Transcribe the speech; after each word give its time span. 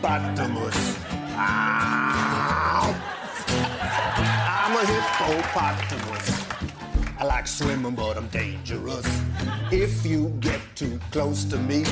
hippopotamus. 0.00 0.96
I'm 4.60 4.76
a 4.76 4.86
hippopotamus. 4.86 6.46
I 7.18 7.24
like 7.24 7.46
swimming, 7.48 7.94
but 7.94 8.16
I'm 8.16 8.28
dangerous. 8.28 9.06
If 9.72 10.06
you 10.06 10.28
get 10.40 10.60
too 10.76 11.00
close 11.10 11.44
to 11.44 11.56
me, 11.56 11.84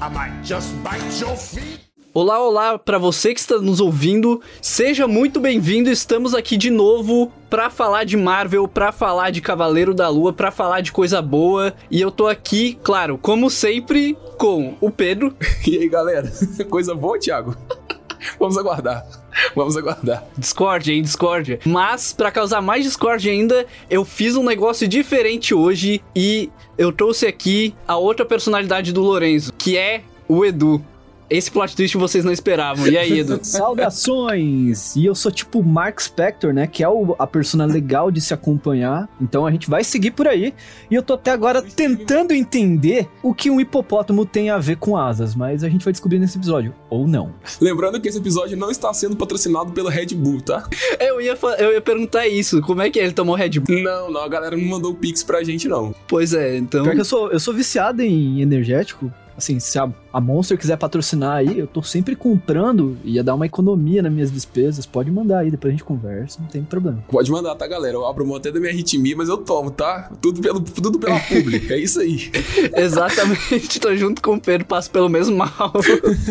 I 0.00 0.08
might 0.08 0.42
just 0.42 0.82
bite 0.84 1.20
your 1.20 1.36
feet. 1.36 1.87
Olá, 2.20 2.40
olá, 2.42 2.76
para 2.76 2.98
você 2.98 3.32
que 3.32 3.38
está 3.38 3.58
nos 3.58 3.78
ouvindo, 3.78 4.42
seja 4.60 5.06
muito 5.06 5.38
bem-vindo. 5.38 5.88
Estamos 5.88 6.34
aqui 6.34 6.56
de 6.56 6.68
novo 6.68 7.30
para 7.48 7.70
falar 7.70 8.02
de 8.02 8.16
Marvel, 8.16 8.66
para 8.66 8.90
falar 8.90 9.30
de 9.30 9.40
Cavaleiro 9.40 9.94
da 9.94 10.08
Lua, 10.08 10.32
para 10.32 10.50
falar 10.50 10.80
de 10.80 10.90
coisa 10.90 11.22
boa. 11.22 11.72
E 11.88 12.00
eu 12.00 12.10
tô 12.10 12.26
aqui, 12.26 12.76
claro, 12.82 13.16
como 13.18 13.48
sempre, 13.48 14.18
com 14.36 14.74
o 14.80 14.90
Pedro. 14.90 15.32
E 15.64 15.78
aí, 15.78 15.88
galera? 15.88 16.28
Coisa 16.68 16.92
boa, 16.92 17.20
Thiago? 17.20 17.56
Vamos 18.36 18.58
aguardar. 18.58 19.06
Vamos 19.54 19.76
aguardar. 19.76 20.26
Discord, 20.36 20.92
hein? 20.92 21.02
Discord. 21.02 21.60
Mas, 21.64 22.12
para 22.12 22.32
causar 22.32 22.60
mais 22.60 22.82
Discord 22.82 23.30
ainda, 23.30 23.64
eu 23.88 24.04
fiz 24.04 24.34
um 24.34 24.42
negócio 24.42 24.88
diferente 24.88 25.54
hoje 25.54 26.02
e 26.16 26.50
eu 26.76 26.90
trouxe 26.90 27.28
aqui 27.28 27.76
a 27.86 27.96
outra 27.96 28.26
personalidade 28.26 28.92
do 28.92 29.02
Lorenzo, 29.02 29.52
que 29.56 29.78
é 29.78 30.02
o 30.26 30.44
Edu. 30.44 30.84
Esse 31.30 31.50
plot 31.50 31.76
twist 31.76 31.96
vocês 31.96 32.24
não 32.24 32.32
esperavam. 32.32 32.86
E 32.86 32.96
aí, 32.96 33.20
Edu? 33.20 33.38
Saudações! 33.44 34.96
E 34.96 35.04
eu 35.04 35.14
sou 35.14 35.30
tipo 35.30 35.62
Mark 35.62 36.00
Spector, 36.00 36.54
né? 36.54 36.66
Que 36.66 36.82
é 36.82 36.88
o, 36.88 37.14
a 37.18 37.26
persona 37.26 37.66
legal 37.66 38.10
de 38.10 38.20
se 38.20 38.32
acompanhar. 38.32 39.08
Então 39.20 39.46
a 39.46 39.50
gente 39.50 39.68
vai 39.68 39.84
seguir 39.84 40.12
por 40.12 40.26
aí. 40.26 40.54
E 40.90 40.94
eu 40.94 41.02
tô 41.02 41.14
até 41.14 41.30
agora 41.30 41.60
tentando 41.60 42.32
entender 42.32 43.08
o 43.22 43.34
que 43.34 43.50
um 43.50 43.60
hipopótamo 43.60 44.24
tem 44.24 44.48
a 44.48 44.58
ver 44.58 44.76
com 44.76 44.96
asas. 44.96 45.34
Mas 45.34 45.62
a 45.62 45.68
gente 45.68 45.84
vai 45.84 45.92
descobrir 45.92 46.18
nesse 46.18 46.38
episódio. 46.38 46.74
Ou 46.88 47.06
não. 47.06 47.34
Lembrando 47.60 48.00
que 48.00 48.08
esse 48.08 48.18
episódio 48.18 48.56
não 48.56 48.70
está 48.70 48.92
sendo 48.94 49.14
patrocinado 49.14 49.72
pelo 49.72 49.88
Red 49.88 50.14
Bull, 50.14 50.40
tá? 50.40 50.66
Eu 50.98 51.20
ia, 51.20 51.36
eu 51.58 51.72
ia 51.72 51.80
perguntar 51.80 52.26
isso. 52.26 52.62
Como 52.62 52.80
é 52.80 52.88
que 52.88 52.98
ele 52.98 53.12
tomou 53.12 53.34
Red 53.34 53.60
Bull? 53.60 53.82
Não, 53.82 54.10
não, 54.10 54.22
a 54.22 54.28
galera 54.28 54.56
não 54.56 54.64
mandou 54.64 54.92
o 54.92 54.94
Pix 54.94 55.22
pra 55.22 55.42
gente, 55.44 55.68
não. 55.68 55.94
Pois 56.06 56.32
é, 56.32 56.56
então. 56.56 56.84
Pior 56.84 56.94
que 56.94 57.00
eu 57.00 57.04
sou, 57.04 57.30
eu 57.30 57.38
sou 57.38 57.52
viciado 57.52 58.02
em 58.02 58.40
energético. 58.40 59.12
Assim, 59.38 59.60
se 59.60 59.78
a, 59.78 59.88
a 60.12 60.20
Monster 60.20 60.58
quiser 60.58 60.76
patrocinar 60.76 61.36
aí, 61.36 61.60
eu 61.60 61.66
tô 61.68 61.80
sempre 61.80 62.16
comprando. 62.16 62.98
Ia 63.04 63.22
dar 63.22 63.36
uma 63.36 63.46
economia 63.46 64.02
nas 64.02 64.12
minhas 64.12 64.32
despesas. 64.32 64.84
Pode 64.84 65.12
mandar 65.12 65.38
aí, 65.38 65.50
depois 65.52 65.70
a 65.70 65.76
gente 65.76 65.84
conversa, 65.84 66.40
não 66.40 66.48
tem 66.48 66.64
problema. 66.64 67.04
Pode 67.08 67.30
mandar, 67.30 67.54
tá, 67.54 67.64
galera? 67.68 67.94
Eu 67.94 68.04
abro 68.04 68.26
mão 68.26 68.34
até 68.34 68.50
da 68.50 68.58
minha 68.58 68.72
arritmia, 68.72 69.16
mas 69.16 69.28
eu 69.28 69.38
tomo, 69.38 69.70
tá? 69.70 70.10
Tudo, 70.20 70.40
pelo, 70.40 70.58
tudo 70.60 70.98
pela 70.98 71.20
publi. 71.20 71.72
É 71.72 71.78
isso 71.78 72.00
aí. 72.00 72.32
Exatamente, 72.74 73.78
tô 73.78 73.94
junto 73.94 74.20
com 74.20 74.34
o 74.34 74.40
Pedro, 74.40 74.66
passo 74.66 74.90
pelo 74.90 75.08
mesmo 75.08 75.36
mal. 75.36 75.72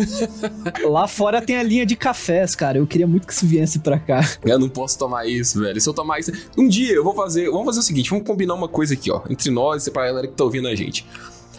Lá 0.84 1.08
fora 1.08 1.40
tem 1.40 1.56
a 1.56 1.62
linha 1.62 1.86
de 1.86 1.96
cafés, 1.96 2.54
cara. 2.54 2.76
Eu 2.76 2.86
queria 2.86 3.06
muito 3.06 3.26
que 3.26 3.32
isso 3.32 3.46
viesse 3.46 3.78
pra 3.78 3.98
cá. 3.98 4.20
Eu 4.44 4.58
não 4.58 4.68
posso 4.68 4.98
tomar 4.98 5.26
isso, 5.26 5.60
velho. 5.60 5.80
Se 5.80 5.88
eu 5.88 5.94
tomar 5.94 6.18
isso. 6.18 6.30
Um 6.58 6.68
dia 6.68 6.92
eu 6.92 7.02
vou 7.02 7.14
fazer. 7.14 7.48
Vamos 7.50 7.64
fazer 7.64 7.80
o 7.80 7.82
seguinte: 7.82 8.10
vamos 8.10 8.26
combinar 8.26 8.52
uma 8.52 8.68
coisa 8.68 8.92
aqui, 8.92 9.10
ó. 9.10 9.22
Entre 9.30 9.50
nós 9.50 9.86
e 9.86 9.90
pra 9.90 10.04
galera 10.04 10.26
que 10.26 10.34
tá 10.34 10.44
ouvindo 10.44 10.68
a 10.68 10.74
gente. 10.74 11.06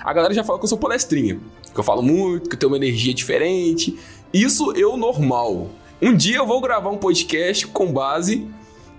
A 0.03 0.13
galera 0.13 0.33
já 0.33 0.43
fala 0.43 0.59
que 0.59 0.65
eu 0.65 0.69
sou 0.69 0.77
palestrinha. 0.77 1.39
Que 1.73 1.79
eu 1.79 1.83
falo 1.83 2.01
muito, 2.01 2.49
que 2.49 2.55
eu 2.55 2.59
tenho 2.59 2.71
uma 2.71 2.77
energia 2.77 3.13
diferente. 3.13 3.97
Isso 4.33 4.71
eu 4.73 4.97
normal. 4.97 5.69
Um 6.01 6.15
dia 6.15 6.37
eu 6.37 6.47
vou 6.47 6.61
gravar 6.61 6.89
um 6.89 6.97
podcast 6.97 7.67
com 7.67 7.91
base 7.91 8.47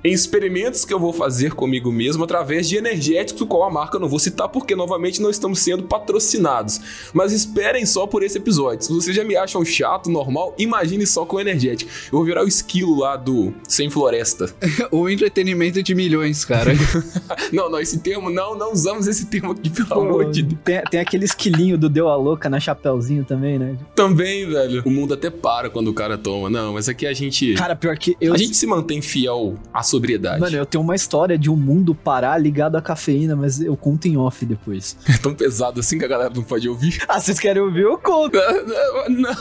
em 0.03 0.13
experimentos 0.13 0.85
que 0.85 0.93
eu 0.93 0.99
vou 0.99 1.13
fazer 1.13 1.55
comigo 1.55 1.93
mesmo 1.93 2.25
através 2.25 2.69
de 2.69 2.77
energéticos, 2.77 3.43
o 3.43 3.47
qual 3.47 3.65
a 3.65 3.71
marca 3.71 3.97
eu 3.97 4.01
não 4.01 4.09
vou 4.09 4.19
citar 4.19 4.49
porque 4.49 4.75
novamente 4.75 5.21
não 5.21 5.31
estamos 5.31 5.61
sendo 5.61 5.85
patrocinados. 5.85 6.81
Mas 7.13 7.33
esperem 7.33 7.85
só 7.85 8.07
por 8.07 8.23
esse 8.23 8.39
episódio. 8.39 8.85
Se 8.85 8.93
vocês 8.93 9.15
já 9.15 9.25
me 9.25 9.37
acham 9.37 9.65
chato, 9.65 10.11
normal, 10.11 10.55
imagine 10.59 11.07
só 11.07 11.25
com 11.25 11.41
energético. 11.41 11.91
Eu 12.07 12.19
vou 12.19 12.25
virar 12.25 12.45
o 12.45 12.49
esquilo 12.49 12.99
lá 12.99 13.17
do 13.17 13.53
Sem 13.69 13.91
Floresta. 13.91 14.53
o 14.91 15.09
entretenimento 15.09 15.83
de 15.83 15.95
milhões, 15.95 16.45
cara. 16.45 16.73
Não, 17.53 17.71
não, 17.71 17.81
esse 17.81 17.99
termo, 17.99 18.31
não, 18.31 18.57
não 18.57 18.73
usamos 18.73 19.07
esse 19.07 19.27
termo 19.27 19.53
aqui, 19.53 19.71
pelo 19.71 19.89
Pô, 19.89 20.01
amor 20.01 20.31
de 20.31 20.43
Deus. 20.43 20.61
tem, 20.65 20.83
tem 20.91 21.01
aquele 21.01 21.25
esquilinho 21.25 21.77
do 21.77 21.89
Deu 21.89 22.09
a 22.09 22.15
Louca 22.15 22.49
na 22.49 22.61
Chapeuzinho 22.61 23.25
também, 23.25 23.59
né? 23.59 23.77
Também, 23.95 24.49
velho. 24.49 24.83
O 24.85 24.91
mundo 24.91 25.15
até 25.15 25.31
para 25.31 25.69
quando 25.69 25.89
o 25.89 25.95
cara 25.95 26.17
toma. 26.17 26.49
Não, 26.49 26.75
mas 26.75 26.89
aqui 26.89 27.07
a 27.07 27.13
gente. 27.13 27.55
Cara, 27.55 27.75
pior 27.75 27.97
que 27.97 28.17
eu. 28.21 28.35
a 28.35 28.37
gente 28.37 28.57
se 28.57 28.67
mantém 28.67 29.03
fiel 29.03 29.55
à 29.73 29.83
sobriedade. 29.91 30.41
Mano, 30.41 30.57
eu 30.57 30.67
tenho 30.67 30.83
uma 30.83 30.95
história 30.95 31.37
de 31.37 31.51
um 31.51 31.57
mundo 31.57 31.95
parar 31.95 32.39
ligado 32.39 32.77
à 32.77 32.83
cafeína, 32.83 33.37
mas 33.37 33.61
eu 33.61 33.77
conto 33.77 34.07
em 34.07 34.17
off 34.17 34.45
depois. 34.45 34.97
É 35.11 35.19
tão 35.23 35.35
pesado 35.35 35.81
assim 35.81 35.99
que 35.99 36.05
a 36.05 36.09
galera 36.09 36.33
não 36.35 36.43
pode 36.43 36.69
ouvir. 36.69 37.03
Ah, 37.09 37.21
vocês 37.21 37.39
querem 37.39 37.61
ouvir? 37.61 37.83
Eu 37.83 37.99
conto. 37.99 38.39
Não. 39.11 39.35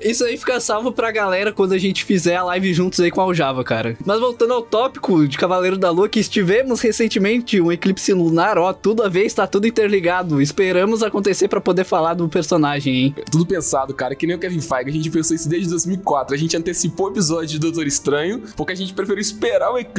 Isso 0.00 0.24
aí 0.24 0.36
fica 0.36 0.60
salvo 0.60 0.92
pra 0.92 1.10
galera 1.10 1.52
quando 1.52 1.72
a 1.72 1.78
gente 1.78 2.04
fizer 2.04 2.36
a 2.36 2.44
live 2.44 2.72
juntos 2.74 3.00
aí 3.00 3.10
com 3.10 3.20
a 3.20 3.24
Aljava, 3.24 3.64
cara. 3.64 3.96
Mas 4.04 4.20
voltando 4.20 4.52
ao 4.52 4.62
tópico 4.62 5.26
de 5.26 5.38
Cavaleiro 5.38 5.78
da 5.78 5.90
Lua, 5.90 6.08
que 6.08 6.20
estivemos 6.20 6.80
recentemente 6.80 7.60
um 7.60 7.72
eclipse 7.72 8.12
lunar, 8.12 8.58
ó, 8.58 8.72
tudo 8.72 9.02
a 9.02 9.08
ver, 9.08 9.24
está 9.24 9.46
tudo 9.46 9.66
interligado. 9.66 10.40
Esperamos 10.40 11.02
acontecer 11.02 11.48
pra 11.48 11.60
poder 11.60 11.84
falar 11.84 12.14
do 12.14 12.28
personagem, 12.28 12.94
hein? 12.94 13.14
Tudo 13.30 13.46
pensado, 13.46 13.94
cara, 13.94 14.14
que 14.14 14.26
nem 14.26 14.36
o 14.36 14.38
Kevin 14.38 14.60
Feige, 14.60 14.90
a 14.90 14.92
gente 14.92 15.10
pensou 15.10 15.34
isso 15.34 15.48
desde 15.48 15.70
2004. 15.70 16.34
A 16.34 16.38
gente 16.38 16.56
antecipou 16.56 17.06
o 17.06 17.10
episódio 17.10 17.48
de 17.48 17.58
Doutor 17.58 17.86
Estranho, 17.86 18.42
porque 18.56 18.72
a 18.72 18.76
gente 18.76 18.92
preferiu 18.92 19.20
esperar 19.20 19.72
o 19.72 19.78
eclipse, 19.78 19.93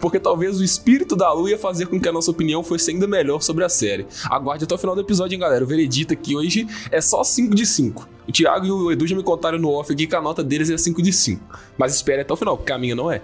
porque 0.00 0.18
talvez 0.18 0.58
o 0.58 0.64
espírito 0.64 1.14
da 1.14 1.32
lua 1.32 1.50
ia 1.50 1.58
fazer 1.58 1.86
com 1.86 2.00
que 2.00 2.08
a 2.08 2.12
nossa 2.12 2.30
opinião 2.30 2.62
fosse 2.62 2.90
ainda 2.90 3.06
melhor 3.06 3.40
sobre 3.40 3.64
a 3.64 3.68
série. 3.68 4.06
Aguarde 4.30 4.64
até 4.64 4.74
o 4.74 4.78
final 4.78 4.94
do 4.94 5.00
episódio, 5.00 5.34
hein, 5.34 5.40
galera. 5.40 5.64
O 5.64 5.66
veredito 5.66 6.12
aqui 6.12 6.36
hoje 6.36 6.66
é 6.90 7.00
só 7.00 7.22
5 7.22 7.54
de 7.54 7.66
5. 7.66 8.08
O 8.28 8.32
Thiago 8.32 8.66
e 8.66 8.70
o 8.70 8.92
Edu 8.92 9.06
já 9.06 9.16
me 9.16 9.22
contaram 9.22 9.58
no 9.58 9.70
off 9.70 9.92
aqui 9.92 10.06
que 10.06 10.14
a 10.14 10.20
nota 10.20 10.42
deles 10.44 10.70
é 10.70 10.76
5 10.76 11.02
de 11.02 11.12
5. 11.12 11.42
Mas 11.76 11.94
espere 11.94 12.22
até 12.22 12.32
o 12.32 12.36
final, 12.36 12.56
porque 12.56 12.72
a 12.72 12.78
minha 12.78 12.94
não 12.94 13.10
é. 13.10 13.22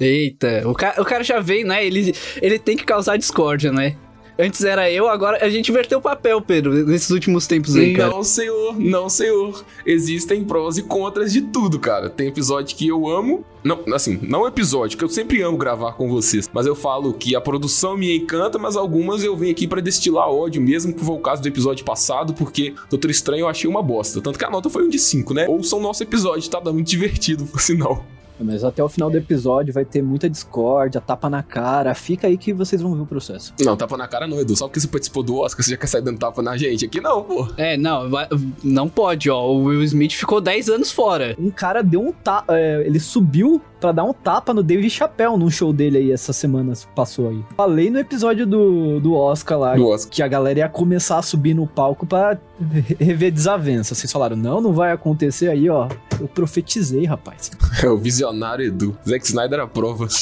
Eita, 0.00 0.62
o, 0.64 0.74
ca 0.74 0.94
o 0.98 1.04
cara 1.04 1.24
já 1.24 1.40
veio, 1.40 1.66
né? 1.66 1.84
Ele, 1.84 2.14
ele 2.40 2.58
tem 2.58 2.76
que 2.76 2.84
causar 2.84 3.16
discórdia, 3.16 3.72
né? 3.72 3.96
Antes 4.38 4.62
era 4.62 4.88
eu, 4.88 5.08
agora 5.08 5.44
a 5.44 5.48
gente 5.50 5.68
inverteu 5.70 5.98
o 5.98 6.02
papel, 6.02 6.40
Pedro, 6.40 6.72
nesses 6.86 7.10
últimos 7.10 7.48
tempos 7.48 7.74
aí, 7.74 7.92
cara. 7.92 8.10
Não, 8.10 8.22
senhor, 8.22 8.78
não, 8.78 9.08
senhor. 9.08 9.64
Existem 9.84 10.44
prós 10.44 10.78
e 10.78 10.82
contras 10.84 11.32
de 11.32 11.40
tudo, 11.40 11.80
cara. 11.80 12.08
Tem 12.08 12.28
episódio 12.28 12.76
que 12.76 12.86
eu 12.86 13.08
amo. 13.08 13.44
Não, 13.64 13.80
assim, 13.92 14.16
não 14.22 14.46
episódio, 14.46 14.96
que 14.96 15.02
eu 15.02 15.08
sempre 15.08 15.42
amo 15.42 15.58
gravar 15.58 15.94
com 15.94 16.08
vocês. 16.08 16.48
Mas 16.52 16.66
eu 16.66 16.76
falo 16.76 17.12
que 17.12 17.34
a 17.34 17.40
produção 17.40 17.96
me 17.96 18.16
encanta, 18.16 18.58
mas 18.58 18.76
algumas 18.76 19.24
eu 19.24 19.36
venho 19.36 19.50
aqui 19.50 19.66
pra 19.66 19.80
destilar 19.80 20.28
ódio, 20.28 20.62
mesmo 20.62 20.94
que 20.94 21.04
foi 21.04 21.16
o 21.16 21.18
caso 21.18 21.42
do 21.42 21.48
episódio 21.48 21.84
passado, 21.84 22.32
porque 22.32 22.74
Doutor 22.88 23.10
Estranho 23.10 23.40
eu 23.40 23.48
achei 23.48 23.68
uma 23.68 23.82
bosta. 23.82 24.20
Tanto 24.20 24.38
que 24.38 24.44
a 24.44 24.50
nota 24.50 24.70
foi 24.70 24.84
um 24.84 24.88
de 24.88 25.00
5, 25.00 25.34
né? 25.34 25.46
Ouçam 25.48 25.80
nosso 25.80 26.04
episódio, 26.04 26.48
tá? 26.48 26.60
Dá 26.60 26.72
muito 26.72 26.88
divertido, 26.88 27.44
por 27.50 27.60
sinal. 27.60 28.06
Mas 28.40 28.64
até 28.64 28.82
o 28.82 28.88
final 28.88 29.10
do 29.10 29.16
episódio 29.16 29.72
vai 29.72 29.84
ter 29.84 30.02
muita 30.02 30.28
discórdia, 30.28 31.00
tapa 31.00 31.28
na 31.28 31.42
cara. 31.42 31.94
Fica 31.94 32.26
aí 32.26 32.36
que 32.36 32.52
vocês 32.52 32.80
vão 32.80 32.94
ver 32.94 33.02
o 33.02 33.06
processo. 33.06 33.54
Não, 33.60 33.76
tapa 33.76 33.96
na 33.96 34.06
cara 34.06 34.26
não, 34.26 34.40
Edu. 34.40 34.56
Só 34.56 34.66
porque 34.66 34.80
você 34.80 34.88
participou 34.88 35.22
do 35.22 35.36
Oscar, 35.36 35.64
você 35.64 35.72
já 35.72 35.76
quer 35.76 35.86
sair 35.86 36.02
dando 36.02 36.18
tapa 36.18 36.42
na 36.42 36.56
gente. 36.56 36.84
Aqui 36.84 37.00
não, 37.00 37.22
pô. 37.22 37.48
É, 37.56 37.76
não, 37.76 38.04
não 38.62 38.88
pode, 38.88 39.30
ó. 39.30 39.46
O 39.46 39.64
Will 39.64 39.82
Smith 39.82 40.12
ficou 40.12 40.40
10 40.40 40.68
anos 40.68 40.90
fora. 40.90 41.34
Um 41.38 41.50
cara 41.50 41.82
deu 41.82 42.00
um 42.00 42.12
tapa. 42.12 42.58
ele 42.58 43.00
subiu 43.00 43.60
pra 43.80 43.92
dar 43.92 44.04
um 44.04 44.12
tapa 44.12 44.52
no 44.52 44.62
David 44.62 44.90
Chappelle 44.90 45.36
num 45.36 45.50
show 45.50 45.72
dele 45.72 45.98
aí 45.98 46.12
essa 46.12 46.32
semana 46.32 46.72
que 46.74 46.86
passou 46.94 47.28
aí. 47.28 47.44
Falei 47.56 47.90
no 47.90 47.98
episódio 47.98 48.46
do, 48.46 49.00
do 49.00 49.14
Oscar 49.14 49.58
lá. 49.58 49.74
Do 49.74 49.86
Oscar. 49.86 50.10
Que 50.12 50.22
a 50.22 50.28
galera 50.28 50.58
ia 50.60 50.68
começar 50.68 51.18
a 51.18 51.22
subir 51.22 51.54
no 51.54 51.66
palco 51.66 52.06
pra 52.06 52.38
re- 52.60 52.96
rever 52.98 53.30
desavença. 53.32 53.94
Vocês 53.94 54.10
falaram, 54.12 54.36
não, 54.36 54.60
não 54.60 54.72
vai 54.72 54.92
acontecer 54.92 55.48
aí, 55.48 55.68
ó. 55.70 55.88
Eu 56.20 56.26
profetizei, 56.28 57.04
rapaz. 57.04 57.50
É 57.82 57.88
o 57.88 57.96
visionário 57.96 58.64
Edu. 58.66 58.96
Zack 59.08 59.24
Snyder 59.24 59.60
a 59.60 59.66
prova. 59.66 60.08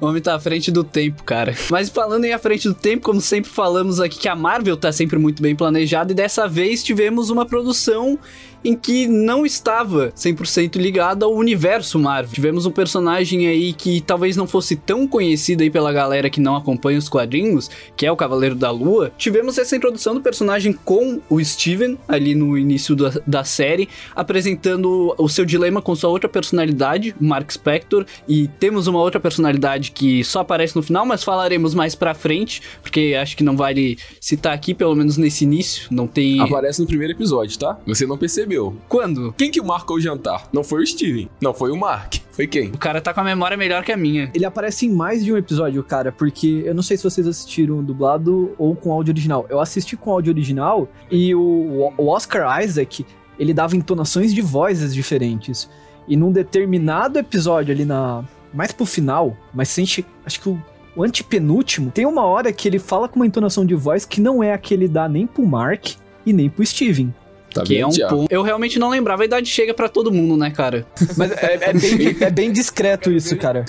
O 0.00 0.06
homem 0.06 0.20
tá 0.22 0.34
à 0.34 0.40
frente 0.40 0.70
do 0.70 0.82
tempo, 0.82 1.22
cara. 1.22 1.54
Mas 1.70 1.88
falando 1.88 2.24
em 2.24 2.32
à 2.32 2.38
frente 2.38 2.68
do 2.68 2.74
tempo, 2.74 3.04
como 3.04 3.20
sempre 3.20 3.50
falamos 3.50 4.00
aqui 4.00 4.18
que 4.18 4.28
a 4.28 4.34
Marvel 4.36 4.76
tá 4.76 4.90
sempre 4.92 5.18
muito 5.18 5.42
bem 5.42 5.54
planejada 5.54 6.12
e 6.12 6.14
dessa 6.14 6.48
vez 6.48 6.82
tivemos 6.82 7.30
uma 7.30 7.46
produção 7.46 8.18
em 8.64 8.74
que 8.74 9.06
não 9.06 9.44
estava 9.44 10.10
100% 10.16 10.76
ligado 10.76 11.24
ao 11.24 11.34
universo 11.34 11.98
Marvel. 11.98 12.32
Tivemos 12.32 12.64
um 12.64 12.70
personagem 12.70 13.46
aí 13.46 13.72
que 13.72 14.00
talvez 14.00 14.36
não 14.36 14.46
fosse 14.46 14.74
tão 14.74 15.06
conhecido 15.06 15.62
aí 15.62 15.70
pela 15.70 15.92
galera 15.92 16.30
que 16.30 16.40
não 16.40 16.56
acompanha 16.56 16.98
os 16.98 17.08
quadrinhos, 17.08 17.70
que 17.96 18.06
é 18.06 18.10
o 18.10 18.16
Cavaleiro 18.16 18.54
da 18.54 18.70
Lua. 18.70 19.12
Tivemos 19.18 19.58
essa 19.58 19.76
introdução 19.76 20.14
do 20.14 20.20
personagem 20.20 20.72
com 20.72 21.20
o 21.28 21.44
Steven 21.44 21.98
ali 22.08 22.34
no 22.34 22.56
início 22.56 22.96
da, 22.96 23.12
da 23.26 23.44
série, 23.44 23.88
apresentando 24.16 25.14
o 25.18 25.28
seu 25.28 25.44
dilema 25.44 25.82
com 25.82 25.94
sua 25.94 26.10
outra 26.10 26.28
personalidade, 26.28 27.14
Mark 27.20 27.50
Spector, 27.50 28.06
e 28.26 28.48
temos 28.48 28.86
uma 28.86 29.00
outra 29.00 29.20
personalidade 29.20 29.90
que 29.90 30.24
só 30.24 30.40
aparece 30.40 30.74
no 30.74 30.82
final, 30.82 31.04
mas 31.04 31.22
falaremos 31.22 31.74
mais 31.74 31.94
pra 31.94 32.14
frente, 32.14 32.62
porque 32.82 33.16
acho 33.20 33.36
que 33.36 33.44
não 33.44 33.56
vale 33.56 33.98
citar 34.20 34.54
aqui, 34.54 34.72
pelo 34.72 34.94
menos 34.94 35.16
nesse 35.16 35.44
início, 35.44 35.88
não 35.90 36.06
tem... 36.06 36.40
Aparece 36.40 36.80
no 36.80 36.86
primeiro 36.86 37.12
episódio, 37.12 37.58
tá? 37.58 37.78
Você 37.86 38.06
não 38.06 38.16
percebeu. 38.16 38.53
Quando? 38.88 39.32
Quem 39.36 39.50
que 39.50 39.60
marcou 39.60 39.96
o 39.96 40.00
jantar? 40.00 40.48
Não 40.52 40.62
foi 40.62 40.82
o 40.82 40.86
Steven. 40.86 41.28
Não 41.40 41.54
foi 41.54 41.70
o 41.70 41.76
Mark. 41.76 42.16
Foi 42.30 42.46
quem? 42.46 42.68
O 42.68 42.78
cara 42.78 43.00
tá 43.00 43.14
com 43.14 43.20
a 43.20 43.24
memória 43.24 43.56
melhor 43.56 43.84
que 43.84 43.92
a 43.92 43.96
minha. 43.96 44.30
Ele 44.34 44.44
aparece 44.44 44.86
em 44.86 44.90
mais 44.90 45.24
de 45.24 45.32
um 45.32 45.36
episódio, 45.36 45.82
cara, 45.82 46.10
porque 46.10 46.62
eu 46.64 46.74
não 46.74 46.82
sei 46.82 46.96
se 46.96 47.04
vocês 47.04 47.26
assistiram 47.26 47.82
dublado 47.82 48.54
ou 48.58 48.74
com 48.74 48.92
áudio 48.92 49.12
original. 49.12 49.46
Eu 49.48 49.60
assisti 49.60 49.96
com 49.96 50.10
áudio 50.10 50.32
original 50.32 50.88
e 51.10 51.34
o, 51.34 51.92
o 51.96 52.08
Oscar 52.08 52.62
Isaac, 52.62 53.06
ele 53.38 53.54
dava 53.54 53.76
entonações 53.76 54.34
de 54.34 54.40
vozes 54.40 54.94
diferentes. 54.94 55.68
E 56.08 56.16
num 56.16 56.32
determinado 56.32 57.18
episódio 57.18 57.74
ali 57.74 57.84
na. 57.84 58.24
Mais 58.52 58.70
pro 58.70 58.86
final, 58.86 59.36
mas 59.52 59.68
sente. 59.68 60.04
Acho 60.24 60.40
que 60.40 60.48
o, 60.48 60.62
o 60.96 61.02
antepenúltimo, 61.02 61.90
tem 61.90 62.06
uma 62.06 62.24
hora 62.24 62.52
que 62.52 62.68
ele 62.68 62.78
fala 62.78 63.08
com 63.08 63.16
uma 63.16 63.26
entonação 63.26 63.64
de 63.64 63.74
voz 63.74 64.04
que 64.04 64.20
não 64.20 64.42
é 64.42 64.52
a 64.52 64.58
que 64.58 64.72
ele 64.72 64.86
dá 64.86 65.08
nem 65.08 65.26
pro 65.26 65.44
Mark 65.44 65.94
e 66.24 66.32
nem 66.32 66.48
pro 66.48 66.64
Steven. 66.64 67.12
Tá 67.54 67.62
que 67.62 67.78
é 67.78 67.86
um 67.86 67.90
ponto. 67.90 68.26
Eu 68.32 68.42
realmente 68.42 68.78
não 68.80 68.90
lembrava. 68.90 69.22
A 69.22 69.26
idade 69.26 69.48
chega 69.48 69.72
pra 69.72 69.88
todo 69.88 70.12
mundo, 70.12 70.36
né, 70.36 70.50
cara? 70.50 70.84
Mas 71.16 71.30
é, 71.30 71.58
é 71.62 71.72
bem, 71.72 72.16
é 72.20 72.30
bem 72.30 72.52
discreto 72.52 73.12
isso, 73.12 73.36
cara. 73.36 73.64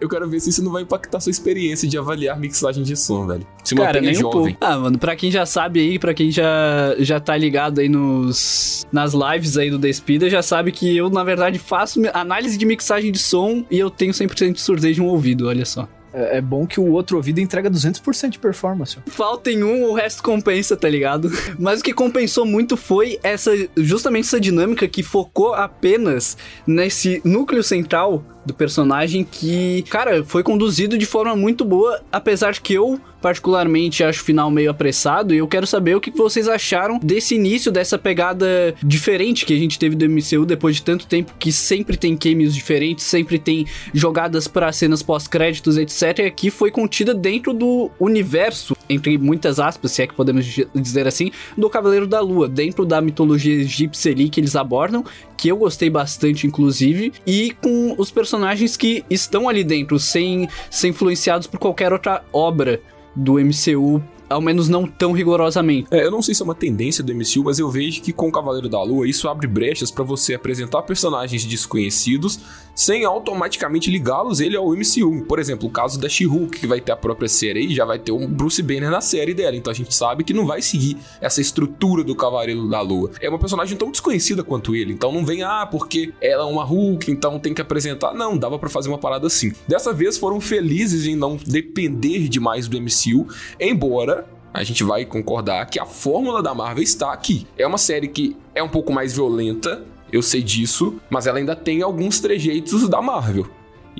Eu 0.00 0.08
quero 0.08 0.28
ver 0.28 0.40
se 0.40 0.50
isso 0.50 0.62
não 0.62 0.72
vai 0.72 0.82
impactar 0.82 1.20
sua 1.20 1.30
experiência 1.30 1.88
de 1.88 1.96
avaliar 1.96 2.38
mixagem 2.38 2.82
de 2.82 2.96
som, 2.96 3.26
velho. 3.26 3.46
Se 3.62 3.76
Cara, 3.76 4.00
nem 4.00 4.10
um 4.10 4.14
jovem. 4.14 4.54
pouco. 4.54 4.56
Ah, 4.60 4.76
mano, 4.76 4.98
pra 4.98 5.14
quem 5.14 5.30
já 5.30 5.46
sabe 5.46 5.80
aí, 5.80 5.98
pra 5.98 6.12
quem 6.12 6.32
já, 6.32 6.96
já 6.98 7.20
tá 7.20 7.36
ligado 7.36 7.80
aí 7.80 7.88
nos, 7.88 8.84
nas 8.90 9.12
lives 9.14 9.56
aí 9.56 9.70
do 9.70 9.78
Despida, 9.78 10.28
já 10.28 10.42
sabe 10.42 10.72
que 10.72 10.96
eu, 10.96 11.08
na 11.08 11.22
verdade, 11.22 11.60
faço 11.60 12.00
análise 12.12 12.58
de 12.58 12.66
mixagem 12.66 13.12
de 13.12 13.18
som 13.20 13.64
e 13.70 13.78
eu 13.78 13.88
tenho 13.88 14.12
100% 14.12 14.54
de 14.54 14.60
surdez 14.60 14.96
de 14.96 15.02
um 15.02 15.06
ouvido, 15.06 15.46
olha 15.46 15.64
só. 15.64 15.88
É, 16.12 16.38
é 16.38 16.40
bom 16.40 16.66
que 16.66 16.78
o 16.80 16.90
outro 16.90 17.16
ouvido 17.16 17.40
entrega 17.40 17.70
200% 17.70 18.30
de 18.30 18.38
performance. 18.38 18.98
Falta 19.06 19.50
em 19.50 19.62
um, 19.62 19.84
o 19.84 19.94
resto 19.94 20.22
compensa, 20.22 20.76
tá 20.76 20.88
ligado? 20.88 21.30
Mas 21.58 21.80
o 21.80 21.84
que 21.84 21.92
compensou 21.92 22.44
muito 22.44 22.76
foi 22.76 23.18
essa 23.22 23.50
justamente 23.76 24.26
essa 24.26 24.40
dinâmica 24.40 24.86
que 24.86 25.02
focou 25.02 25.54
apenas 25.54 26.36
nesse 26.66 27.20
núcleo 27.24 27.62
central 27.62 28.24
do 28.44 28.52
personagem 28.54 29.24
que, 29.24 29.82
cara, 29.88 30.24
foi 30.24 30.42
conduzido 30.42 30.98
de 30.98 31.06
forma 31.06 31.34
muito 31.36 31.64
boa, 31.64 32.00
apesar 32.10 32.52
de 32.52 32.60
que 32.60 32.74
eu 32.74 33.00
particularmente 33.20 34.02
acho 34.02 34.20
o 34.20 34.24
final 34.24 34.50
meio 34.50 34.68
apressado 34.68 35.32
e 35.32 35.38
eu 35.38 35.46
quero 35.46 35.64
saber 35.64 35.94
o 35.94 36.00
que 36.00 36.10
vocês 36.10 36.48
acharam 36.48 36.98
desse 36.98 37.36
início, 37.36 37.70
dessa 37.70 37.96
pegada 37.96 38.74
diferente 38.82 39.46
que 39.46 39.54
a 39.54 39.56
gente 39.56 39.78
teve 39.78 39.94
do 39.94 40.04
MCU 40.08 40.44
depois 40.44 40.76
de 40.76 40.82
tanto 40.82 41.06
tempo 41.06 41.32
que 41.38 41.52
sempre 41.52 41.96
tem 41.96 42.16
cameos 42.16 42.52
diferentes, 42.52 43.04
sempre 43.04 43.38
tem 43.38 43.64
jogadas 43.94 44.48
para 44.48 44.72
cenas 44.72 45.04
pós-créditos, 45.04 45.76
etc. 45.78 46.18
E 46.18 46.22
aqui 46.22 46.50
foi 46.50 46.72
contida 46.72 47.14
dentro 47.14 47.52
do 47.52 47.92
universo, 48.00 48.76
entre 48.88 49.16
muitas 49.16 49.60
aspas, 49.60 49.92
se 49.92 50.02
é 50.02 50.06
que 50.08 50.14
podemos 50.14 50.44
di- 50.44 50.66
dizer 50.74 51.06
assim, 51.06 51.30
do 51.56 51.70
Cavaleiro 51.70 52.08
da 52.08 52.18
Lua, 52.20 52.48
dentro 52.48 52.84
da 52.84 53.00
mitologia 53.00 53.54
egípcia 53.54 54.10
ali 54.10 54.28
que 54.28 54.40
eles 54.40 54.56
abordam, 54.56 55.04
que 55.36 55.48
eu 55.48 55.56
gostei 55.56 55.88
bastante, 55.88 56.44
inclusive, 56.46 57.12
e 57.24 57.52
com 57.62 57.94
os 57.96 58.10
personagens 58.10 58.31
que 58.76 59.04
estão 59.10 59.48
ali 59.48 59.64
dentro, 59.64 59.98
sem 59.98 60.48
ser 60.70 60.88
influenciados 60.88 61.46
por 61.46 61.58
qualquer 61.58 61.92
outra 61.92 62.24
obra 62.32 62.80
do 63.14 63.34
MCU, 63.34 64.02
ao 64.32 64.40
menos 64.40 64.68
não 64.68 64.86
tão 64.86 65.12
rigorosamente. 65.12 65.88
É, 65.90 66.04
eu 66.04 66.10
não 66.10 66.22
sei 66.22 66.34
se 66.34 66.42
é 66.42 66.44
uma 66.44 66.54
tendência 66.54 67.04
do 67.04 67.14
MCU, 67.14 67.44
mas 67.44 67.58
eu 67.58 67.70
vejo 67.70 68.00
que 68.02 68.12
com 68.12 68.28
o 68.28 68.32
Cavaleiro 68.32 68.68
da 68.68 68.82
Lua 68.82 69.06
isso 69.06 69.28
abre 69.28 69.46
brechas 69.46 69.90
pra 69.90 70.04
você 70.04 70.34
apresentar 70.34 70.82
personagens 70.82 71.44
desconhecidos 71.44 72.40
sem 72.74 73.04
automaticamente 73.04 73.90
ligá-los 73.90 74.40
ele 74.40 74.56
ao 74.56 74.70
MCU. 74.70 75.24
Por 75.26 75.38
exemplo, 75.38 75.68
o 75.68 75.70
caso 75.70 76.00
da 76.00 76.08
She-Hulk, 76.08 76.58
que 76.58 76.66
vai 76.66 76.80
ter 76.80 76.92
a 76.92 76.96
própria 76.96 77.28
série 77.28 77.60
aí, 77.60 77.74
já 77.74 77.84
vai 77.84 77.98
ter 77.98 78.12
um 78.12 78.26
Bruce 78.26 78.62
Banner 78.62 78.90
na 78.90 79.00
série 79.00 79.34
dela, 79.34 79.56
então 79.56 79.70
a 79.70 79.74
gente 79.74 79.94
sabe 79.94 80.24
que 80.24 80.32
não 80.32 80.46
vai 80.46 80.62
seguir 80.62 80.96
essa 81.20 81.40
estrutura 81.40 82.02
do 82.02 82.14
Cavaleiro 82.14 82.68
da 82.68 82.80
Lua. 82.80 83.10
É 83.20 83.28
uma 83.28 83.38
personagem 83.38 83.76
tão 83.76 83.90
desconhecida 83.90 84.42
quanto 84.42 84.74
ele, 84.74 84.92
então 84.92 85.12
não 85.12 85.24
vem, 85.24 85.42
ah, 85.42 85.66
porque 85.70 86.12
ela 86.20 86.44
é 86.44 86.46
uma 86.46 86.64
Hulk, 86.64 87.10
então 87.10 87.38
tem 87.38 87.52
que 87.52 87.60
apresentar. 87.60 88.14
Não, 88.14 88.36
dava 88.36 88.58
pra 88.58 88.70
fazer 88.70 88.88
uma 88.88 88.98
parada 88.98 89.26
assim. 89.26 89.52
Dessa 89.68 89.92
vez 89.92 90.16
foram 90.16 90.40
felizes 90.40 91.06
em 91.06 91.14
não 91.14 91.36
depender 91.36 92.28
demais 92.28 92.68
do 92.68 92.80
MCU, 92.80 93.26
embora 93.60 94.21
a 94.52 94.62
gente 94.62 94.84
vai 94.84 95.04
concordar 95.04 95.66
que 95.66 95.80
a 95.80 95.86
fórmula 95.86 96.42
da 96.42 96.54
Marvel 96.54 96.82
está 96.82 97.12
aqui. 97.12 97.46
É 97.56 97.66
uma 97.66 97.78
série 97.78 98.08
que 98.08 98.36
é 98.54 98.62
um 98.62 98.68
pouco 98.68 98.92
mais 98.92 99.14
violenta, 99.14 99.84
eu 100.12 100.22
sei 100.22 100.42
disso, 100.42 101.00
mas 101.08 101.26
ela 101.26 101.38
ainda 101.38 101.56
tem 101.56 101.82
alguns 101.82 102.20
trejeitos 102.20 102.88
da 102.88 103.00
Marvel. 103.00 103.48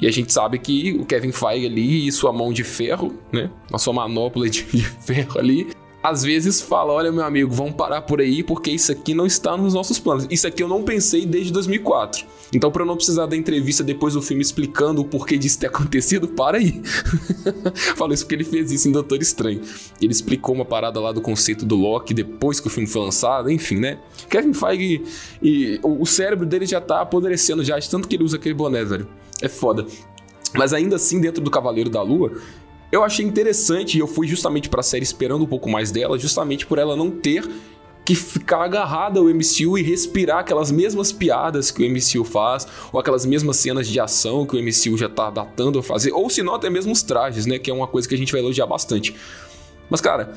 E 0.00 0.06
a 0.06 0.10
gente 0.10 0.32
sabe 0.32 0.58
que 0.58 0.92
o 0.92 1.04
Kevin 1.04 1.32
Feige 1.32 1.66
ali 1.66 2.06
e 2.06 2.12
sua 2.12 2.32
mão 2.32 2.52
de 2.52 2.64
ferro, 2.64 3.14
né? 3.30 3.50
A 3.72 3.78
sua 3.78 3.92
manopla 3.92 4.48
de, 4.48 4.62
ferro 5.04 5.38
ali, 5.38 5.68
às 6.02 6.22
vezes 6.22 6.60
fala: 6.60 6.92
olha, 6.92 7.12
meu 7.12 7.24
amigo, 7.24 7.52
vamos 7.52 7.74
parar 7.74 8.02
por 8.02 8.20
aí 8.20 8.42
porque 8.42 8.70
isso 8.70 8.90
aqui 8.90 9.14
não 9.14 9.26
está 9.26 9.56
nos 9.56 9.74
nossos 9.74 9.98
planos. 9.98 10.26
Isso 10.30 10.46
aqui 10.46 10.62
eu 10.62 10.68
não 10.68 10.82
pensei 10.82 11.24
desde 11.24 11.52
2004. 11.52 12.26
Então, 12.54 12.70
para 12.70 12.82
eu 12.82 12.86
não 12.86 12.96
precisar 12.96 13.24
da 13.26 13.34
entrevista 13.34 13.82
depois 13.82 14.12
do 14.12 14.20
filme 14.20 14.42
explicando 14.42 15.00
o 15.00 15.04
porquê 15.04 15.38
disso 15.38 15.58
ter 15.58 15.68
acontecido, 15.72 16.28
para 16.28 16.58
aí. 16.58 16.82
Falo 17.96 18.12
isso 18.12 18.24
porque 18.24 18.34
ele 18.34 18.44
fez 18.44 18.70
isso 18.70 18.88
em 18.88 18.92
Doutor 18.92 19.22
Estranho. 19.22 19.62
Ele 20.00 20.12
explicou 20.12 20.54
uma 20.54 20.64
parada 20.64 21.00
lá 21.00 21.12
do 21.12 21.20
conceito 21.20 21.64
do 21.64 21.76
Loki 21.76 22.12
depois 22.12 22.60
que 22.60 22.66
o 22.66 22.70
filme 22.70 22.88
foi 22.88 23.02
lançado, 23.02 23.50
enfim, 23.50 23.76
né? 23.76 23.98
Kevin 24.28 24.52
Feige 24.52 25.02
e 25.42 25.80
o 25.82 26.04
cérebro 26.04 26.44
dele 26.44 26.66
já 26.66 26.80
tá 26.80 27.00
apodrecendo 27.00 27.64
já, 27.64 27.78
de 27.78 27.88
tanto 27.88 28.06
que 28.06 28.16
ele 28.16 28.24
usa 28.24 28.36
aquele 28.36 28.54
boné, 28.54 28.84
velho. 28.84 29.08
É 29.40 29.48
foda. 29.48 29.86
Mas 30.54 30.74
ainda 30.74 30.96
assim, 30.96 31.20
dentro 31.20 31.42
do 31.42 31.50
Cavaleiro 31.50 31.88
da 31.88 32.02
Lua, 32.02 32.32
eu 32.92 33.02
achei 33.02 33.24
interessante 33.24 33.96
e 33.96 34.00
eu 34.00 34.06
fui 34.06 34.28
justamente 34.28 34.68
pra 34.68 34.82
série 34.82 35.02
esperando 35.02 35.42
um 35.42 35.46
pouco 35.46 35.68
mais 35.68 35.90
dela, 35.90 36.18
justamente 36.18 36.66
por 36.66 36.78
ela 36.78 36.94
não 36.94 37.10
ter 37.10 37.48
que 38.04 38.14
ficar 38.14 38.64
agarrada 38.64 39.18
ao 39.18 39.26
MCU 39.26 39.78
e 39.78 39.82
respirar 39.82 40.40
aquelas 40.40 40.70
mesmas 40.70 41.10
piadas 41.10 41.70
que 41.70 41.82
o 41.82 41.90
MCU 41.90 42.24
faz, 42.24 42.66
ou 42.92 43.00
aquelas 43.00 43.24
mesmas 43.24 43.56
cenas 43.56 43.88
de 43.88 43.98
ação 43.98 44.44
que 44.44 44.56
o 44.56 44.62
MCU 44.62 44.98
já 44.98 45.08
tá 45.08 45.30
datando 45.30 45.78
a 45.78 45.82
fazer, 45.82 46.12
ou 46.12 46.28
se 46.28 46.42
não 46.42 46.54
até 46.54 46.68
mesmo 46.68 46.92
os 46.92 47.02
trajes, 47.02 47.46
né, 47.46 47.58
que 47.58 47.70
é 47.70 47.74
uma 47.74 47.86
coisa 47.86 48.06
que 48.06 48.14
a 48.14 48.18
gente 48.18 48.32
vai 48.32 48.40
elogiar 48.40 48.66
bastante. 48.66 49.14
Mas 49.88 50.00
cara, 50.00 50.34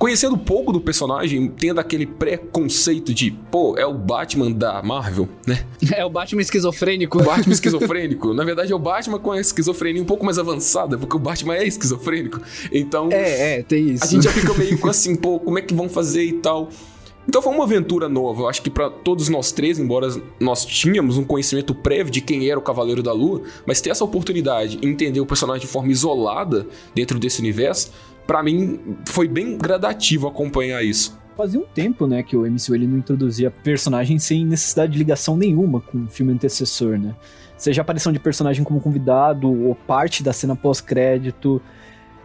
conhecendo 0.00 0.38
pouco 0.38 0.72
do 0.72 0.80
personagem, 0.80 1.46
tendo 1.46 1.78
aquele 1.78 2.06
preconceito 2.06 3.12
de, 3.12 3.30
pô, 3.30 3.76
é 3.76 3.84
o 3.84 3.92
Batman 3.92 4.50
da 4.50 4.82
Marvel, 4.82 5.28
né? 5.46 5.66
É 5.94 6.02
o 6.02 6.08
Batman 6.08 6.40
esquizofrênico. 6.40 7.20
O 7.20 7.22
Batman 7.22 7.52
esquizofrênico. 7.52 8.32
Na 8.32 8.42
verdade, 8.42 8.72
é 8.72 8.74
o 8.74 8.78
Batman 8.78 9.18
com 9.18 9.32
a 9.32 9.38
esquizofrenia 9.38 10.00
um 10.00 10.06
pouco 10.06 10.24
mais 10.24 10.38
avançada, 10.38 10.96
porque 10.96 11.14
o 11.14 11.18
Batman 11.18 11.56
é 11.56 11.66
esquizofrênico. 11.66 12.40
Então, 12.72 13.10
É, 13.12 13.58
é, 13.58 13.62
tem 13.62 13.90
isso. 13.90 14.04
a 14.04 14.06
gente 14.06 14.24
já 14.24 14.30
fica 14.30 14.54
meio 14.54 14.78
com 14.78 14.88
assim, 14.88 15.14
pô, 15.14 15.38
como 15.38 15.58
é 15.58 15.62
que 15.62 15.74
vão 15.74 15.88
fazer 15.88 16.24
e 16.24 16.32
tal. 16.34 16.70
Então 17.28 17.42
foi 17.42 17.52
uma 17.52 17.64
aventura 17.64 18.08
nova. 18.08 18.42
Eu 18.42 18.48
acho 18.48 18.62
que 18.62 18.70
pra 18.70 18.88
todos 18.88 19.28
nós 19.28 19.52
três, 19.52 19.78
embora 19.78 20.08
nós 20.40 20.64
tínhamos 20.64 21.18
um 21.18 21.24
conhecimento 21.24 21.74
prévio 21.74 22.10
de 22.10 22.20
quem 22.20 22.48
era 22.48 22.58
o 22.58 22.62
Cavaleiro 22.62 23.02
da 23.02 23.12
Lua, 23.12 23.42
mas 23.66 23.80
ter 23.80 23.90
essa 23.90 24.02
oportunidade 24.02 24.76
de 24.78 24.88
entender 24.88 25.20
o 25.20 25.26
personagem 25.26 25.60
de 25.60 25.70
forma 25.70 25.92
isolada 25.92 26.66
dentro 26.94 27.18
desse 27.18 27.40
universo, 27.40 27.92
pra 28.30 28.44
mim 28.44 28.78
foi 29.06 29.26
bem 29.26 29.58
gradativo 29.58 30.28
acompanhar 30.28 30.84
isso. 30.84 31.18
Fazia 31.36 31.58
um 31.58 31.64
tempo, 31.64 32.06
né, 32.06 32.22
que 32.22 32.36
o 32.36 32.48
MCU 32.48 32.76
ele 32.76 32.86
não 32.86 32.96
introduzia 32.96 33.50
personagem 33.50 34.20
sem 34.20 34.46
necessidade 34.46 34.92
de 34.92 34.98
ligação 34.98 35.36
nenhuma 35.36 35.80
com 35.80 36.04
o 36.04 36.06
filme 36.06 36.32
antecessor, 36.32 36.96
né? 36.96 37.16
Seja 37.56 37.82
aparição 37.82 38.12
de 38.12 38.20
personagem 38.20 38.62
como 38.62 38.80
convidado 38.80 39.52
ou 39.52 39.74
parte 39.74 40.22
da 40.22 40.32
cena 40.32 40.54
pós-crédito. 40.54 41.60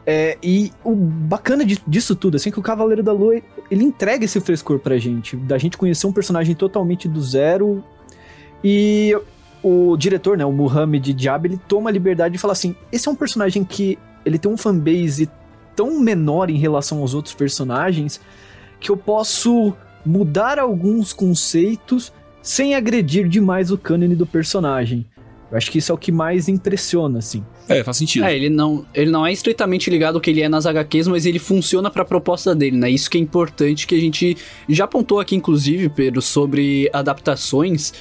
É, 0.05 0.37
e 0.43 0.71
o 0.83 0.93
bacana 0.93 1.65
disso 1.65 2.15
tudo, 2.15 2.35
assim, 2.35 2.51
que 2.51 2.59
o 2.59 2.61
Cavaleiro 2.61 3.01
da 3.01 3.11
Lua, 3.11 3.41
ele 3.71 3.83
entrega 3.83 4.25
esse 4.25 4.39
frescor 4.39 4.77
pra 4.77 4.99
gente, 4.99 5.35
da 5.35 5.57
gente 5.57 5.75
conhecer 5.75 6.05
um 6.05 6.13
personagem 6.13 6.53
totalmente 6.53 7.07
do 7.07 7.19
zero. 7.19 7.83
E 8.63 9.17
o 9.63 9.97
diretor, 9.97 10.37
né, 10.37 10.45
o 10.45 10.51
Muhammad 10.51 11.03
Diab, 11.03 11.47
ele 11.47 11.59
toma 11.67 11.89
a 11.89 11.93
liberdade 11.93 12.33
de 12.33 12.37
falar 12.37 12.53
assim: 12.53 12.75
esse 12.91 13.07
é 13.07 13.11
um 13.11 13.15
personagem 13.15 13.63
que 13.63 13.97
ele 14.23 14.37
tem 14.37 14.51
um 14.51 14.55
fanbase 14.55 15.27
tão 15.75 15.99
menor 15.99 16.49
em 16.49 16.57
relação 16.57 16.99
aos 16.99 17.13
outros 17.13 17.33
personagens 17.33 18.21
que 18.79 18.91
eu 18.91 18.97
posso 18.97 19.73
mudar 20.05 20.59
alguns 20.59 21.11
conceitos 21.11 22.13
sem 22.41 22.75
agredir 22.75 23.27
demais 23.27 23.71
o 23.71 23.77
cânone 23.77 24.15
do 24.15 24.25
personagem. 24.25 25.05
Eu 25.51 25.57
acho 25.57 25.71
que 25.71 25.77
isso 25.77 25.91
é 25.91 25.95
o 25.95 25.97
que 25.97 26.11
mais 26.11 26.47
impressiona, 26.47 27.19
assim. 27.19 27.43
É, 27.69 27.83
faz 27.83 27.97
sentido. 27.97 28.25
É, 28.25 28.35
ele 28.35 28.49
não, 28.49 28.85
ele 28.93 29.09
não 29.09 29.25
é 29.25 29.31
estritamente 29.31 29.89
ligado 29.89 30.15
ao 30.15 30.21
que 30.21 30.29
ele 30.29 30.41
é 30.41 30.49
nas 30.49 30.65
HQs, 30.65 31.07
mas 31.07 31.25
ele 31.25 31.39
funciona 31.39 31.89
pra 31.89 32.03
proposta 32.03 32.53
dele, 32.55 32.77
né? 32.77 32.89
Isso 32.89 33.09
que 33.09 33.17
é 33.17 33.21
importante, 33.21 33.87
que 33.87 33.95
a 33.95 33.99
gente 33.99 34.37
já 34.67 34.85
apontou 34.85 35.19
aqui, 35.19 35.35
inclusive, 35.35 35.89
Pedro, 35.89 36.21
sobre 36.21 36.89
adaptações, 36.91 37.93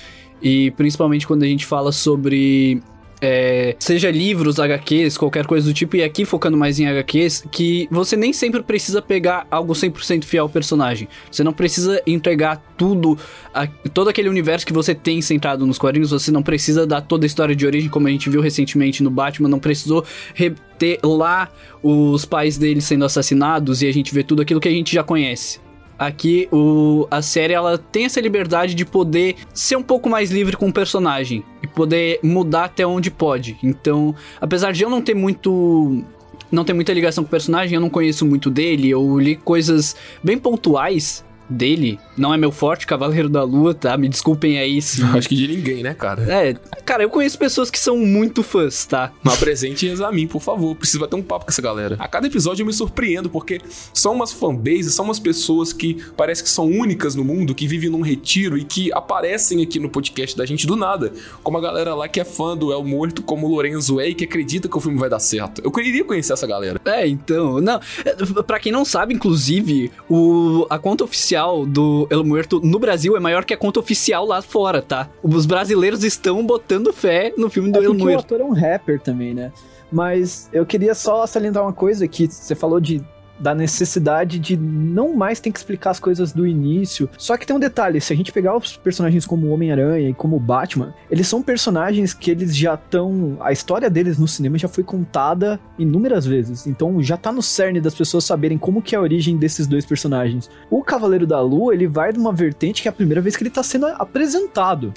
e 0.43 0.71
principalmente 0.73 1.27
quando 1.27 1.43
a 1.43 1.47
gente 1.47 1.65
fala 1.65 1.93
sobre. 1.93 2.83
É, 3.27 3.75
seja 3.79 4.11
livros, 4.11 4.61
HQs, 4.61 5.17
qualquer 5.17 5.47
coisa 5.47 5.67
do 5.67 5.73
tipo, 5.73 5.97
e 5.97 6.03
aqui 6.03 6.27
focando 6.27 6.57
mais 6.59 6.79
em 6.79 6.87
HQs, 6.87 7.45
que 7.51 7.89
você 7.91 8.17
nem 8.17 8.33
sempre 8.35 8.63
precisa 8.63 9.01
pegar 9.01 9.47
algo 9.51 9.73
100% 9.73 10.25
fiel 10.25 10.45
ao 10.45 10.49
personagem. 10.49 11.09
Você 11.31 11.43
não 11.43 11.53
precisa 11.53 12.03
entregar 12.07 12.63
tudo, 12.77 13.19
a- 13.55 13.67
todo 13.67 14.09
aquele 14.11 14.29
universo 14.29 14.67
que 14.67 14.73
você 14.73 14.95
tem 14.95 15.23
centrado 15.23 15.67
nos 15.67 15.79
quadrinhos, 15.79 16.11
você 16.11 16.31
não 16.31 16.43
precisa 16.43 16.87
dar 16.87 17.01
toda 17.01 17.25
a 17.25 17.29
história 17.29 17.57
de 17.57 17.67
origem, 17.67 17.89
como 17.89 18.07
a 18.07 18.11
gente 18.11 18.29
viu 18.29 18.43
recentemente 18.43 19.03
no 19.03 19.11
Batman, 19.11 19.49
não 19.49 19.59
precisou 19.59 20.05
re- 20.35 20.55
ter 20.79 20.99
lá 21.03 21.49
os 21.83 22.25
pais 22.25 22.59
dele 22.59 22.81
sendo 22.81 23.05
assassinados 23.05 23.81
e 23.81 23.87
a 23.87 23.93
gente 23.93 24.13
vê 24.13 24.23
tudo 24.23 24.43
aquilo 24.43 24.61
que 24.61 24.69
a 24.69 24.73
gente 24.73 24.93
já 24.95 25.03
conhece. 25.03 25.64
Aqui 25.99 26.49
o, 26.53 27.07
a 27.11 27.23
série 27.23 27.53
ela 27.53 27.79
tem 27.79 28.05
essa 28.05 28.21
liberdade 28.21 28.75
de 28.75 28.85
poder 28.85 29.37
ser 29.53 29.77
um 29.77 29.83
pouco 29.83 30.09
mais 30.09 30.31
livre 30.31 30.57
com 30.57 30.69
o 30.69 30.73
personagem 30.73 31.45
e 31.63 31.67
poder 31.67 32.19
mudar 32.23 32.65
até 32.65 32.87
onde 32.87 33.11
pode. 33.11 33.57
Então, 33.63 34.15
apesar 34.41 34.73
de 34.73 34.83
eu 34.83 34.91
não 34.91 35.01
ter 35.01 35.15
muito 35.15 36.03
não 36.51 36.65
ter 36.65 36.73
muita 36.73 36.93
ligação 36.93 37.25
com 37.25 37.29
o 37.29 37.31
personagem, 37.31 37.75
eu 37.75 37.81
não 37.81 37.91
conheço 37.91 38.25
muito 38.25 38.49
dele, 38.49 38.89
eu 38.89 39.19
li 39.19 39.35
coisas 39.35 39.97
bem 40.23 40.39
pontuais 40.39 41.25
dele 41.49 41.99
não 42.17 42.33
é 42.33 42.37
meu 42.37 42.53
forte, 42.53 42.87
Cavaleiro 42.87 43.29
da 43.29 43.43
Lua, 43.43 43.75
tá? 43.75 43.97
Me 43.97 44.09
desculpem 44.09 44.59
aí 44.59 44.81
se. 44.81 45.03
Acho 45.17 45.29
que 45.29 45.35
de 45.35 45.49
ninguém, 45.49 45.83
né, 45.83 45.95
cara? 45.95 46.23
É, 46.33 46.55
cara, 46.85 47.03
eu 47.03 47.11
conheço 47.11 47.39
pessoas 47.39 47.71
que 47.71 47.79
são 47.79 47.99
muito 47.99 48.43
fãs, 48.43 48.87
tá? 48.87 49.13
Mas 49.23 49.35
apresente 49.35 49.91
a 50.03 50.13
mim, 50.13 50.27
por 50.27 50.41
favor. 50.41 50.75
Preciso 50.77 51.01
bater 51.01 51.17
um 51.17 51.23
papo 51.23 51.47
com 51.47 51.51
essa 51.51 51.63
galera. 51.63 51.97
A 51.99 52.09
cada 52.09 52.27
episódio 52.27 52.63
eu 52.63 52.67
me 52.67 52.73
surpreendo, 52.73 53.29
porque 53.29 53.61
são 53.93 54.13
umas 54.13 54.33
fanbases, 54.33 54.95
são 54.95 55.05
umas 55.05 55.19
pessoas 55.19 55.73
que 55.73 56.03
parece 56.17 56.43
que 56.43 56.49
são 56.49 56.67
únicas 56.67 57.15
no 57.15 57.25
mundo, 57.25 57.55
que 57.55 57.67
vivem 57.67 57.91
num 57.91 58.01
retiro 58.01 58.57
e 58.57 58.65
que 58.65 58.93
aparecem 58.93 59.63
aqui 59.63 59.79
no 59.79 59.89
podcast 59.89 60.37
da 60.37 60.47
gente 60.47 60.67
do 60.67 60.77
nada. 60.77 61.13
Como 61.43 61.59
a 61.59 61.61
galera 61.61 61.95
lá 61.95 62.09
que 62.09 62.21
é 62.21 62.25
fã 62.25 62.57
do 62.57 62.73
El 62.73 62.85
Morto, 62.85 63.23
como 63.23 63.47
o 63.47 63.55
Lorenzo 63.55 64.01
é 64.01 64.09
e 64.09 64.15
que 64.15 64.25
acredita 64.25 64.69
que 64.69 64.77
o 64.77 64.81
filme 64.81 64.99
vai 64.99 65.11
dar 65.11 65.19
certo. 65.19 65.61
Eu 65.65 65.71
queria 65.71 66.05
conhecer 66.05 66.33
essa 66.33 66.47
galera. 66.47 66.81
É, 66.85 67.07
então, 67.07 67.61
não. 67.61 67.81
Pra 68.47 68.59
quem 68.59 68.71
não 68.71 68.85
sabe, 68.85 69.15
inclusive, 69.15 69.91
o, 70.09 70.67
a 70.71 70.79
conta 70.79 71.05
oficial 71.05 71.34
do 71.67 72.07
El 72.11 72.25
Muerto 72.25 72.61
no 72.63 72.79
Brasil 72.79 73.17
é 73.17 73.21
maior 73.21 73.45
que 73.45 73.53
a 73.53 73.57
conta 73.57 73.81
oficial 73.81 74.25
lá 74.27 74.41
fora, 74.41 74.81
tá? 74.81 75.09
Os 75.23 75.47
brasileiros 75.47 76.05
estão 76.05 76.45
botando 76.45 76.93
fé 76.93 77.33
no 77.37 77.51
filme 77.51 77.71
do 77.71 77.81
é 77.81 77.85
El 77.85 77.95
Muerto. 77.95 78.33
o 78.33 78.37
ator 78.37 78.41
é 78.41 78.45
um 78.45 78.53
rapper 78.53 79.01
também, 79.01 79.35
né? 79.35 79.53
Mas 79.91 80.49
eu 80.53 80.65
queria 80.67 80.95
só 80.95 81.27
salientar 81.27 81.63
uma 81.63 81.73
coisa 81.73 82.09
que 82.09 82.27
você 82.27 82.55
falou 82.55 82.81
de 82.81 83.03
da 83.39 83.55
necessidade 83.55 84.39
de 84.39 84.57
não 84.57 85.15
mais 85.15 85.41
ter 85.41 85.51
que 85.51 85.59
explicar 85.59 85.91
as 85.91 86.01
coisas 86.01 86.33
do 86.33 86.47
início. 86.47 87.09
Só 87.19 87.37
que 87.37 87.47
tem 87.47 87.55
um 87.55 87.61
detalhe, 87.61 88.01
se 88.01 88.13
a 88.13 88.17
gente 88.17 88.33
pegar 88.33 88.57
os 88.57 88.77
personagens 88.77 89.27
como 89.27 89.51
Homem-Aranha 89.51 90.11
e 90.11 90.15
como 90.15 90.39
Batman, 90.39 90.95
eles 91.11 91.27
são 91.27 91.43
personagens 91.43 92.15
que 92.15 92.31
eles 92.31 92.57
já 92.57 92.75
estão, 92.75 93.37
a 93.41 93.53
história 93.53 93.91
deles 93.91 94.19
no 94.19 94.29
cinema 94.29 94.59
já 94.59 94.69
foi 94.69 94.85
contada 94.85 95.59
inúmeras 95.79 96.27
vezes. 96.27 96.67
Então 96.67 97.03
já 97.03 97.17
tá 97.17 97.33
no 97.33 97.43
cerne 97.43 97.81
das 97.81 97.95
pessoas 97.95 98.25
saberem 98.25 98.59
como 98.59 98.83
que 98.83 98.95
é 98.95 98.99
a 98.99 99.03
origem 99.03 99.37
desses 99.37 99.67
dois 99.67 99.85
personagens. 99.85 100.51
O 100.71 100.83
Cavaleiro 100.83 101.27
da 101.27 101.41
Lua, 101.41 101.75
ele 101.75 101.87
vai 101.87 102.13
de 102.13 102.19
uma 102.19 102.33
vertente 102.33 102.83
que 102.83 102.89
é 102.89 102.91
a 102.91 102.95
primeira 102.95 103.21
vez 103.21 103.37
que 103.37 103.43
ele 103.43 103.51
tá 103.51 103.63
sendo 103.63 103.87
apresentado. 103.87 104.93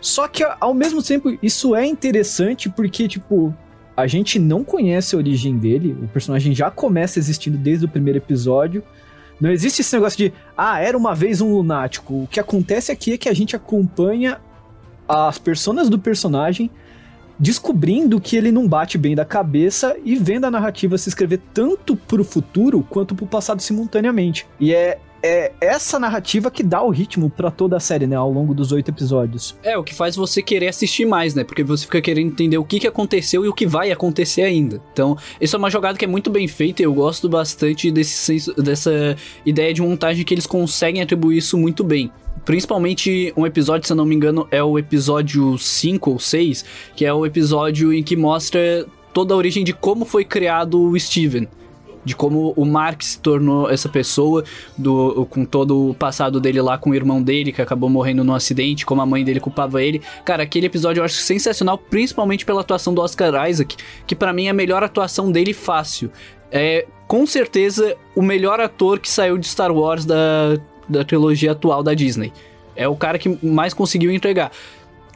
Só 0.00 0.28
que 0.28 0.44
ao 0.60 0.74
mesmo 0.74 1.02
tempo 1.02 1.36
isso 1.42 1.74
é 1.74 1.86
interessante 1.86 2.68
porque 2.68 3.08
tipo, 3.08 3.54
a 3.96 4.06
gente 4.06 4.38
não 4.38 4.64
conhece 4.64 5.14
a 5.14 5.18
origem 5.18 5.56
dele, 5.56 5.96
o 6.02 6.08
personagem 6.08 6.54
já 6.54 6.70
começa 6.70 7.18
existindo 7.18 7.56
desde 7.56 7.84
o 7.84 7.88
primeiro 7.88 8.18
episódio. 8.18 8.82
Não 9.40 9.50
existe 9.50 9.80
esse 9.80 9.94
negócio 9.94 10.16
de, 10.16 10.32
ah, 10.56 10.80
era 10.80 10.96
uma 10.96 11.14
vez 11.14 11.40
um 11.40 11.52
lunático. 11.52 12.22
O 12.22 12.26
que 12.26 12.40
acontece 12.40 12.90
aqui 12.90 13.12
é 13.12 13.18
que 13.18 13.28
a 13.28 13.34
gente 13.34 13.54
acompanha 13.54 14.40
as 15.08 15.38
personas 15.38 15.88
do 15.88 15.98
personagem 15.98 16.70
descobrindo 17.38 18.20
que 18.20 18.36
ele 18.36 18.52
não 18.52 18.68
bate 18.68 18.96
bem 18.96 19.14
da 19.14 19.24
cabeça 19.24 19.96
e 20.04 20.14
vendo 20.16 20.44
a 20.44 20.50
narrativa 20.50 20.96
se 20.96 21.08
escrever 21.08 21.40
tanto 21.52 21.96
pro 21.96 22.24
futuro 22.24 22.86
quanto 22.88 23.14
pro 23.14 23.26
passado 23.26 23.60
simultaneamente. 23.60 24.46
E 24.60 24.72
é 24.72 24.98
é 25.24 25.52
essa 25.58 25.98
narrativa 25.98 26.50
que 26.50 26.62
dá 26.62 26.82
o 26.82 26.90
ritmo 26.90 27.30
para 27.30 27.50
toda 27.50 27.78
a 27.78 27.80
série, 27.80 28.06
né, 28.06 28.14
ao 28.14 28.30
longo 28.30 28.52
dos 28.52 28.72
oito 28.72 28.90
episódios. 28.90 29.56
É, 29.62 29.78
o 29.78 29.82
que 29.82 29.94
faz 29.94 30.14
você 30.14 30.42
querer 30.42 30.68
assistir 30.68 31.06
mais, 31.06 31.34
né? 31.34 31.42
Porque 31.42 31.64
você 31.64 31.86
fica 31.86 32.02
querendo 32.02 32.26
entender 32.26 32.58
o 32.58 32.64
que, 32.64 32.78
que 32.78 32.86
aconteceu 32.86 33.42
e 33.42 33.48
o 33.48 33.54
que 33.54 33.66
vai 33.66 33.90
acontecer 33.90 34.42
ainda. 34.42 34.82
Então, 34.92 35.16
isso 35.40 35.56
é 35.56 35.58
uma 35.58 35.70
jogada 35.70 35.96
que 35.96 36.04
é 36.04 36.08
muito 36.08 36.28
bem 36.28 36.46
feita 36.46 36.82
e 36.82 36.84
eu 36.84 36.92
gosto 36.92 37.26
bastante 37.26 37.90
desse 37.90 38.12
senso, 38.12 38.52
dessa 38.62 39.16
ideia 39.46 39.72
de 39.72 39.80
montagem 39.80 40.24
que 40.26 40.34
eles 40.34 40.46
conseguem 40.46 41.00
atribuir 41.00 41.38
isso 41.38 41.56
muito 41.56 41.82
bem. 41.82 42.12
Principalmente 42.44 43.32
um 43.34 43.46
episódio, 43.46 43.86
se 43.86 43.92
eu 43.94 43.96
não 43.96 44.04
me 44.04 44.14
engano, 44.14 44.46
é 44.50 44.62
o 44.62 44.78
episódio 44.78 45.56
5 45.56 46.10
ou 46.10 46.18
6, 46.18 46.64
que 46.94 47.06
é 47.06 47.14
o 47.14 47.24
episódio 47.24 47.94
em 47.94 48.02
que 48.02 48.14
mostra 48.14 48.86
toda 49.14 49.32
a 49.32 49.36
origem 49.38 49.64
de 49.64 49.72
como 49.72 50.04
foi 50.04 50.22
criado 50.22 50.78
o 50.78 51.00
Steven 51.00 51.48
de 52.04 52.14
como 52.14 52.52
o 52.56 52.64
Mark 52.64 53.02
se 53.02 53.18
tornou 53.18 53.70
essa 53.70 53.88
pessoa, 53.88 54.44
do, 54.76 55.26
com 55.30 55.44
todo 55.44 55.90
o 55.90 55.94
passado 55.94 56.40
dele 56.40 56.60
lá 56.60 56.76
com 56.76 56.90
o 56.90 56.94
irmão 56.94 57.22
dele, 57.22 57.52
que 57.52 57.62
acabou 57.62 57.88
morrendo 57.88 58.22
num 58.22 58.34
acidente, 58.34 58.84
como 58.84 59.00
a 59.00 59.06
mãe 59.06 59.24
dele 59.24 59.40
culpava 59.40 59.82
ele. 59.82 60.02
Cara, 60.24 60.42
aquele 60.42 60.66
episódio 60.66 61.00
eu 61.00 61.04
acho 61.04 61.16
sensacional, 61.16 61.78
principalmente 61.78 62.44
pela 62.44 62.60
atuação 62.60 62.92
do 62.92 63.00
Oscar 63.00 63.48
Isaac, 63.48 63.76
que 64.06 64.14
para 64.14 64.32
mim 64.32 64.46
é 64.46 64.50
a 64.50 64.54
melhor 64.54 64.82
atuação 64.82 65.32
dele 65.32 65.52
fácil. 65.52 66.10
É, 66.50 66.86
com 67.06 67.26
certeza, 67.26 67.96
o 68.14 68.22
melhor 68.22 68.60
ator 68.60 68.98
que 68.98 69.10
saiu 69.10 69.36
de 69.38 69.46
Star 69.46 69.72
Wars 69.72 70.04
da, 70.04 70.58
da 70.88 71.04
trilogia 71.04 71.52
atual 71.52 71.82
da 71.82 71.94
Disney. 71.94 72.32
É 72.76 72.88
o 72.88 72.96
cara 72.96 73.18
que 73.18 73.38
mais 73.44 73.72
conseguiu 73.72 74.12
entregar. 74.12 74.50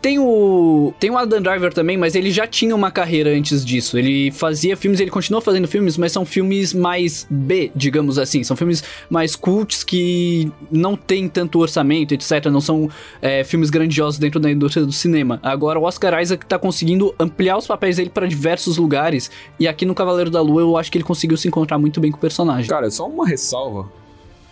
Tem 0.00 0.18
o. 0.18 0.92
Tem 0.98 1.10
o 1.10 1.18
Adam 1.18 1.42
Driver 1.42 1.72
também, 1.72 1.96
mas 1.96 2.14
ele 2.14 2.30
já 2.30 2.46
tinha 2.46 2.74
uma 2.74 2.90
carreira 2.90 3.30
antes 3.30 3.64
disso. 3.64 3.98
Ele 3.98 4.30
fazia 4.30 4.76
filmes, 4.76 5.00
ele 5.00 5.10
continua 5.10 5.40
fazendo 5.40 5.66
filmes, 5.66 5.96
mas 5.96 6.12
são 6.12 6.24
filmes 6.24 6.72
mais 6.72 7.26
B, 7.28 7.70
digamos 7.74 8.18
assim. 8.18 8.44
São 8.44 8.56
filmes 8.56 8.82
mais 9.10 9.34
cults 9.34 9.82
que 9.82 10.50
não 10.70 10.96
tem 10.96 11.28
tanto 11.28 11.58
orçamento, 11.58 12.14
etc. 12.14 12.46
Não 12.46 12.60
são 12.60 12.88
é, 13.20 13.42
filmes 13.42 13.70
grandiosos 13.70 14.18
dentro 14.18 14.38
da 14.38 14.50
indústria 14.50 14.84
do 14.84 14.92
cinema. 14.92 15.40
Agora 15.42 15.78
o 15.78 15.82
Oscar 15.82 16.20
Isaac 16.20 16.46
tá 16.46 16.58
conseguindo 16.58 17.14
ampliar 17.18 17.56
os 17.56 17.66
papéis 17.66 17.96
dele 17.96 18.10
para 18.10 18.26
diversos 18.26 18.76
lugares. 18.76 19.30
E 19.58 19.66
aqui 19.66 19.84
no 19.84 19.94
Cavaleiro 19.94 20.30
da 20.30 20.40
Lua 20.40 20.62
eu 20.62 20.76
acho 20.76 20.92
que 20.92 20.98
ele 20.98 21.04
conseguiu 21.04 21.36
se 21.36 21.48
encontrar 21.48 21.78
muito 21.78 22.00
bem 22.00 22.10
com 22.10 22.18
o 22.18 22.20
personagem. 22.20 22.68
Cara, 22.68 22.90
só 22.90 23.06
uma 23.08 23.26
ressalva 23.26 23.90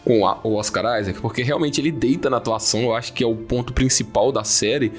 com 0.07 0.21
o 0.45 0.55
Oscar 0.55 1.01
Isaac, 1.01 1.21
porque 1.21 1.43
realmente 1.43 1.81
ele 1.81 1.91
deita 1.91 2.31
na 2.31 2.37
atuação, 2.37 2.83
eu 2.83 2.95
acho 2.95 3.13
que 3.13 3.25
é 3.25 3.27
o 3.27 3.35
ponto 3.35 3.73
principal 3.73 4.31
da 4.31 4.45
série. 4.45 4.93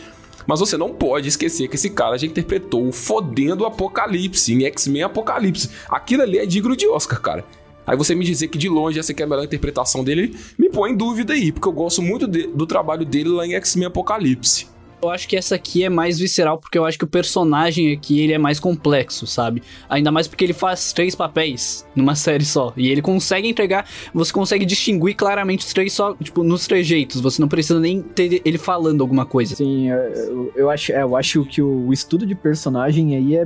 Mas 0.48 0.62
você 0.62 0.78
não 0.78 0.94
pode 0.94 1.28
esquecer 1.28 1.68
que 1.68 1.76
esse 1.76 1.90
cara 1.90 2.18
já 2.18 2.26
interpretou 2.26 2.88
o 2.88 2.92
fodendo 2.92 3.66
Apocalipse 3.66 4.54
em 4.54 4.64
X-Men 4.66 5.04
Apocalipse. 5.04 5.70
Aquilo 5.90 6.24
ali 6.24 6.38
é 6.38 6.46
digno 6.46 6.76
de 6.76 6.88
Oscar, 6.88 7.22
cara. 7.22 7.46
Aí 7.86 7.96
você 7.96 8.16
me 8.16 8.26
dizer 8.26 8.48
que 8.48 8.58
de 8.58 8.68
longe 8.68 9.00
essa 9.00 9.12
aqui 9.12 9.22
é 9.22 9.26
a 9.26 9.30
melhor 9.30 9.46
interpretação 9.46 10.04
dele, 10.04 10.36
me 10.58 10.70
põe 10.70 10.92
em 10.92 10.96
dúvida 10.96 11.34
aí, 11.34 11.52
porque 11.52 11.68
eu 11.68 11.72
gosto 11.72 12.02
muito 12.02 12.28
de, 12.28 12.48
do 12.48 12.66
trabalho 12.66 13.06
dele 13.06 13.30
lá 13.30 13.46
em 13.46 13.54
X-Men 13.56 13.88
Apocalipse. 13.88 14.68
Eu 15.02 15.10
acho 15.10 15.28
que 15.28 15.36
essa 15.36 15.54
aqui 15.54 15.84
é 15.84 15.90
mais 15.90 16.18
visceral, 16.18 16.58
porque 16.58 16.78
eu 16.78 16.84
acho 16.84 16.98
que 16.98 17.04
o 17.04 17.08
personagem 17.08 17.94
aqui 17.94 18.20
ele 18.20 18.34
é 18.34 18.38
mais 18.38 18.60
complexo, 18.60 19.28
sabe? 19.28 19.62
Ainda 19.88 20.12
mais 20.12 20.28
porque 20.28 20.44
ele 20.44 20.54
faz 20.54 20.92
três 20.92 21.14
papéis 21.14 21.86
numa 21.96 22.16
série 22.16 22.44
só. 22.44 22.74
E 22.76 22.90
ele 22.90 23.02
consegue 23.02 23.48
entregar, 23.48 23.88
você 24.12 24.34
consegue 24.34 24.66
distinguir 24.66 25.16
claramente 25.16 25.66
os 25.66 25.72
três 25.72 25.94
só, 25.94 26.16
tipo, 26.16 26.44
nos 26.44 26.66
trejeitos. 26.66 27.22
Você 27.22 27.40
não 27.40 27.48
precisa 27.48 27.80
nem 27.80 28.02
ter 28.02 28.42
ele 28.44 28.58
falando 28.58 29.02
alguma 29.02 29.26
coisa. 29.26 29.56
Sim, 29.56 29.90
eu, 29.90 30.52
eu 30.56 30.70
acho, 30.70 30.92
é, 30.92 31.04
eu 31.04 31.16
acho 31.16 31.46
que 31.46 31.62
o 31.62 31.94
estudo 31.94 32.26
de 32.26 32.34
personagem 32.34 33.16
aí 33.16 33.36
é 33.36 33.46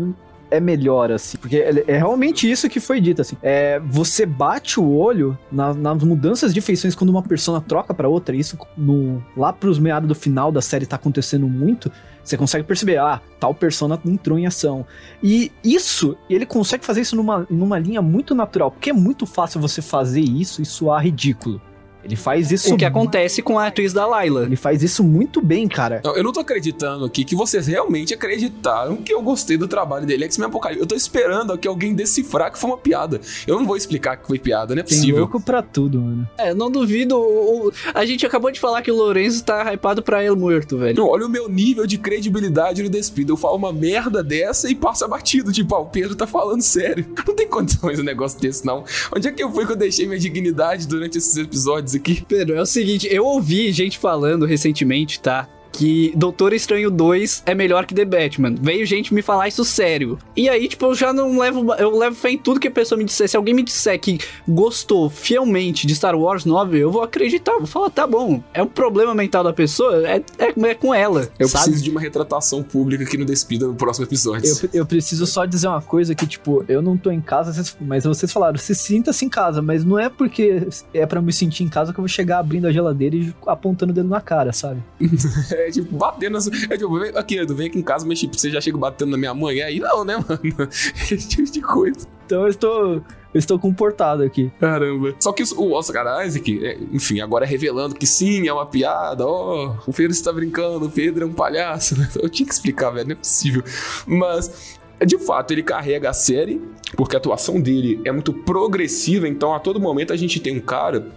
é 0.51 0.60
melhor, 0.60 1.12
assim. 1.12 1.38
Porque 1.38 1.58
é, 1.58 1.84
é 1.88 1.98
realmente 1.98 2.50
isso 2.50 2.70
que 2.70 2.79
foi 2.79 3.00
dito, 3.00 3.22
assim. 3.22 3.38
É, 3.41 3.79
você 3.79 4.25
bate 4.25 4.79
o 4.79 4.91
olho 4.91 5.38
na, 5.51 5.74
nas 5.74 6.03
mudanças 6.03 6.53
de 6.53 6.62
feições 6.62 6.93
quando 6.93 7.10
uma 7.10 7.24
persona 7.24 7.62
troca 7.62 7.93
para 7.93 8.10
outra. 8.10 8.36
Isso 8.36 8.58
no, 8.77 9.24
lá 9.36 9.51
pros 9.51 9.79
meados 9.79 10.08
do 10.08 10.13
final 10.13 10.51
da 10.51 10.62
série 10.62 10.86
tá 10.86 10.98
acontecendo 10.98 11.48
muito. 11.48 11.91
Você 12.24 12.38
consegue 12.38 12.65
perceber, 12.65 12.98
ah, 12.98 13.20
tal 13.39 13.55
persona 13.55 14.00
entrou 14.05 14.38
em 14.38 14.46
ação. 14.46 14.86
E 15.24 15.51
isso, 15.63 16.15
ele 16.29 16.46
consegue 16.46 16.86
fazer 16.86 17.01
isso 17.01 17.15
numa, 17.15 17.48
numa 17.50 17.79
linha 17.79 18.01
muito 18.01 18.36
natural, 18.36 18.70
porque 18.70 18.91
é 18.91 18.93
muito 18.93 19.25
fácil 19.25 19.60
você 19.60 19.81
fazer 19.81 20.22
isso 20.22 20.62
e 20.62 20.65
soar 20.65 21.03
ridículo. 21.03 21.60
Ele 22.03 22.15
faz 22.15 22.51
isso. 22.51 22.74
O 22.74 22.77
que 22.77 22.86
acontece 22.86 23.41
com 23.41 23.60
a 23.60 23.67
atriz 23.67 23.93
da 23.93 24.05
Layla. 24.05 24.43
Ele 24.43 24.55
faz 24.55 24.84
isso 24.84 25.03
muito 25.03 25.41
bem, 25.41 25.67
cara. 25.67 26.01
Não, 26.03 26.15
eu 26.15 26.24
não 26.24 26.31
tô 26.31 26.39
acreditando 26.39 27.05
aqui 27.05 27.24
que 27.24 27.36
vocês 27.36 27.67
realmente 27.67 28.13
acreditaram 28.13 28.98
que 28.98 29.13
eu 29.13 29.22
gostei 29.22 29.58
do 29.58 29.67
trabalho 29.67 30.05
dele. 30.05 30.25
X-Men 30.25 30.48
Apocalipse. 30.48 30.81
Eu 30.81 30.88
tô 30.88 30.96
esperando 30.96 31.58
que 31.58 31.67
alguém 31.67 31.93
decifrar 31.93 32.51
que 32.51 32.58
foi 32.58 32.70
uma 32.70 32.77
piada. 32.77 33.20
Eu 33.46 33.58
não 33.58 33.65
vou 33.65 33.77
explicar 33.77 34.17
que 34.17 34.27
foi 34.27 34.39
piada, 34.39 34.74
não 34.74 34.81
é 34.81 34.84
possível. 34.84 35.08
Tem 35.08 35.20
louco 35.20 35.41
pra 35.41 35.62
tudo, 35.62 36.01
mano. 36.01 36.27
É, 36.38 36.53
não 36.53 36.72
duvido. 36.72 37.17
O, 37.17 37.72
a 37.93 38.05
gente 38.05 38.25
acabou 38.25 38.51
de 38.51 38.60
falar 38.60 38.81
que 38.81 38.91
o 38.91 38.96
Lourenço 38.96 39.43
tá 39.43 39.74
hypado 39.74 40.01
pra 40.01 40.24
El 40.24 40.36
Muerto, 40.36 40.77
velho. 40.77 40.98
Não, 40.98 41.08
olha 41.08 41.25
o 41.25 41.29
meu 41.29 41.48
nível 41.48 41.86
de 41.86 41.98
credibilidade 41.98 42.81
no 42.84 42.89
despido. 42.89 43.34
Eu 43.34 43.38
falo 43.38 43.55
uma 43.55 43.72
merda 43.72 44.24
dessa 44.24 44.70
e 44.70 44.75
passa 44.75 45.08
batido. 45.08 45.51
Tipo, 45.51 45.75
ah, 45.75 45.79
o 45.79 45.86
Pedro 45.86 46.15
tá 46.15 46.25
falando 46.25 46.62
sério. 46.62 47.05
Não 47.27 47.36
tem 47.36 47.48
condições 47.48 48.00
um 48.00 48.03
negócio 48.03 48.39
desse, 48.39 48.65
não. 48.65 48.84
Onde 49.15 49.27
é 49.27 49.31
que 49.31 49.41
eu 49.43 49.51
fui 49.51 49.65
que 49.65 49.72
eu 49.72 49.75
deixei 49.75 50.05
minha 50.05 50.20
dignidade 50.20 50.88
durante 50.88 51.17
esses 51.17 51.38
episódios? 51.38 51.90
Aqui. 51.95 52.24
Pedro, 52.27 52.55
é 52.55 52.62
o 52.62 52.65
seguinte, 52.65 53.07
eu 53.12 53.25
ouvi 53.25 53.71
gente 53.71 53.98
falando 53.98 54.45
recentemente, 54.45 55.19
tá? 55.19 55.48
Que 55.71 56.13
Doutor 56.15 56.53
Estranho 56.53 56.91
2 56.91 57.43
é 57.45 57.55
melhor 57.55 57.85
que 57.85 57.95
The 57.95 58.05
Batman. 58.05 58.55
Veio 58.61 58.85
gente 58.85 59.13
me 59.13 59.21
falar 59.21 59.47
isso 59.47 59.63
sério. 59.63 60.19
E 60.35 60.49
aí, 60.49 60.67
tipo, 60.67 60.85
eu 60.85 60.95
já 60.95 61.13
não 61.13 61.37
levo. 61.39 61.73
Eu 61.75 61.97
levo 61.97 62.15
fé 62.15 62.31
em 62.31 62.37
tudo 62.37 62.59
que 62.59 62.67
a 62.67 62.71
pessoa 62.71 62.97
me 62.97 63.05
disser. 63.05 63.29
Se 63.29 63.37
alguém 63.37 63.53
me 63.53 63.63
disser 63.63 63.99
que 63.99 64.19
gostou 64.47 65.09
fielmente 65.09 65.87
de 65.87 65.95
Star 65.95 66.15
Wars 66.15 66.45
9, 66.45 66.77
eu 66.77 66.91
vou 66.91 67.01
acreditar. 67.03 67.53
Vou 67.57 67.67
falar, 67.67 67.89
tá 67.89 68.05
bom. 68.05 68.43
É 68.53 68.61
um 68.61 68.67
problema 68.67 69.13
mental 69.15 69.43
da 69.43 69.53
pessoa, 69.53 70.07
é, 70.07 70.23
é, 70.37 70.67
é 70.69 70.75
com 70.75 70.93
ela. 70.93 71.29
Eu 71.39 71.47
sabe? 71.47 71.65
preciso 71.65 71.83
de 71.83 71.91
uma 71.91 72.01
retratação 72.01 72.63
pública 72.63 73.03
aqui 73.03 73.17
no 73.17 73.25
Despida 73.25 73.67
no 73.67 73.75
próximo 73.75 74.05
episódio. 74.05 74.49
Eu, 74.49 74.69
eu, 74.81 74.85
preciso 74.85 75.25
só 75.25 75.45
dizer 75.45 75.67
uma 75.67 75.81
coisa 75.81 76.13
que, 76.13 76.25
tipo, 76.25 76.63
eu 76.67 76.81
não 76.81 76.97
tô 76.97 77.11
em 77.11 77.21
casa, 77.21 77.75
mas 77.79 78.03
vocês 78.03 78.31
falaram, 78.31 78.57
se 78.57 78.75
sinta-se 78.75 79.25
em 79.25 79.29
casa, 79.29 79.61
mas 79.61 79.83
não 79.83 79.97
é 79.97 80.09
porque 80.09 80.67
é 80.93 81.05
para 81.05 81.21
me 81.21 81.31
sentir 81.31 81.63
em 81.63 81.69
casa 81.69 81.93
que 81.93 81.99
eu 81.99 82.03
vou 82.03 82.09
chegar 82.09 82.39
abrindo 82.39 82.67
a 82.67 82.71
geladeira 82.71 83.15
e 83.15 83.33
apontando 83.47 83.91
o 83.91 83.95
dedo 83.95 84.09
na 84.09 84.21
cara, 84.21 84.51
sabe? 84.51 84.81
é 85.67 85.71
tipo, 85.71 85.95
batendo. 85.95 86.37
É 86.69 86.77
tipo, 86.77 86.97
aqui, 87.17 87.35
eu 87.35 87.47
venho 87.47 87.69
aqui 87.69 87.79
em 87.79 87.83
casa, 87.83 88.05
mas 88.05 88.19
tipo, 88.19 88.37
você 88.37 88.49
já 88.49 88.61
chega 88.61 88.77
batendo 88.77 89.11
na 89.11 89.17
minha 89.17 89.33
mãe. 89.33 89.61
Aí 89.61 89.79
não, 89.79 90.03
né, 90.03 90.17
mano? 90.17 90.69
Esse 90.71 91.27
tipo 91.27 91.51
de 91.51 91.61
coisa. 91.61 92.07
Então 92.25 92.43
eu 92.43 92.49
estou 92.49 93.01
Eu 93.33 93.39
estou 93.39 93.57
comportado 93.57 94.23
aqui. 94.23 94.51
Caramba. 94.59 95.15
Só 95.19 95.31
que 95.31 95.43
o 95.55 95.71
Oscar 95.71 96.25
Isaac, 96.25 96.65
é, 96.65 96.77
enfim, 96.91 97.21
agora 97.21 97.45
é 97.45 97.47
revelando 97.47 97.95
que 97.95 98.05
sim, 98.05 98.47
é 98.47 98.53
uma 98.53 98.65
piada. 98.65 99.25
Ó, 99.25 99.77
oh, 99.87 99.89
o 99.89 99.93
Pedro 99.93 100.11
está 100.11 100.33
brincando, 100.33 100.85
o 100.85 100.89
Pedro 100.89 101.23
é 101.23 101.27
um 101.27 101.33
palhaço. 101.33 101.95
Eu 102.21 102.29
tinha 102.29 102.45
que 102.45 102.53
explicar, 102.53 102.91
velho, 102.91 103.07
não 103.07 103.13
é 103.13 103.15
possível. 103.15 103.63
Mas 104.05 104.79
de 105.05 105.17
fato, 105.17 105.51
ele 105.51 105.63
carrega 105.63 106.09
a 106.09 106.13
série, 106.13 106.61
porque 106.95 107.15
a 107.15 107.19
atuação 107.19 107.59
dele 107.59 107.99
é 108.05 108.11
muito 108.11 108.33
progressiva, 108.33 109.27
então 109.27 109.53
a 109.53 109.59
todo 109.59 109.79
momento 109.79 110.13
a 110.13 110.15
gente 110.15 110.39
tem 110.39 110.55
um 110.55 110.61
cara 110.61 111.07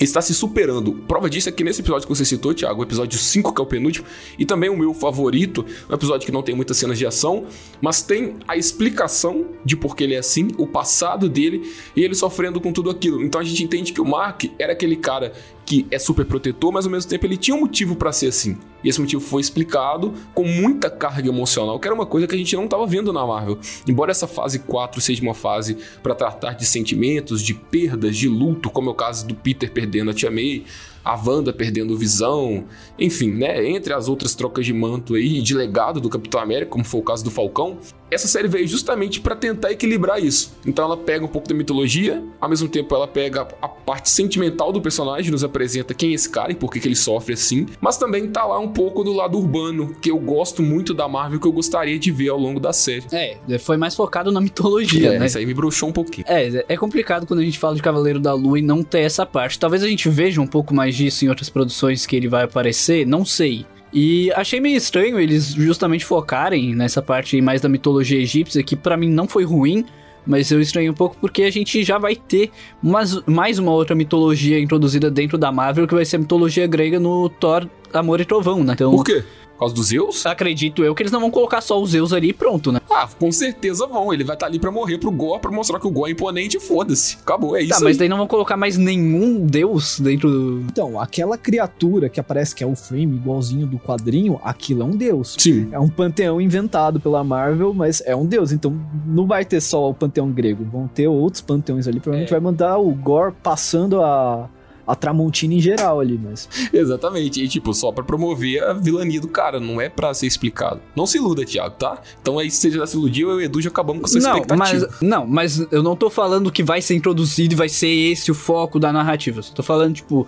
está 0.00 0.20
se 0.20 0.34
superando. 0.34 0.92
Prova 0.92 1.28
disso 1.28 1.48
é 1.48 1.52
que 1.52 1.64
nesse 1.64 1.80
episódio 1.80 2.06
que 2.06 2.14
você 2.14 2.24
citou, 2.24 2.54
Thiago, 2.54 2.80
o 2.80 2.84
episódio 2.84 3.18
5, 3.18 3.52
que 3.52 3.60
é 3.60 3.64
o 3.64 3.66
penúltimo, 3.66 4.06
e 4.38 4.44
também 4.44 4.70
o 4.70 4.76
meu 4.76 4.94
favorito, 4.94 5.64
um 5.88 5.94
episódio 5.94 6.26
que 6.26 6.32
não 6.32 6.42
tem 6.42 6.54
muitas 6.54 6.76
cenas 6.76 6.98
de 6.98 7.06
ação, 7.06 7.46
mas 7.80 8.02
tem 8.02 8.36
a 8.46 8.56
explicação 8.56 9.46
de 9.64 9.76
por 9.76 9.96
que 9.96 10.04
ele 10.04 10.14
é 10.14 10.18
assim, 10.18 10.48
o 10.56 10.66
passado 10.66 11.28
dele 11.28 11.72
e 11.96 12.02
ele 12.02 12.14
sofrendo 12.14 12.60
com 12.60 12.72
tudo 12.72 12.90
aquilo. 12.90 13.22
Então 13.22 13.40
a 13.40 13.44
gente 13.44 13.62
entende 13.62 13.92
que 13.92 14.00
o 14.00 14.04
Mark 14.04 14.44
era 14.58 14.72
aquele 14.72 14.96
cara 14.96 15.32
que 15.68 15.86
é 15.90 15.98
super 15.98 16.24
protetor, 16.24 16.72
mas 16.72 16.86
ao 16.86 16.90
mesmo 16.90 17.10
tempo 17.10 17.26
ele 17.26 17.36
tinha 17.36 17.54
um 17.54 17.60
motivo 17.60 17.94
para 17.94 18.10
ser 18.10 18.28
assim. 18.28 18.56
E 18.82 18.88
esse 18.88 18.98
motivo 18.98 19.20
foi 19.20 19.42
explicado 19.42 20.14
com 20.32 20.42
muita 20.42 20.88
carga 20.88 21.28
emocional, 21.28 21.78
que 21.78 21.86
era 21.86 21.94
uma 21.94 22.06
coisa 22.06 22.26
que 22.26 22.34
a 22.34 22.38
gente 22.38 22.56
não 22.56 22.64
estava 22.64 22.86
vendo 22.86 23.12
na 23.12 23.26
Marvel. 23.26 23.58
Embora 23.86 24.10
essa 24.10 24.26
fase 24.26 24.60
4 24.60 24.98
seja 24.98 25.20
uma 25.20 25.34
fase 25.34 25.76
para 26.02 26.14
tratar 26.14 26.54
de 26.54 26.64
sentimentos, 26.64 27.42
de 27.42 27.52
perdas, 27.52 28.16
de 28.16 28.30
luto, 28.30 28.70
como 28.70 28.88
é 28.88 28.92
o 28.92 28.94
caso 28.94 29.26
do 29.26 29.34
Peter 29.34 29.70
perdendo 29.70 30.10
a 30.10 30.14
Tia 30.14 30.30
May, 30.30 30.64
a 31.08 31.14
Wanda 31.14 31.54
perdendo 31.54 31.96
visão, 31.96 32.64
enfim, 32.98 33.32
né? 33.32 33.66
Entre 33.66 33.94
as 33.94 34.08
outras 34.08 34.34
trocas 34.34 34.66
de 34.66 34.74
manto 34.74 35.14
aí, 35.14 35.40
de 35.40 35.54
legado 35.54 36.02
do 36.02 36.10
Capitão 36.10 36.38
América, 36.38 36.70
como 36.70 36.84
foi 36.84 37.00
o 37.00 37.02
caso 37.02 37.24
do 37.24 37.30
Falcão, 37.30 37.78
essa 38.10 38.28
série 38.28 38.48
veio 38.48 38.66
justamente 38.66 39.20
para 39.20 39.34
tentar 39.34 39.70
equilibrar 39.70 40.22
isso. 40.22 40.52
Então 40.66 40.84
ela 40.84 40.96
pega 40.96 41.24
um 41.24 41.28
pouco 41.28 41.48
da 41.48 41.54
mitologia, 41.54 42.22
ao 42.40 42.48
mesmo 42.48 42.68
tempo 42.68 42.94
ela 42.94 43.06
pega 43.06 43.48
a 43.60 43.68
parte 43.68 44.10
sentimental 44.10 44.72
do 44.72 44.80
personagem, 44.80 45.30
nos 45.30 45.44
apresenta 45.44 45.94
quem 45.94 46.10
é 46.10 46.14
esse 46.14 46.28
cara 46.28 46.52
e 46.52 46.54
por 46.54 46.70
que, 46.70 46.80
que 46.80 46.88
ele 46.88 46.96
sofre 46.96 47.34
assim, 47.34 47.66
mas 47.80 47.96
também 47.96 48.28
tá 48.28 48.44
lá 48.44 48.58
um 48.58 48.68
pouco 48.68 49.02
do 49.02 49.12
lado 49.12 49.38
urbano, 49.38 49.94
que 50.00 50.10
eu 50.10 50.18
gosto 50.18 50.62
muito 50.62 50.92
da 50.92 51.08
Marvel, 51.08 51.40
que 51.40 51.46
eu 51.46 51.52
gostaria 51.52 51.98
de 51.98 52.10
ver 52.10 52.28
ao 52.28 52.38
longo 52.38 52.60
da 52.60 52.72
série. 52.72 53.04
É, 53.12 53.58
foi 53.58 53.76
mais 53.76 53.94
focado 53.94 54.30
na 54.30 54.40
mitologia, 54.40 55.14
é, 55.14 55.18
né? 55.18 55.26
Isso 55.26 55.38
aí 55.38 55.46
me 55.46 55.54
bruxou 55.54 55.88
um 55.88 55.92
pouquinho. 55.92 56.26
É, 56.28 56.64
é 56.68 56.76
complicado 56.76 57.26
quando 57.26 57.40
a 57.40 57.44
gente 57.44 57.58
fala 57.58 57.74
de 57.74 57.82
Cavaleiro 57.82 58.20
da 58.20 58.32
Lua 58.34 58.58
e 58.58 58.62
não 58.62 58.82
ter 58.82 59.00
essa 59.00 59.24
parte. 59.24 59.58
Talvez 59.58 59.82
a 59.82 59.88
gente 59.88 60.08
veja 60.08 60.40
um 60.40 60.46
pouco 60.46 60.74
mais 60.74 60.97
disso 60.98 61.24
em 61.24 61.28
outras 61.28 61.48
produções 61.48 62.04
que 62.04 62.16
ele 62.16 62.28
vai 62.28 62.44
aparecer, 62.44 63.06
não 63.06 63.24
sei. 63.24 63.64
E 63.92 64.30
achei 64.32 64.60
meio 64.60 64.76
estranho 64.76 65.18
eles 65.18 65.54
justamente 65.54 66.04
focarem 66.04 66.74
nessa 66.74 67.00
parte 67.00 67.40
mais 67.40 67.60
da 67.60 67.68
mitologia 67.68 68.20
egípcia, 68.20 68.62
que 68.62 68.76
para 68.76 68.96
mim 68.96 69.08
não 69.08 69.26
foi 69.26 69.44
ruim, 69.44 69.86
mas 70.26 70.50
eu 70.50 70.60
estranhei 70.60 70.90
um 70.90 70.94
pouco 70.94 71.16
porque 71.18 71.42
a 71.42 71.50
gente 71.50 71.82
já 71.82 71.96
vai 71.96 72.14
ter 72.14 72.50
umas, 72.82 73.22
mais 73.24 73.58
uma 73.58 73.72
outra 73.72 73.96
mitologia 73.96 74.60
introduzida 74.60 75.10
dentro 75.10 75.38
da 75.38 75.50
Marvel, 75.50 75.86
que 75.86 75.94
vai 75.94 76.04
ser 76.04 76.16
a 76.16 76.18
mitologia 76.18 76.66
grega 76.66 77.00
no 77.00 77.30
Thor 77.30 77.66
Amor 77.94 78.20
e 78.20 78.26
Trovão, 78.26 78.62
né? 78.62 78.74
Então, 78.74 78.90
Por 78.90 79.04
quê? 79.04 79.24
Por 79.58 79.62
causa 79.62 79.74
dos 79.74 79.88
Zeus? 79.88 80.24
Acredito 80.24 80.84
eu 80.84 80.94
que 80.94 81.02
eles 81.02 81.10
não 81.10 81.18
vão 81.18 81.32
colocar 81.32 81.60
só 81.60 81.82
os 81.82 81.90
Zeus 81.90 82.12
ali 82.12 82.28
e 82.28 82.32
pronto, 82.32 82.70
né? 82.70 82.80
Ah, 82.88 83.08
com 83.18 83.32
certeza 83.32 83.88
vão. 83.88 84.14
Ele 84.14 84.22
vai 84.22 84.36
estar 84.36 84.46
tá 84.46 84.50
ali 84.50 84.60
pra 84.60 84.70
morrer 84.70 84.98
pro 84.98 85.10
Gore, 85.10 85.40
pra 85.40 85.50
mostrar 85.50 85.80
que 85.80 85.86
o 85.88 85.90
Gore 85.90 86.12
é 86.12 86.12
imponente 86.12 86.60
foda-se. 86.60 87.18
Acabou, 87.20 87.56
é 87.56 87.58
tá, 87.58 87.64
isso 87.64 87.78
Tá, 87.80 87.84
mas 87.84 87.96
daí 87.96 88.08
não 88.08 88.18
vão 88.18 88.28
colocar 88.28 88.56
mais 88.56 88.76
nenhum 88.76 89.44
deus 89.44 89.98
dentro 89.98 90.30
do... 90.30 90.60
Então, 90.60 91.00
aquela 91.00 91.36
criatura 91.36 92.08
que 92.08 92.20
aparece 92.20 92.54
que 92.54 92.62
é 92.62 92.66
o 92.68 92.76
Frame, 92.76 93.16
igualzinho 93.16 93.66
do 93.66 93.80
quadrinho, 93.80 94.40
aquilo 94.44 94.82
é 94.82 94.84
um 94.84 94.96
deus. 94.96 95.34
Sim. 95.36 95.68
É 95.72 95.80
um 95.80 95.88
panteão 95.88 96.40
inventado 96.40 97.00
pela 97.00 97.24
Marvel, 97.24 97.74
mas 97.74 98.00
é 98.06 98.14
um 98.14 98.26
deus. 98.26 98.52
Então, 98.52 98.80
não 99.04 99.26
vai 99.26 99.44
ter 99.44 99.60
só 99.60 99.90
o 99.90 99.94
panteão 99.94 100.30
grego. 100.30 100.64
Vão 100.70 100.86
ter 100.86 101.08
outros 101.08 101.40
panteões 101.40 101.88
ali. 101.88 101.98
Provavelmente 101.98 102.28
é. 102.28 102.38
vai 102.38 102.40
mandar 102.40 102.78
o 102.78 102.92
Gore 102.92 103.34
passando 103.42 104.00
a 104.00 104.48
a 104.88 104.94
Tramontina 104.94 105.52
em 105.52 105.60
geral 105.60 106.00
ali, 106.00 106.18
mas. 106.18 106.48
Exatamente. 106.72 107.42
E, 107.42 107.46
tipo, 107.46 107.74
só 107.74 107.92
pra 107.92 108.02
promover 108.02 108.64
a 108.64 108.72
vilania 108.72 109.20
do 109.20 109.28
cara, 109.28 109.60
não 109.60 109.78
é 109.78 109.88
pra 109.88 110.14
ser 110.14 110.26
explicado. 110.26 110.80
Não 110.96 111.06
se 111.06 111.18
iluda, 111.18 111.44
Thiago, 111.44 111.74
tá? 111.76 112.00
Então 112.20 112.38
aí, 112.38 112.50
se 112.50 112.56
você 112.56 112.70
já 112.70 112.86
se 112.86 112.96
iludiu, 112.96 113.30
eu 113.30 113.40
e 113.40 113.42
o 113.42 113.44
Edu 113.44 113.60
já 113.60 113.68
acabamos 113.68 114.00
com 114.00 114.06
essa 114.18 114.26
não, 114.26 114.38
expectativa. 114.38 114.88
Mas, 114.88 115.00
não, 115.00 115.26
mas 115.26 115.58
eu 115.70 115.82
não 115.82 115.94
tô 115.94 116.08
falando 116.08 116.50
que 116.50 116.62
vai 116.62 116.80
ser 116.80 116.94
introduzido 116.94 117.52
e 117.52 117.56
vai 117.56 117.68
ser 117.68 117.88
esse 117.88 118.30
o 118.30 118.34
foco 118.34 118.80
da 118.80 118.90
narrativa. 118.92 119.40
Eu 119.40 119.54
tô 119.54 119.62
falando, 119.62 119.94
tipo, 119.94 120.26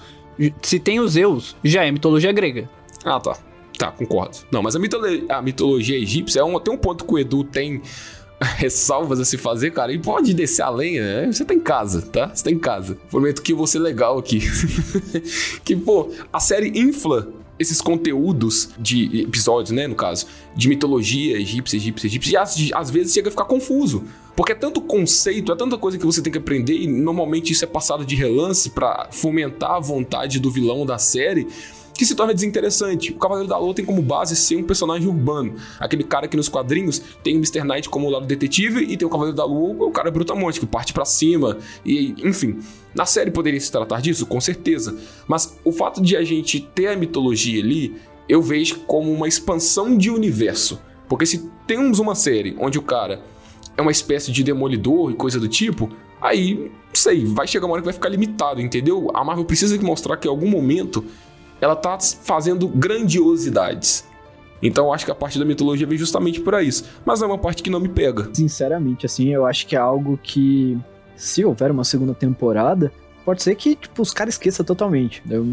se 0.63 0.79
tem 0.79 1.01
os 1.01 1.13
Zeus, 1.13 1.57
já 1.65 1.85
é 1.85 1.91
mitologia 1.91 2.31
grega. 2.33 2.69
Ah, 3.05 3.19
tá. 3.19 3.37
Tá, 3.79 3.91
concordo. 3.91 4.37
Não, 4.53 4.63
mas 4.63 4.77
a 4.77 4.79
mitologia, 4.79 5.25
a 5.31 5.41
mitologia 5.41 5.97
egípcia 5.97 6.41
é 6.41 6.45
um, 6.45 6.61
tem 6.61 6.75
um 6.75 6.77
ponto 6.77 7.03
que 7.03 7.15
o 7.15 7.19
Edu 7.19 7.43
tem 7.45 7.81
ressalvas 8.57 9.21
a 9.21 9.25
se 9.25 9.37
fazer, 9.37 9.71
cara, 9.71 9.93
e 9.93 9.99
pode 9.99 10.33
descer 10.33 10.63
a 10.63 10.71
lenha, 10.71 11.03
né? 11.03 11.33
Você 11.33 11.45
tá 11.45 11.53
em 11.53 11.61
casa, 11.61 12.03
tá? 12.03 12.29
Você 12.35 12.45
tá 12.45 12.51
em 12.51 12.59
casa. 12.59 12.97
Prometo 13.11 13.43
que 13.43 13.53
eu 13.53 13.57
vou 13.57 13.67
ser 13.67 13.79
legal 13.79 14.19
aqui. 14.19 14.41
que, 15.63 15.77
pô, 15.77 16.11
a 16.33 16.41
série 16.41 16.69
infla 16.79 17.29
esses 17.59 17.83
conteúdos 17.83 18.71
de 18.79 19.21
episódios, 19.21 19.71
né, 19.71 19.87
no 19.87 19.95
caso, 19.95 20.27
de 20.57 20.67
mitologia 20.67 21.39
egípcia, 21.39 21.77
egípcia, 21.77 22.07
egípcia, 22.07 22.33
e 22.33 22.37
às, 22.39 22.57
às 22.73 22.91
vezes 22.91 23.13
chega 23.13 23.29
a 23.29 23.31
ficar 23.31 23.45
confuso. 23.45 24.03
Porque 24.35 24.53
é 24.53 24.55
tanto 24.55 24.81
conceito, 24.81 25.53
é 25.53 25.57
tanta 25.57 25.77
coisa 25.77 25.99
que 25.99 26.07
você 26.07 26.23
tem 26.23 26.33
que 26.33 26.39
aprender, 26.39 26.73
e 26.73 26.87
normalmente 26.87 27.53
isso 27.53 27.63
é 27.63 27.69
passado 27.69 28.07
de 28.07 28.15
relance 28.15 28.71
para 28.71 29.09
fomentar 29.11 29.73
a 29.73 29.81
vontade 29.81 30.41
do 30.41 30.51
vilão 30.51 30.87
da 30.87 30.97
série 30.97 31.47
que 32.01 32.07
se 32.07 32.15
torna 32.15 32.33
desinteressante. 32.33 33.13
O 33.13 33.17
Cavaleiro 33.17 33.47
da 33.47 33.59
Lua 33.59 33.75
tem 33.75 33.85
como 33.85 34.01
base 34.01 34.35
ser 34.35 34.57
um 34.57 34.63
personagem 34.63 35.07
urbano. 35.07 35.57
Aquele 35.79 36.03
cara 36.03 36.27
que 36.27 36.35
nos 36.35 36.49
quadrinhos 36.49 36.99
tem 37.23 37.35
o 37.35 37.37
Mr. 37.37 37.63
Knight 37.63 37.91
como 37.91 38.07
o 38.07 38.11
lado 38.11 38.25
detetive 38.25 38.85
e 38.85 38.97
tem 38.97 39.07
o 39.07 39.11
Cavaleiro 39.11 39.37
da 39.37 39.45
Lua, 39.45 39.85
o 39.85 39.91
cara 39.91 40.11
brutamonte, 40.11 40.59
que 40.59 40.65
parte 40.65 40.95
para 40.95 41.05
cima. 41.05 41.59
E, 41.85 42.15
enfim, 42.25 42.59
na 42.95 43.05
série 43.05 43.31
poderia 43.31 43.61
se 43.61 43.71
tratar 43.71 44.01
disso? 44.01 44.25
Com 44.25 44.41
certeza. 44.41 44.97
Mas 45.29 45.59
o 45.63 45.73
fato 45.73 46.01
de 46.01 46.17
a 46.17 46.25
gente 46.25 46.61
ter 46.75 46.87
a 46.87 46.97
mitologia 46.97 47.63
ali, 47.63 47.95
eu 48.27 48.41
vejo 48.41 48.79
como 48.87 49.13
uma 49.13 49.29
expansão 49.29 49.95
de 49.95 50.09
universo. 50.09 50.81
Porque 51.07 51.27
se 51.27 51.51
temos 51.67 51.99
uma 51.99 52.15
série 52.15 52.57
onde 52.59 52.79
o 52.79 52.83
cara 52.83 53.21
é 53.77 53.83
uma 53.83 53.91
espécie 53.91 54.33
de 54.33 54.43
demolidor 54.43 55.11
e 55.11 55.15
coisa 55.15 55.39
do 55.39 55.49
tipo, 55.49 55.91
aí, 56.19 56.73
sei, 56.95 57.27
vai 57.27 57.47
chegar 57.47 57.67
uma 57.67 57.75
hora 57.75 57.83
que 57.83 57.89
vai 57.89 57.93
ficar 57.93 58.09
limitado, 58.09 58.59
entendeu? 58.59 59.11
A 59.13 59.23
Marvel 59.23 59.45
precisa 59.45 59.79
mostrar 59.83 60.17
que 60.17 60.27
em 60.27 60.31
algum 60.31 60.49
momento 60.49 61.05
ela 61.61 61.77
tá 61.77 61.99
fazendo 62.01 62.69
grandiosidades. 62.69 64.09
Então 64.63 64.87
eu 64.87 64.93
acho 64.93 65.05
que 65.05 65.11
a 65.11 65.15
parte 65.15 65.39
da 65.39 65.45
mitologia 65.45 65.87
vem 65.87 65.97
justamente 65.97 66.41
por 66.41 66.61
isso. 66.63 66.85
Mas 67.05 67.23
é 67.23 67.27
uma 67.27 67.39
parte 67.39 67.63
que 67.63 67.71
não 67.71 67.81
me 67.81 67.89
pega. 67.89 68.29
Sinceramente, 68.33 69.07
assim, 69.07 69.29
eu 69.29 69.47
acho 69.47 69.67
que 69.67 69.75
é 69.75 69.79
algo 69.79 70.19
que, 70.23 70.79
se 71.17 71.45
houver 71.45 71.71
uma 71.71 71.85
segunda 71.85 72.15
temporada, 72.15 72.93
pode 73.25 73.43
ser 73.43 73.55
que 73.55 73.75
tipo, 73.75 74.03
os 74.03 74.13
caras 74.13 74.35
esqueçam 74.35 74.65
totalmente. 74.65 75.23
Eu, 75.29 75.47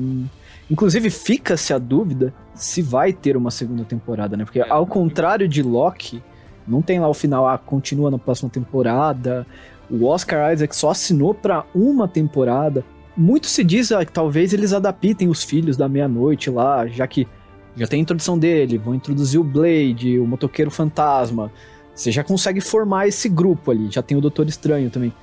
inclusive, 0.70 1.10
fica-se 1.10 1.74
a 1.74 1.78
dúvida 1.78 2.34
se 2.54 2.82
vai 2.82 3.14
ter 3.14 3.38
uma 3.38 3.52
segunda 3.52 3.84
temporada, 3.84 4.36
né? 4.36 4.44
Porque, 4.44 4.60
é. 4.60 4.70
ao 4.70 4.86
contrário 4.86 5.48
de 5.48 5.64
Loki, 5.64 6.22
não 6.68 6.82
tem 6.82 7.00
lá 7.00 7.08
o 7.08 7.14
final, 7.14 7.48
ah, 7.48 7.58
continua 7.58 8.12
na 8.12 8.18
próxima 8.18 8.50
temporada. 8.50 9.48
O 9.90 10.06
Oscar 10.06 10.52
Isaac 10.52 10.76
só 10.76 10.90
assinou 10.90 11.34
para 11.34 11.64
uma 11.74 12.10
temporada 12.10 12.84
muito 13.18 13.48
se 13.48 13.64
diz 13.64 13.92
ah, 13.92 14.06
que 14.06 14.12
talvez 14.12 14.54
eles 14.54 14.74
adaptem 14.74 15.28
os 15.28 15.44
filhos 15.44 15.76
da 15.76 15.90
meia-noite 15.90 16.50
lá, 16.50 16.86
já 16.88 17.08
que 17.08 17.28
já 17.76 17.88
tem 17.88 18.00
a 18.00 18.02
introdução 18.02 18.38
dele, 18.38 18.78
vão 18.78 18.96
introduzir 18.96 19.40
o 19.40 19.44
Blade, 19.44 20.20
o 20.20 20.26
motoqueiro 20.26 20.72
fantasma. 20.72 21.52
Você 21.94 22.12
já 22.12 22.24
consegue 22.24 22.62
formar 22.62 23.08
esse 23.08 23.28
grupo 23.30 23.72
ali, 23.72 23.90
já 23.92 24.02
tem 24.02 24.18
o 24.18 24.22
Doutor 24.22 24.48
Estranho 24.48 24.90
também. 24.90 25.14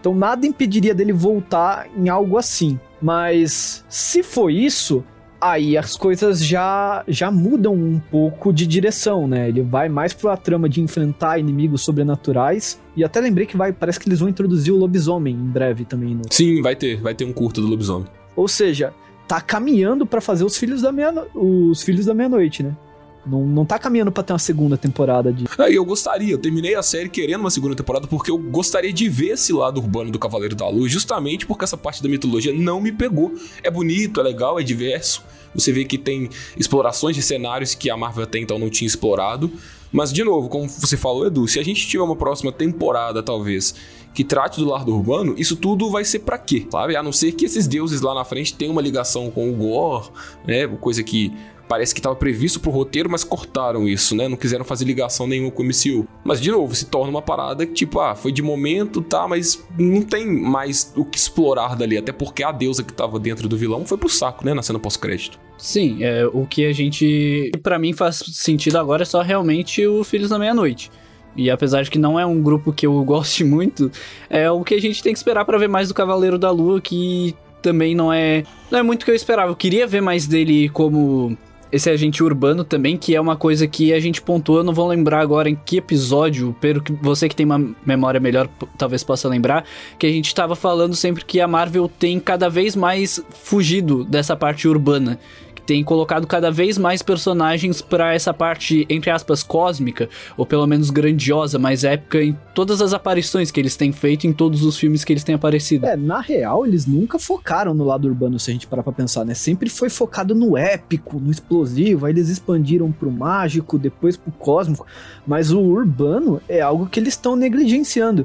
Então 0.00 0.14
nada 0.14 0.46
impediria 0.46 0.94
dele 0.94 1.12
voltar 1.12 1.88
em 1.96 2.08
algo 2.08 2.36
assim. 2.38 2.78
Mas 3.00 3.84
se 3.88 4.22
for 4.22 4.50
isso, 4.50 5.04
aí 5.40 5.76
as 5.76 5.96
coisas 5.96 6.44
já, 6.44 7.04
já 7.06 7.30
mudam 7.30 7.74
um 7.74 7.98
pouco 7.98 8.52
de 8.52 8.66
direção, 8.66 9.26
né? 9.26 9.48
Ele 9.48 9.62
vai 9.62 9.88
mais 9.88 10.12
pra 10.12 10.36
trama 10.36 10.68
de 10.68 10.80
enfrentar 10.80 11.38
inimigos 11.38 11.82
sobrenaturais. 11.82 12.80
E 12.96 13.04
até 13.04 13.20
lembrei 13.20 13.46
que 13.46 13.56
vai, 13.56 13.72
parece 13.72 14.00
que 14.00 14.08
eles 14.08 14.20
vão 14.20 14.28
introduzir 14.28 14.72
o 14.72 14.76
lobisomem 14.76 15.34
em 15.34 15.48
breve 15.48 15.84
também. 15.84 16.14
No... 16.14 16.22
Sim, 16.30 16.62
vai 16.62 16.74
ter, 16.74 17.00
vai 17.00 17.14
ter 17.14 17.24
um 17.24 17.32
curto 17.32 17.60
do 17.60 17.66
lobisomem. 17.66 18.06
Ou 18.34 18.48
seja, 18.48 18.92
tá 19.26 19.40
caminhando 19.40 20.06
para 20.06 20.20
fazer 20.20 20.44
os 20.44 20.56
filhos 20.56 20.82
da 20.82 20.92
meia 20.92 21.26
os 21.34 21.82
filhos 21.82 22.06
da 22.06 22.14
meia-noite, 22.14 22.62
né? 22.62 22.76
Não, 23.26 23.44
não 23.44 23.64
tá 23.64 23.78
caminhando 23.78 24.12
pra 24.12 24.22
ter 24.22 24.32
uma 24.32 24.38
segunda 24.38 24.78
temporada 24.78 25.32
de. 25.32 25.44
É, 25.58 25.72
eu 25.72 25.84
gostaria, 25.84 26.32
eu 26.32 26.38
terminei 26.38 26.74
a 26.74 26.82
série 26.82 27.08
querendo 27.08 27.40
uma 27.40 27.50
segunda 27.50 27.74
temporada 27.74 28.06
porque 28.06 28.30
eu 28.30 28.38
gostaria 28.38 28.92
de 28.92 29.08
ver 29.08 29.30
esse 29.30 29.52
lado 29.52 29.80
urbano 29.80 30.10
do 30.10 30.18
Cavaleiro 30.18 30.54
da 30.54 30.68
Luz, 30.68 30.92
justamente 30.92 31.46
porque 31.46 31.64
essa 31.64 31.76
parte 31.76 32.02
da 32.02 32.08
mitologia 32.08 32.52
não 32.52 32.80
me 32.80 32.92
pegou. 32.92 33.34
É 33.62 33.70
bonito, 33.70 34.20
é 34.20 34.22
legal, 34.22 34.60
é 34.60 34.62
diverso. 34.62 35.24
Você 35.54 35.72
vê 35.72 35.84
que 35.84 35.98
tem 35.98 36.28
explorações 36.56 37.16
de 37.16 37.22
cenários 37.22 37.74
que 37.74 37.90
a 37.90 37.96
Marvel 37.96 38.24
até 38.24 38.38
então 38.38 38.58
não 38.58 38.68
tinha 38.68 38.86
explorado, 38.86 39.50
Mas, 39.92 40.12
de 40.12 40.22
novo, 40.22 40.48
como 40.48 40.68
você 40.68 40.96
falou, 40.96 41.26
Edu, 41.26 41.48
se 41.48 41.58
a 41.58 41.64
gente 41.64 41.86
tiver 41.86 42.02
uma 42.02 42.16
próxima 42.16 42.52
temporada, 42.52 43.22
talvez, 43.22 43.74
que 44.12 44.24
trate 44.24 44.60
do 44.60 44.66
lado 44.66 44.94
urbano, 44.94 45.34
isso 45.38 45.56
tudo 45.56 45.90
vai 45.90 46.04
ser 46.04 46.20
para 46.20 46.36
quê? 46.38 46.66
Sabe? 46.70 46.96
A 46.96 47.02
não 47.02 47.12
ser 47.12 47.32
que 47.32 47.44
esses 47.44 47.66
deuses 47.66 48.00
lá 48.00 48.14
na 48.14 48.24
frente 48.24 48.54
tenham 48.54 48.72
uma 48.72 48.82
ligação 48.82 49.30
com 49.30 49.48
o 49.48 49.54
Gore, 49.54 50.10
né? 50.46 50.66
Coisa 50.66 51.02
que 51.02 51.32
parece 51.68 51.94
que 51.94 52.00
estava 52.00 52.14
previsto 52.14 52.60
pro 52.60 52.70
roteiro, 52.70 53.10
mas 53.10 53.24
cortaram 53.24 53.88
isso, 53.88 54.14
né? 54.14 54.28
Não 54.28 54.36
quiseram 54.36 54.64
fazer 54.64 54.84
ligação 54.84 55.26
nenhuma 55.26 55.50
com 55.50 55.62
o 55.62 55.66
MCU. 55.66 56.06
Mas, 56.24 56.40
de 56.40 56.50
novo, 56.50 56.74
se 56.74 56.86
torna 56.86 57.10
uma 57.10 57.22
parada 57.22 57.66
que, 57.66 57.72
tipo, 57.72 58.00
ah, 58.00 58.14
foi 58.14 58.32
de 58.32 58.42
momento, 58.42 59.02
tá, 59.02 59.26
mas 59.26 59.64
não 59.78 60.02
tem 60.02 60.26
mais 60.26 60.92
o 60.96 61.04
que 61.04 61.18
explorar 61.18 61.76
dali, 61.76 61.96
até 61.96 62.12
porque 62.12 62.42
a 62.42 62.52
deusa 62.52 62.82
que 62.82 62.92
tava 62.92 63.18
dentro 63.18 63.48
do 63.48 63.56
vilão 63.56 63.84
foi 63.84 63.98
pro 63.98 64.08
saco, 64.08 64.44
né, 64.44 64.54
na 64.54 64.62
cena 64.62 64.78
pós-crédito. 64.78 65.38
Sim, 65.58 66.04
é, 66.04 66.26
o 66.26 66.46
que 66.46 66.66
a 66.66 66.72
gente. 66.72 67.50
para 67.62 67.78
mim 67.78 67.92
faz 67.92 68.22
sentido 68.32 68.76
agora 68.76 69.02
é 69.02 69.06
só 69.06 69.22
realmente 69.22 69.86
o 69.86 70.04
Filhos 70.04 70.28
da 70.28 70.38
Meia-Noite. 70.38 70.90
E 71.34 71.50
apesar 71.50 71.82
de 71.82 71.90
que 71.90 71.98
não 71.98 72.18
é 72.18 72.24
um 72.24 72.42
grupo 72.42 72.72
que 72.72 72.86
eu 72.86 73.02
goste 73.04 73.42
muito, 73.44 73.90
é 74.28 74.50
o 74.50 74.62
que 74.62 74.74
a 74.74 74.80
gente 74.80 75.02
tem 75.02 75.12
que 75.12 75.18
esperar 75.18 75.44
para 75.44 75.58
ver 75.58 75.68
mais 75.68 75.88
do 75.88 75.94
Cavaleiro 75.94 76.38
da 76.38 76.50
Lua, 76.50 76.80
que 76.80 77.34
também 77.62 77.94
não 77.94 78.12
é 78.12 78.44
não 78.70 78.78
é 78.78 78.82
muito 78.82 79.02
o 79.02 79.04
que 79.04 79.10
eu 79.10 79.14
esperava. 79.14 79.50
Eu 79.50 79.56
queria 79.56 79.86
ver 79.86 80.00
mais 80.00 80.26
dele 80.26 80.68
como 80.68 81.36
esse 81.76 81.88
agente 81.90 82.22
urbano 82.22 82.64
também, 82.64 82.96
que 82.96 83.14
é 83.14 83.20
uma 83.20 83.36
coisa 83.36 83.66
que 83.66 83.92
a 83.92 84.00
gente 84.00 84.20
pontuou, 84.20 84.58
eu 84.58 84.64
não 84.64 84.72
vou 84.72 84.88
lembrar 84.88 85.20
agora 85.20 85.48
em 85.48 85.54
que 85.54 85.76
episódio, 85.78 86.54
pelo 86.60 86.82
que 86.82 86.92
você 86.92 87.28
que 87.28 87.36
tem 87.36 87.46
uma 87.46 87.74
memória 87.84 88.18
melhor 88.18 88.48
talvez 88.76 89.04
possa 89.04 89.28
lembrar, 89.28 89.64
que 89.98 90.06
a 90.06 90.10
gente 90.10 90.26
estava 90.26 90.56
falando 90.56 90.94
sempre 90.94 91.24
que 91.24 91.40
a 91.40 91.46
Marvel 91.46 91.88
tem 91.88 92.18
cada 92.18 92.48
vez 92.48 92.74
mais 92.74 93.22
fugido 93.30 94.04
dessa 94.04 94.34
parte 94.36 94.66
urbana 94.66 95.18
tem 95.66 95.82
colocado 95.82 96.26
cada 96.26 96.50
vez 96.50 96.78
mais 96.78 97.02
personagens 97.02 97.82
para 97.82 98.14
essa 98.14 98.32
parte, 98.32 98.86
entre 98.88 99.10
aspas, 99.10 99.42
cósmica, 99.42 100.08
ou 100.36 100.46
pelo 100.46 100.66
menos 100.66 100.90
grandiosa, 100.90 101.58
mais 101.58 101.82
épica 101.82 102.22
em 102.22 102.38
todas 102.54 102.80
as 102.80 102.94
aparições 102.94 103.50
que 103.50 103.58
eles 103.58 103.76
têm 103.76 103.90
feito 103.90 104.26
em 104.26 104.32
todos 104.32 104.62
os 104.62 104.78
filmes 104.78 105.04
que 105.04 105.12
eles 105.12 105.24
têm 105.24 105.34
aparecido. 105.34 105.84
É, 105.84 105.96
na 105.96 106.20
real, 106.20 106.64
eles 106.64 106.86
nunca 106.86 107.18
focaram 107.18 107.74
no 107.74 107.84
lado 107.84 108.06
urbano, 108.06 108.38
se 108.38 108.50
a 108.50 108.54
gente 108.54 108.66
parar 108.66 108.84
pra 108.84 108.92
pensar, 108.92 109.24
né? 109.24 109.34
Sempre 109.34 109.68
foi 109.68 109.90
focado 109.90 110.34
no 110.34 110.56
épico, 110.56 111.18
no 111.18 111.30
explosivo, 111.30 112.06
aí 112.06 112.12
eles 112.12 112.28
expandiram 112.28 112.92
pro 112.92 113.10
mágico, 113.10 113.78
depois 113.78 114.16
pro 114.16 114.30
cósmico, 114.32 114.86
mas 115.26 115.50
o 115.50 115.60
urbano 115.60 116.40
é 116.48 116.60
algo 116.60 116.86
que 116.86 117.00
eles 117.00 117.14
estão 117.14 117.34
negligenciando. 117.34 118.24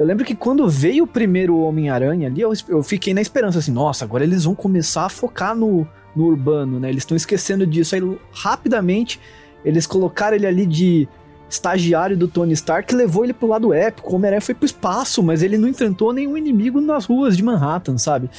Eu 0.00 0.06
lembro 0.06 0.24
que 0.24 0.34
quando 0.34 0.66
veio 0.66 1.04
o 1.04 1.06
primeiro 1.06 1.58
Homem-Aranha 1.58 2.26
ali, 2.26 2.40
eu, 2.40 2.52
eu, 2.68 2.82
fiquei 2.82 3.12
na 3.12 3.20
esperança 3.20 3.58
assim, 3.58 3.70
nossa, 3.70 4.02
agora 4.02 4.24
eles 4.24 4.44
vão 4.44 4.54
começar 4.54 5.04
a 5.04 5.10
focar 5.10 5.54
no, 5.54 5.86
no 6.14 6.26
urbano, 6.26 6.80
né? 6.80 6.88
Eles 6.88 7.02
estão 7.02 7.16
esquecendo 7.16 7.66
disso. 7.66 7.94
Aí, 7.94 8.02
rapidamente, 8.32 9.20
eles 9.64 9.86
colocaram 9.86 10.36
ele 10.36 10.46
ali 10.46 10.66
de 10.66 11.08
estagiário 11.48 12.16
do 12.16 12.28
Tony 12.28 12.52
Stark, 12.52 12.94
levou 12.94 13.24
ele 13.24 13.32
pro 13.32 13.48
lado 13.48 13.72
épico. 13.72 14.10
O 14.10 14.14
Homem-Aranha 14.14 14.40
foi 14.40 14.54
pro 14.54 14.64
espaço, 14.64 15.22
mas 15.22 15.42
ele 15.42 15.58
não 15.58 15.68
enfrentou 15.68 16.12
nenhum 16.12 16.36
inimigo 16.36 16.80
nas 16.80 17.04
ruas 17.04 17.36
de 17.36 17.42
Manhattan, 17.42 17.98
sabe? 17.98 18.30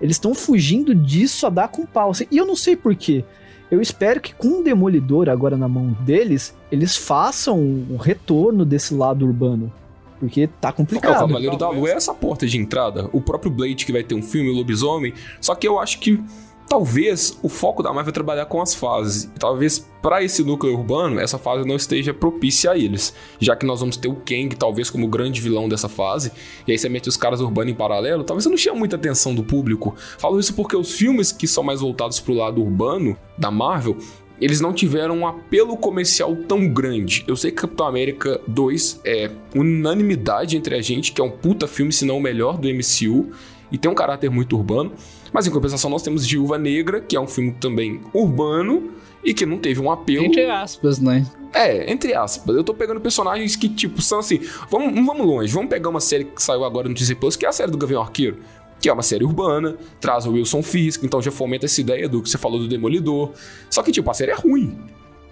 Eles 0.00 0.16
estão 0.16 0.34
fugindo 0.34 0.94
disso 0.94 1.46
a 1.46 1.50
dar 1.50 1.68
com 1.68 1.84
pau. 1.84 2.12
E 2.30 2.36
eu 2.38 2.46
não 2.46 2.56
sei 2.56 2.76
porquê. 2.76 3.24
Eu 3.70 3.80
espero 3.80 4.20
que 4.20 4.34
com 4.34 4.60
o 4.60 4.64
Demolidor 4.64 5.28
agora 5.28 5.56
na 5.56 5.68
mão 5.68 5.96
deles, 6.00 6.54
eles 6.72 6.96
façam 6.96 7.58
um 7.58 7.96
retorno 7.96 8.64
desse 8.64 8.94
lado 8.94 9.24
urbano. 9.24 9.72
Porque 10.18 10.48
tá 10.60 10.72
complicado. 10.72 11.12
o 11.12 11.20
Cavaleiro 11.20 11.56
da 11.56 11.70
Lua 11.70 11.88
é 11.88 11.92
essa 11.92 12.12
porta 12.12 12.46
de 12.46 12.58
entrada. 12.58 13.08
O 13.12 13.20
próprio 13.20 13.50
Blade, 13.50 13.86
que 13.86 13.92
vai 13.92 14.02
ter 14.02 14.14
um 14.14 14.22
filme, 14.22 14.50
o 14.50 14.54
Lobisomem. 14.54 15.14
Só 15.40 15.54
que 15.54 15.66
eu 15.66 15.78
acho 15.78 15.98
que 16.00 16.22
talvez 16.70 17.36
o 17.42 17.48
foco 17.48 17.82
da 17.82 17.92
Marvel 17.92 18.10
é 18.10 18.12
trabalhar 18.12 18.46
com 18.46 18.62
as 18.62 18.72
fases. 18.72 19.28
Talvez 19.40 19.84
para 20.00 20.22
esse 20.22 20.44
núcleo 20.44 20.72
urbano, 20.72 21.18
essa 21.18 21.36
fase 21.36 21.66
não 21.66 21.74
esteja 21.74 22.14
propícia 22.14 22.70
a 22.70 22.78
eles, 22.78 23.12
já 23.40 23.56
que 23.56 23.66
nós 23.66 23.80
vamos 23.80 23.96
ter 23.96 24.06
o 24.06 24.14
Kang 24.14 24.54
talvez 24.54 24.88
como 24.88 25.08
grande 25.08 25.40
vilão 25.40 25.68
dessa 25.68 25.88
fase, 25.88 26.30
e 26.68 26.70
aí 26.70 26.78
você 26.78 26.88
mete 26.88 27.08
os 27.08 27.16
caras 27.16 27.40
urbanos 27.40 27.72
em 27.72 27.74
paralelo, 27.74 28.22
talvez 28.22 28.46
não 28.46 28.56
chame 28.56 28.78
muita 28.78 28.94
atenção 28.94 29.34
do 29.34 29.42
público. 29.42 29.96
Falo 30.16 30.38
isso 30.38 30.54
porque 30.54 30.76
os 30.76 30.92
filmes 30.92 31.32
que 31.32 31.48
são 31.48 31.64
mais 31.64 31.80
voltados 31.80 32.20
pro 32.20 32.34
lado 32.34 32.62
urbano 32.62 33.18
da 33.36 33.50
Marvel, 33.50 33.96
eles 34.40 34.60
não 34.60 34.72
tiveram 34.72 35.18
um 35.18 35.26
apelo 35.26 35.76
comercial 35.76 36.34
tão 36.34 36.68
grande. 36.68 37.24
Eu 37.28 37.36
sei 37.36 37.50
que 37.50 37.58
Capitão 37.58 37.86
América 37.86 38.40
2 38.46 39.00
é 39.04 39.30
unanimidade 39.54 40.56
entre 40.56 40.74
a 40.74 40.80
gente, 40.80 41.12
que 41.12 41.20
é 41.20 41.24
um 41.24 41.30
puta 41.30 41.66
filme, 41.66 41.92
se 41.92 42.04
não 42.04 42.16
o 42.16 42.20
melhor 42.20 42.56
do 42.56 42.68
MCU, 42.68 43.30
e 43.70 43.78
tem 43.78 43.90
um 43.90 43.94
caráter 43.94 44.30
muito 44.30 44.56
urbano. 44.56 44.92
Mas 45.32 45.46
em 45.46 45.50
compensação, 45.50 45.90
nós 45.90 46.02
temos 46.02 46.26
Viúva 46.26 46.58
Negra, 46.58 47.00
que 47.00 47.14
é 47.14 47.20
um 47.20 47.26
filme 47.26 47.52
também 47.52 48.00
urbano 48.12 48.90
e 49.22 49.34
que 49.34 49.44
não 49.44 49.58
teve 49.58 49.80
um 49.80 49.90
apelo. 49.90 50.24
Entre 50.24 50.50
aspas, 50.50 50.98
né? 50.98 51.24
É, 51.52 51.90
entre 51.90 52.14
aspas. 52.14 52.56
Eu 52.56 52.64
tô 52.64 52.72
pegando 52.72 53.00
personagens 53.00 53.56
que, 53.56 53.68
tipo, 53.68 54.00
são 54.00 54.18
assim. 54.20 54.40
Vamos, 54.70 54.94
vamos 54.94 55.26
longe, 55.26 55.52
vamos 55.52 55.68
pegar 55.68 55.88
uma 55.88 56.00
série 56.00 56.24
que 56.24 56.42
saiu 56.42 56.64
agora 56.64 56.88
no 56.88 56.94
Disney 56.94 57.14
Plus, 57.14 57.36
que 57.36 57.44
é 57.44 57.48
a 57.48 57.52
série 57.52 57.70
do 57.70 57.78
Gavião 57.78 58.02
Arqueiro. 58.02 58.38
Que 58.80 58.88
é 58.88 58.92
uma 58.92 59.02
série 59.02 59.24
urbana, 59.24 59.76
traz 60.00 60.26
o 60.26 60.32
Wilson 60.32 60.62
Fisk, 60.62 61.04
então 61.04 61.20
já 61.20 61.30
fomenta 61.30 61.66
essa 61.66 61.80
ideia 61.80 62.08
do 62.08 62.22
que 62.22 62.30
você 62.30 62.38
falou 62.38 62.58
do 62.58 62.66
Demolidor. 62.66 63.32
Só 63.68 63.82
que, 63.82 63.92
tipo, 63.92 64.10
a 64.10 64.14
série 64.14 64.32
é 64.32 64.34
ruim. 64.34 64.76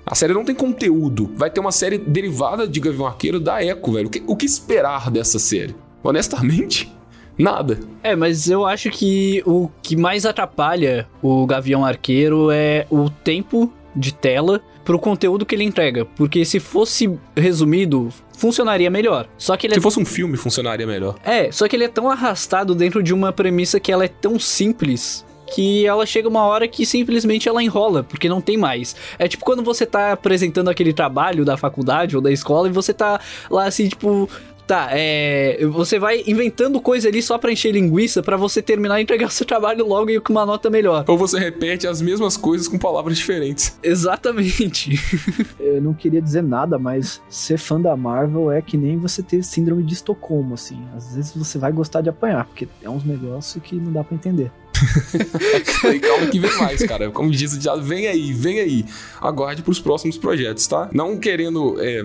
A 0.06 0.14
série 0.14 0.32
não 0.32 0.44
tem 0.44 0.54
conteúdo. 0.54 1.30
Vai 1.34 1.50
ter 1.50 1.60
uma 1.60 1.72
série 1.72 1.98
derivada 1.98 2.68
de 2.68 2.78
Gavião 2.80 3.06
Arqueiro 3.06 3.40
da 3.40 3.64
Echo, 3.64 3.92
velho. 3.92 4.08
O 4.08 4.10
que, 4.10 4.22
o 4.26 4.36
que 4.36 4.46
esperar 4.46 5.10
dessa 5.10 5.38
série? 5.38 5.74
Honestamente, 6.02 6.90
Nada. 7.38 7.78
É, 8.02 8.16
mas 8.16 8.50
eu 8.50 8.66
acho 8.66 8.90
que 8.90 9.42
o 9.46 9.70
que 9.80 9.96
mais 9.96 10.26
atrapalha 10.26 11.06
o 11.22 11.46
Gavião 11.46 11.84
Arqueiro 11.84 12.50
é 12.50 12.84
o 12.90 13.08
tempo 13.08 13.72
de 13.98 14.12
tela 14.14 14.62
pro 14.84 14.98
conteúdo 14.98 15.44
que 15.44 15.54
ele 15.54 15.64
entrega. 15.64 16.04
Porque 16.04 16.44
se 16.44 16.60
fosse 16.60 17.18
resumido, 17.36 18.08
funcionaria 18.36 18.90
melhor. 18.90 19.28
Só 19.36 19.56
que 19.56 19.66
ele 19.66 19.74
Se 19.74 19.80
é... 19.80 19.82
fosse 19.82 20.00
um 20.00 20.04
filme, 20.04 20.36
funcionaria 20.36 20.86
melhor. 20.86 21.16
É, 21.24 21.50
só 21.50 21.68
que 21.68 21.76
ele 21.76 21.84
é 21.84 21.88
tão 21.88 22.08
arrastado 22.08 22.74
dentro 22.74 23.02
de 23.02 23.12
uma 23.12 23.32
premissa 23.32 23.78
que 23.78 23.92
ela 23.92 24.04
é 24.04 24.08
tão 24.08 24.38
simples 24.38 25.26
que 25.54 25.86
ela 25.86 26.04
chega 26.04 26.28
uma 26.28 26.44
hora 26.44 26.68
que 26.68 26.84
simplesmente 26.84 27.48
ela 27.48 27.62
enrola, 27.62 28.04
porque 28.04 28.28
não 28.28 28.40
tem 28.40 28.56
mais. 28.56 28.94
É 29.18 29.26
tipo 29.26 29.44
quando 29.44 29.62
você 29.62 29.86
tá 29.86 30.12
apresentando 30.12 30.68
aquele 30.68 30.92
trabalho 30.92 31.44
da 31.44 31.56
faculdade 31.56 32.16
ou 32.16 32.22
da 32.22 32.30
escola 32.30 32.68
e 32.68 32.72
você 32.72 32.92
tá 32.92 33.20
lá 33.50 33.64
assim, 33.64 33.88
tipo, 33.88 34.28
Tá, 34.68 34.90
é. 34.92 35.58
Você 35.72 35.98
vai 35.98 36.22
inventando 36.26 36.78
coisa 36.78 37.08
ali 37.08 37.22
só 37.22 37.38
pra 37.38 37.50
encher 37.50 37.72
linguiça 37.72 38.22
para 38.22 38.36
você 38.36 38.60
terminar 38.60 39.00
e 39.00 39.02
entregar 39.02 39.24
o 39.28 39.30
seu 39.30 39.46
trabalho 39.46 39.86
logo 39.86 40.10
e 40.10 40.20
com 40.20 40.30
uma 40.30 40.44
nota 40.44 40.68
melhor. 40.68 41.06
Ou 41.08 41.16
você 41.16 41.38
repete 41.38 41.86
as 41.86 42.02
mesmas 42.02 42.36
coisas 42.36 42.68
com 42.68 42.78
palavras 42.78 43.16
diferentes. 43.16 43.78
Exatamente. 43.82 45.00
Eu 45.58 45.80
não 45.80 45.94
queria 45.94 46.20
dizer 46.20 46.42
nada, 46.42 46.78
mas 46.78 47.22
ser 47.30 47.56
fã 47.56 47.80
da 47.80 47.96
Marvel 47.96 48.52
é 48.52 48.60
que 48.60 48.76
nem 48.76 48.98
você 48.98 49.22
ter 49.22 49.42
síndrome 49.42 49.82
de 49.82 49.94
Estocolmo, 49.94 50.52
assim. 50.52 50.78
Às 50.94 51.14
vezes 51.14 51.34
você 51.34 51.56
vai 51.56 51.72
gostar 51.72 52.02
de 52.02 52.10
apanhar, 52.10 52.44
porque 52.44 52.68
é 52.82 52.90
uns 52.90 53.04
negócios 53.04 53.62
que 53.64 53.74
não 53.74 53.90
dá 53.90 54.04
para 54.04 54.16
entender. 54.16 54.52
calma 56.02 56.26
que 56.26 56.38
vem 56.38 56.56
mais, 56.58 56.82
cara. 56.84 57.10
Como 57.10 57.30
diz 57.30 57.52
já 57.54 57.74
vem 57.74 58.06
aí, 58.06 58.34
vem 58.34 58.60
aí. 58.60 58.84
Aguarde 59.18 59.62
pros 59.62 59.80
próximos 59.80 60.18
projetos, 60.18 60.66
tá? 60.66 60.90
Não 60.92 61.16
querendo 61.16 61.76
é, 61.80 62.04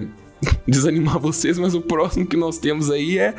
desanimar 0.68 1.20
vocês, 1.20 1.58
mas 1.58 1.74
o 1.74 1.82
próximo 1.82 2.26
que 2.26 2.38
nós 2.38 2.58
temos 2.58 2.90
aí 2.90 3.18
é 3.18 3.36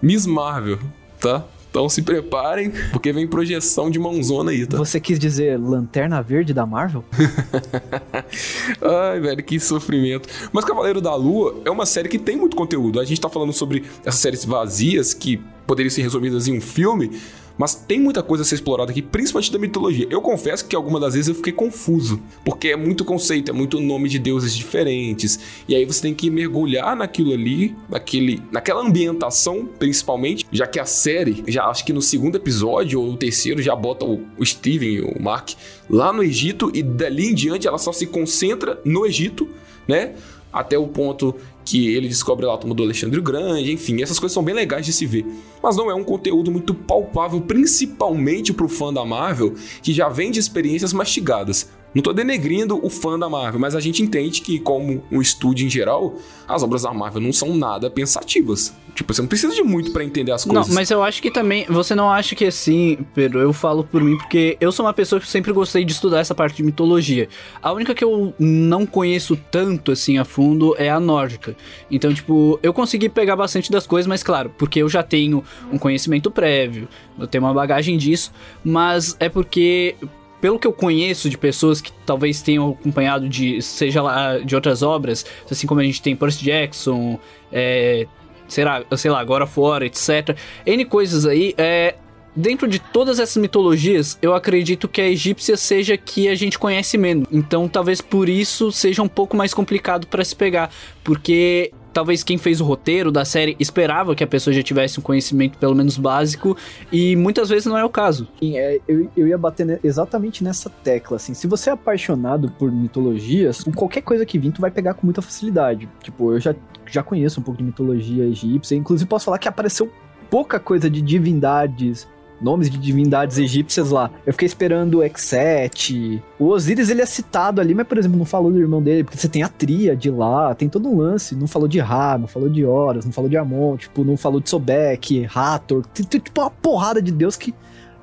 Miss 0.00 0.26
Marvel, 0.26 0.78
tá? 1.20 1.44
Então 1.74 1.88
se 1.88 2.02
preparem, 2.02 2.72
porque 2.92 3.12
vem 3.12 3.26
projeção 3.26 3.90
de 3.90 3.98
mãozona 3.98 4.52
aí, 4.52 4.64
tá? 4.64 4.76
Você 4.76 5.00
quis 5.00 5.18
dizer 5.18 5.58
Lanterna 5.58 6.22
Verde 6.22 6.54
da 6.54 6.64
Marvel? 6.64 7.04
Ai, 8.80 9.18
velho, 9.18 9.42
que 9.42 9.58
sofrimento. 9.58 10.28
Mas 10.52 10.64
Cavaleiro 10.64 11.00
da 11.00 11.16
Lua 11.16 11.62
é 11.64 11.70
uma 11.70 11.84
série 11.84 12.08
que 12.08 12.16
tem 12.16 12.36
muito 12.36 12.56
conteúdo. 12.56 13.00
A 13.00 13.04
gente 13.04 13.20
tá 13.20 13.28
falando 13.28 13.52
sobre 13.52 13.82
essas 14.04 14.20
séries 14.20 14.44
vazias 14.44 15.12
que 15.12 15.42
poderiam 15.66 15.90
ser 15.90 16.02
resumidas 16.02 16.46
em 16.46 16.56
um 16.56 16.60
filme, 16.60 17.10
mas 17.56 17.74
tem 17.74 18.00
muita 18.00 18.22
coisa 18.22 18.42
a 18.42 18.46
ser 18.46 18.56
explorada 18.56 18.90
aqui, 18.90 19.02
principalmente 19.02 19.52
da 19.52 19.58
mitologia. 19.58 20.06
Eu 20.10 20.20
confesso 20.20 20.66
que 20.66 20.74
algumas 20.74 21.00
das 21.00 21.14
vezes 21.14 21.28
eu 21.28 21.34
fiquei 21.34 21.52
confuso, 21.52 22.20
porque 22.44 22.68
é 22.68 22.76
muito 22.76 23.04
conceito, 23.04 23.50
é 23.50 23.54
muito 23.54 23.80
nome 23.80 24.08
de 24.08 24.18
deuses 24.18 24.54
diferentes. 24.54 25.38
E 25.68 25.74
aí 25.74 25.84
você 25.84 26.02
tem 26.02 26.14
que 26.14 26.30
mergulhar 26.30 26.96
naquilo 26.96 27.32
ali, 27.32 27.76
naquele, 27.88 28.42
naquela 28.50 28.82
ambientação, 28.82 29.68
principalmente, 29.78 30.44
já 30.50 30.66
que 30.66 30.80
a 30.80 30.84
série, 30.84 31.44
já 31.46 31.66
acho 31.66 31.84
que 31.84 31.92
no 31.92 32.02
segundo 32.02 32.36
episódio 32.36 33.00
ou 33.00 33.12
no 33.12 33.16
terceiro, 33.16 33.62
já 33.62 33.74
bota 33.76 34.04
o, 34.04 34.22
o 34.36 34.44
Steven, 34.44 35.00
o 35.00 35.22
Mark, 35.22 35.50
lá 35.88 36.12
no 36.12 36.22
Egito, 36.22 36.70
e 36.74 36.82
dali 36.82 37.30
em 37.30 37.34
diante 37.34 37.68
ela 37.68 37.78
só 37.78 37.92
se 37.92 38.06
concentra 38.06 38.80
no 38.84 39.06
Egito, 39.06 39.48
né? 39.86 40.14
Até 40.54 40.78
o 40.78 40.86
ponto 40.86 41.34
que 41.64 41.92
ele 41.92 42.06
descobre 42.06 42.46
lá 42.46 42.54
a 42.54 42.56
do 42.56 42.82
Alexandre 42.84 43.20
Grande, 43.20 43.72
enfim, 43.72 44.00
essas 44.00 44.20
coisas 44.20 44.32
são 44.32 44.44
bem 44.44 44.54
legais 44.54 44.86
de 44.86 44.92
se 44.92 45.04
ver. 45.04 45.26
Mas 45.60 45.76
não 45.76 45.90
é 45.90 45.94
um 45.94 46.04
conteúdo 46.04 46.48
muito 46.48 46.72
palpável, 46.72 47.40
principalmente 47.40 48.52
pro 48.52 48.68
fã 48.68 48.92
da 48.92 49.04
Marvel, 49.04 49.54
que 49.82 49.92
já 49.92 50.08
vem 50.08 50.30
de 50.30 50.38
experiências 50.38 50.92
mastigadas. 50.92 51.68
Não 51.94 52.02
tô 52.02 52.12
denegrindo 52.12 52.84
o 52.84 52.90
fã 52.90 53.18
da 53.18 53.28
Marvel, 53.28 53.60
mas 53.60 53.74
a 53.76 53.80
gente 53.80 54.02
entende 54.02 54.40
que, 54.40 54.58
como 54.58 55.02
um 55.12 55.22
estúdio 55.22 55.66
em 55.66 55.70
geral, 55.70 56.14
as 56.48 56.62
obras 56.62 56.82
da 56.82 56.92
Marvel 56.92 57.20
não 57.20 57.32
são 57.32 57.54
nada 57.56 57.88
pensativas. 57.88 58.74
Tipo, 58.94 59.12
você 59.12 59.22
não 59.22 59.28
precisa 59.28 59.54
de 59.54 59.62
muito 59.62 59.92
para 59.92 60.04
entender 60.04 60.32
as 60.32 60.44
coisas. 60.44 60.68
Não, 60.68 60.74
mas 60.74 60.90
eu 60.90 61.02
acho 61.02 61.20
que 61.20 61.30
também. 61.30 61.64
Você 61.68 61.94
não 61.94 62.10
acha 62.10 62.34
que 62.34 62.44
assim, 62.44 62.98
Pedro, 63.14 63.40
eu 63.40 63.52
falo 63.52 63.84
por 63.84 64.02
mim, 64.02 64.16
porque 64.16 64.56
eu 64.60 64.70
sou 64.70 64.86
uma 64.86 64.92
pessoa 64.92 65.20
que 65.20 65.26
sempre 65.26 65.52
gostei 65.52 65.84
de 65.84 65.92
estudar 65.92 66.20
essa 66.20 66.34
parte 66.34 66.56
de 66.56 66.62
mitologia. 66.62 67.28
A 67.62 67.72
única 67.72 67.94
que 67.94 68.04
eu 68.04 68.34
não 68.38 68.86
conheço 68.86 69.36
tanto 69.50 69.92
assim 69.92 70.18
a 70.18 70.24
fundo 70.24 70.74
é 70.78 70.90
a 70.90 71.00
nórdica. 71.00 71.56
Então, 71.90 72.12
tipo, 72.14 72.58
eu 72.62 72.72
consegui 72.72 73.08
pegar 73.08 73.36
bastante 73.36 73.70
das 73.70 73.86
coisas, 73.86 74.06
mas 74.06 74.22
claro, 74.22 74.52
porque 74.56 74.80
eu 74.80 74.88
já 74.88 75.02
tenho 75.02 75.42
um 75.72 75.78
conhecimento 75.78 76.30
prévio, 76.30 76.88
eu 77.18 77.26
tenho 77.26 77.44
uma 77.44 77.54
bagagem 77.54 77.96
disso, 77.96 78.32
mas 78.64 79.16
é 79.18 79.28
porque 79.28 79.96
pelo 80.44 80.58
que 80.58 80.66
eu 80.66 80.74
conheço 80.74 81.30
de 81.30 81.38
pessoas 81.38 81.80
que 81.80 81.90
talvez 82.04 82.42
tenham 82.42 82.76
acompanhado 82.78 83.26
de, 83.26 83.62
seja 83.62 84.02
lá, 84.02 84.36
de 84.36 84.54
outras 84.54 84.82
obras, 84.82 85.24
assim 85.50 85.66
como 85.66 85.80
a 85.80 85.84
gente 85.84 86.02
tem 86.02 86.14
Percy 86.14 86.44
Jackson, 86.44 87.18
é, 87.50 88.06
será, 88.46 88.84
sei 88.94 89.10
lá, 89.10 89.20
agora 89.20 89.46
fora, 89.46 89.86
etc. 89.86 90.36
N 90.66 90.84
coisas 90.84 91.24
aí, 91.24 91.54
é, 91.56 91.94
Dentro 92.36 92.66
de 92.66 92.80
todas 92.80 93.20
essas 93.20 93.36
mitologias, 93.36 94.18
eu 94.20 94.34
acredito 94.34 94.88
que 94.88 95.00
a 95.00 95.08
egípcia 95.08 95.56
seja 95.56 95.96
que 95.96 96.28
a 96.28 96.34
gente 96.34 96.58
conhece 96.58 96.98
menos. 96.98 97.28
Então, 97.30 97.68
talvez 97.68 98.00
por 98.00 98.28
isso 98.28 98.72
seja 98.72 99.02
um 99.02 99.08
pouco 99.08 99.36
mais 99.36 99.54
complicado 99.54 100.08
para 100.08 100.24
se 100.24 100.34
pegar, 100.34 100.68
porque 101.04 101.72
talvez 101.94 102.24
quem 102.24 102.36
fez 102.36 102.60
o 102.60 102.64
roteiro 102.64 103.10
da 103.10 103.24
série 103.24 103.56
esperava 103.58 104.14
que 104.14 104.24
a 104.24 104.26
pessoa 104.26 104.52
já 104.52 104.62
tivesse 104.62 104.98
um 104.98 105.02
conhecimento 105.02 105.56
pelo 105.56 105.74
menos 105.74 105.96
básico 105.96 106.56
e 106.92 107.14
muitas 107.14 107.48
vezes 107.48 107.64
não 107.64 107.78
é 107.78 107.84
o 107.84 107.88
caso. 107.88 108.28
Sim, 108.40 108.58
é, 108.58 108.80
eu, 108.86 109.08
eu 109.16 109.28
ia 109.28 109.38
bater 109.38 109.80
exatamente 109.82 110.42
nessa 110.42 110.68
tecla, 110.68 111.16
assim, 111.16 111.32
se 111.32 111.46
você 111.46 111.70
é 111.70 111.72
apaixonado 111.72 112.50
por 112.58 112.70
mitologias, 112.70 113.62
qualquer 113.74 114.02
coisa 114.02 114.26
que 114.26 114.38
vir 114.38 114.52
tu 114.52 114.60
vai 114.60 114.70
pegar 114.70 114.94
com 114.94 115.06
muita 115.06 115.22
facilidade. 115.22 115.88
Tipo, 116.02 116.32
eu 116.32 116.40
já, 116.40 116.54
já 116.86 117.02
conheço 117.02 117.40
um 117.40 117.42
pouco 117.42 117.58
de 117.58 117.64
mitologia 117.64 118.24
egípcia, 118.24 118.74
inclusive 118.74 119.08
posso 119.08 119.26
falar 119.26 119.38
que 119.38 119.48
apareceu 119.48 119.90
pouca 120.28 120.58
coisa 120.58 120.90
de 120.90 121.00
divindades, 121.00 122.08
nomes 122.44 122.68
de 122.68 122.76
divindades 122.76 123.38
egípcias 123.38 123.90
lá. 123.90 124.10
Eu 124.26 124.34
fiquei 124.34 124.46
esperando 124.46 124.98
o 124.98 125.02
Exet. 125.02 126.22
O 126.38 126.48
Osiris, 126.48 126.90
ele 126.90 127.00
é 127.00 127.06
citado 127.06 127.60
ali, 127.60 127.74
mas, 127.74 127.86
por 127.86 127.96
exemplo, 127.96 128.18
não 128.18 128.26
falou 128.26 128.52
do 128.52 128.60
irmão 128.60 128.82
dele, 128.82 129.02
porque 129.02 129.16
você 129.16 129.28
tem 129.28 129.42
a 129.42 129.48
tríade 129.48 130.10
lá, 130.10 130.54
tem 130.54 130.68
todo 130.68 130.88
um 130.88 130.98
lance. 130.98 131.34
Não 131.34 131.46
falou 131.46 131.66
de 131.66 131.80
Ra, 131.80 132.18
não 132.18 132.28
falou 132.28 132.48
de 132.48 132.64
Horus, 132.64 133.06
não 133.06 133.12
falou 133.12 133.30
de 133.30 133.36
Amon, 133.36 133.78
tipo, 133.78 134.04
não 134.04 134.16
falou 134.16 134.40
de 134.40 134.50
Sobek, 134.50 135.26
Hathor. 135.34 135.86
Tem, 135.86 136.04
tem, 136.04 136.20
tipo, 136.20 136.40
uma 136.40 136.50
porrada 136.50 137.00
de 137.00 137.10
deus 137.10 137.34
que 137.34 137.54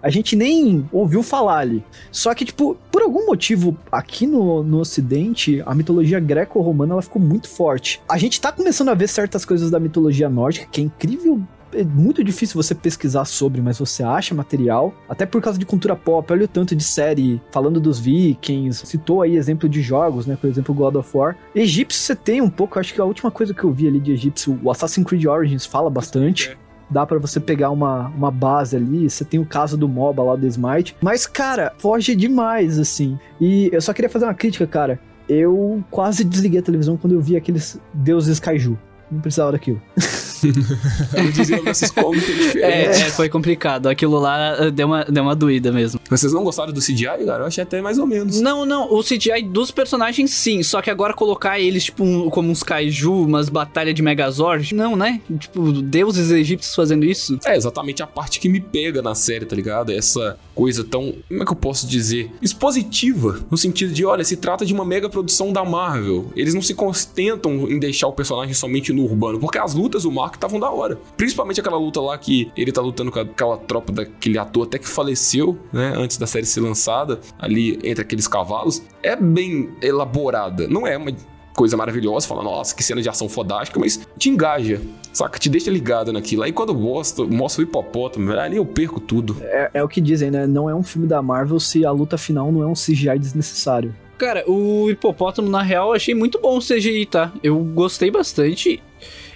a 0.01 0.09
gente 0.09 0.35
nem 0.35 0.89
ouviu 0.91 1.21
falar 1.21 1.59
ali. 1.59 1.83
Só 2.11 2.33
que, 2.33 2.43
tipo, 2.43 2.75
por 2.91 3.03
algum 3.03 3.27
motivo, 3.27 3.77
aqui 3.91 4.25
no, 4.25 4.63
no 4.63 4.79
Ocidente, 4.79 5.61
a 5.65 5.75
mitologia 5.75 6.19
greco-romana 6.19 6.93
ela 6.93 7.01
ficou 7.01 7.21
muito 7.21 7.47
forte. 7.47 8.01
A 8.09 8.17
gente 8.17 8.41
tá 8.41 8.51
começando 8.51 8.89
a 8.89 8.95
ver 8.95 9.07
certas 9.07 9.45
coisas 9.45 9.69
da 9.69 9.79
mitologia 9.79 10.29
nórdica, 10.29 10.65
que 10.71 10.81
é 10.81 10.83
incrível 10.83 11.41
é 11.73 11.83
muito 11.83 12.23
difícil 12.23 12.61
você 12.61 12.73
pesquisar 12.73 13.25
sobre, 13.25 13.61
mas 13.61 13.79
você 13.79 14.03
acha 14.03 14.35
material, 14.35 14.93
até 15.07 15.25
por 15.25 15.41
causa 15.41 15.57
de 15.57 15.65
cultura 15.65 15.95
pop. 15.95 16.31
Olha 16.31 16.45
o 16.45 16.47
tanto 16.47 16.75
de 16.75 16.83
série 16.83 17.41
falando 17.51 17.79
dos 17.79 17.99
vikings, 17.99 18.85
citou 18.85 19.21
aí 19.21 19.35
exemplo 19.35 19.67
de 19.67 19.81
jogos, 19.81 20.25
né? 20.25 20.37
Por 20.39 20.49
exemplo, 20.49 20.73
God 20.73 20.95
of 20.95 21.17
War. 21.17 21.35
Egípcio 21.55 22.01
você 22.01 22.15
tem 22.15 22.41
um 22.41 22.49
pouco, 22.49 22.79
acho 22.79 22.93
que 22.93 23.01
a 23.01 23.05
última 23.05 23.31
coisa 23.31 23.53
que 23.53 23.63
eu 23.63 23.71
vi 23.71 23.87
ali 23.87 23.99
de 23.99 24.11
egípcio, 24.11 24.59
o 24.63 24.71
Assassin's 24.71 25.05
Creed 25.05 25.25
Origins 25.25 25.65
fala 25.65 25.89
bastante. 25.89 26.57
Dá 26.89 27.05
para 27.05 27.19
você 27.19 27.39
pegar 27.39 27.69
uma, 27.69 28.09
uma 28.09 28.29
base 28.29 28.75
ali, 28.75 29.09
você 29.09 29.23
tem 29.23 29.39
o 29.39 29.45
caso 29.45 29.77
do 29.77 29.87
MOBA 29.87 30.23
lá 30.23 30.35
do 30.35 30.45
Smite. 30.45 30.95
Mas, 31.01 31.25
cara, 31.25 31.73
foge 31.77 32.15
demais, 32.15 32.77
assim. 32.77 33.17
E 33.39 33.69
eu 33.71 33.79
só 33.79 33.93
queria 33.93 34.09
fazer 34.09 34.25
uma 34.25 34.33
crítica, 34.33 34.67
cara. 34.67 34.99
Eu 35.29 35.81
quase 35.89 36.25
desliguei 36.25 36.59
a 36.59 36.63
televisão 36.63 36.97
quando 36.97 37.13
eu 37.13 37.21
vi 37.21 37.37
aqueles 37.37 37.79
deuses 37.93 38.41
kaiju. 38.41 38.77
Não 39.09 39.21
precisava 39.21 39.53
daquilo. 39.53 39.81
Eu 41.15 41.31
dizia 41.31 41.61
diferentes. 41.61 42.55
É, 42.55 42.83
é, 42.83 42.93
foi 43.11 43.29
complicado. 43.29 43.87
Aquilo 43.87 44.19
lá 44.19 44.55
eh, 44.59 44.71
deu 44.71 44.87
uma, 44.87 45.03
deu 45.05 45.23
uma 45.23 45.35
doída 45.35 45.71
mesmo. 45.71 45.99
Vocês 46.09 46.33
não 46.33 46.43
gostaram 46.43 46.73
do 46.73 46.79
CGI, 46.79 47.25
cara? 47.25 47.43
Eu 47.43 47.45
achei 47.45 47.63
até 47.63 47.81
mais 47.81 47.97
ou 47.97 48.07
menos. 48.07 48.41
Não, 48.41 48.65
não. 48.65 48.91
O 48.91 49.03
CGI 49.03 49.43
dos 49.43 49.71
personagens, 49.71 50.31
sim. 50.31 50.63
Só 50.63 50.81
que 50.81 50.89
agora 50.89 51.13
colocar 51.13 51.59
eles, 51.59 51.85
tipo, 51.85 52.03
um, 52.03 52.29
como 52.29 52.49
uns 52.49 52.63
kaiju, 52.63 53.23
umas 53.23 53.49
batalhas 53.49 53.93
de 53.93 54.01
Megazord. 54.01 54.73
Não, 54.73 54.95
né? 54.95 55.21
Tipo, 55.39 55.71
deuses 55.71 56.31
egípcios 56.31 56.75
fazendo 56.75 57.05
isso. 57.05 57.39
É 57.45 57.55
exatamente 57.55 58.01
a 58.03 58.07
parte 58.07 58.39
que 58.39 58.49
me 58.49 58.59
pega 58.59 59.01
na 59.01 59.15
série, 59.15 59.45
tá 59.45 59.55
ligado? 59.55 59.91
Essa 59.91 60.37
coisa 60.61 60.83
tão. 60.83 61.15
Como 61.27 61.41
é 61.41 61.45
que 61.45 61.51
eu 61.51 61.55
posso 61.55 61.87
dizer? 61.87 62.31
Expositiva. 62.39 63.39
No 63.49 63.57
sentido 63.57 63.91
de, 63.91 64.05
olha, 64.05 64.23
se 64.23 64.37
trata 64.37 64.63
de 64.63 64.71
uma 64.71 64.85
mega 64.85 65.09
produção 65.09 65.51
da 65.51 65.65
Marvel. 65.65 66.31
Eles 66.35 66.53
não 66.53 66.61
se 66.61 66.75
contentam 66.75 67.67
em 67.67 67.79
deixar 67.79 68.07
o 68.07 68.13
personagem 68.13 68.53
somente 68.53 68.93
no 68.93 69.03
urbano. 69.03 69.39
Porque 69.39 69.57
as 69.57 69.73
lutas 69.73 70.03
do 70.03 70.11
que 70.29 70.37
estavam 70.37 70.59
da 70.59 70.69
hora. 70.69 70.99
Principalmente 71.17 71.59
aquela 71.59 71.77
luta 71.77 71.99
lá 71.99 72.15
que 72.15 72.51
ele 72.55 72.71
tá 72.71 72.79
lutando 72.79 73.11
com 73.11 73.19
aquela 73.19 73.57
tropa 73.57 73.91
daquele 73.91 74.37
ator 74.37 74.67
até 74.67 74.77
que 74.77 74.87
faleceu, 74.87 75.57
né? 75.73 75.95
Antes 75.97 76.17
da 76.17 76.27
série 76.27 76.45
ser 76.45 76.59
lançada, 76.59 77.19
ali 77.39 77.79
entre 77.83 78.03
aqueles 78.03 78.27
cavalos. 78.27 78.83
É 79.01 79.15
bem 79.15 79.71
elaborada. 79.81 80.67
Não 80.67 80.85
é 80.85 80.95
uma 80.95 81.11
coisa 81.55 81.75
maravilhosa, 81.77 82.27
fala, 82.27 82.43
nossa, 82.43 82.75
que 82.75 82.83
cena 82.83 83.01
de 83.01 83.09
ação 83.09 83.27
fodástica, 83.27 83.79
mas 83.79 84.07
te 84.17 84.29
engaja, 84.29 84.81
saca? 85.13 85.39
Te 85.39 85.49
deixa 85.49 85.69
ligado 85.69 86.11
naquilo. 86.13 86.43
Aí 86.43 86.51
quando 86.51 86.73
mostra, 86.73 87.25
mostra 87.25 87.63
o 87.63 87.67
hipopótamo, 87.67 88.31
ali 88.33 88.57
eu 88.57 88.65
perco 88.65 88.99
tudo. 88.99 89.37
É, 89.41 89.71
é 89.75 89.83
o 89.83 89.87
que 89.87 90.01
dizem, 90.01 90.31
né? 90.31 90.47
Não 90.47 90.69
é 90.69 90.75
um 90.75 90.83
filme 90.83 91.07
da 91.07 91.21
Marvel 91.21 91.59
se 91.59 91.85
a 91.85 91.91
luta 91.91 92.17
final 92.17 92.51
não 92.51 92.63
é 92.63 92.67
um 92.67 92.73
CGI 92.73 93.17
desnecessário. 93.19 93.95
Cara, 94.17 94.43
o 94.47 94.87
hipopótamo, 94.89 95.49
na 95.49 95.63
real, 95.63 95.89
eu 95.89 95.93
achei 95.93 96.13
muito 96.13 96.39
bom 96.39 96.57
o 96.57 96.61
CGI, 96.61 97.07
tá? 97.07 97.33
Eu 97.41 97.57
gostei 97.57 98.11
bastante. 98.11 98.81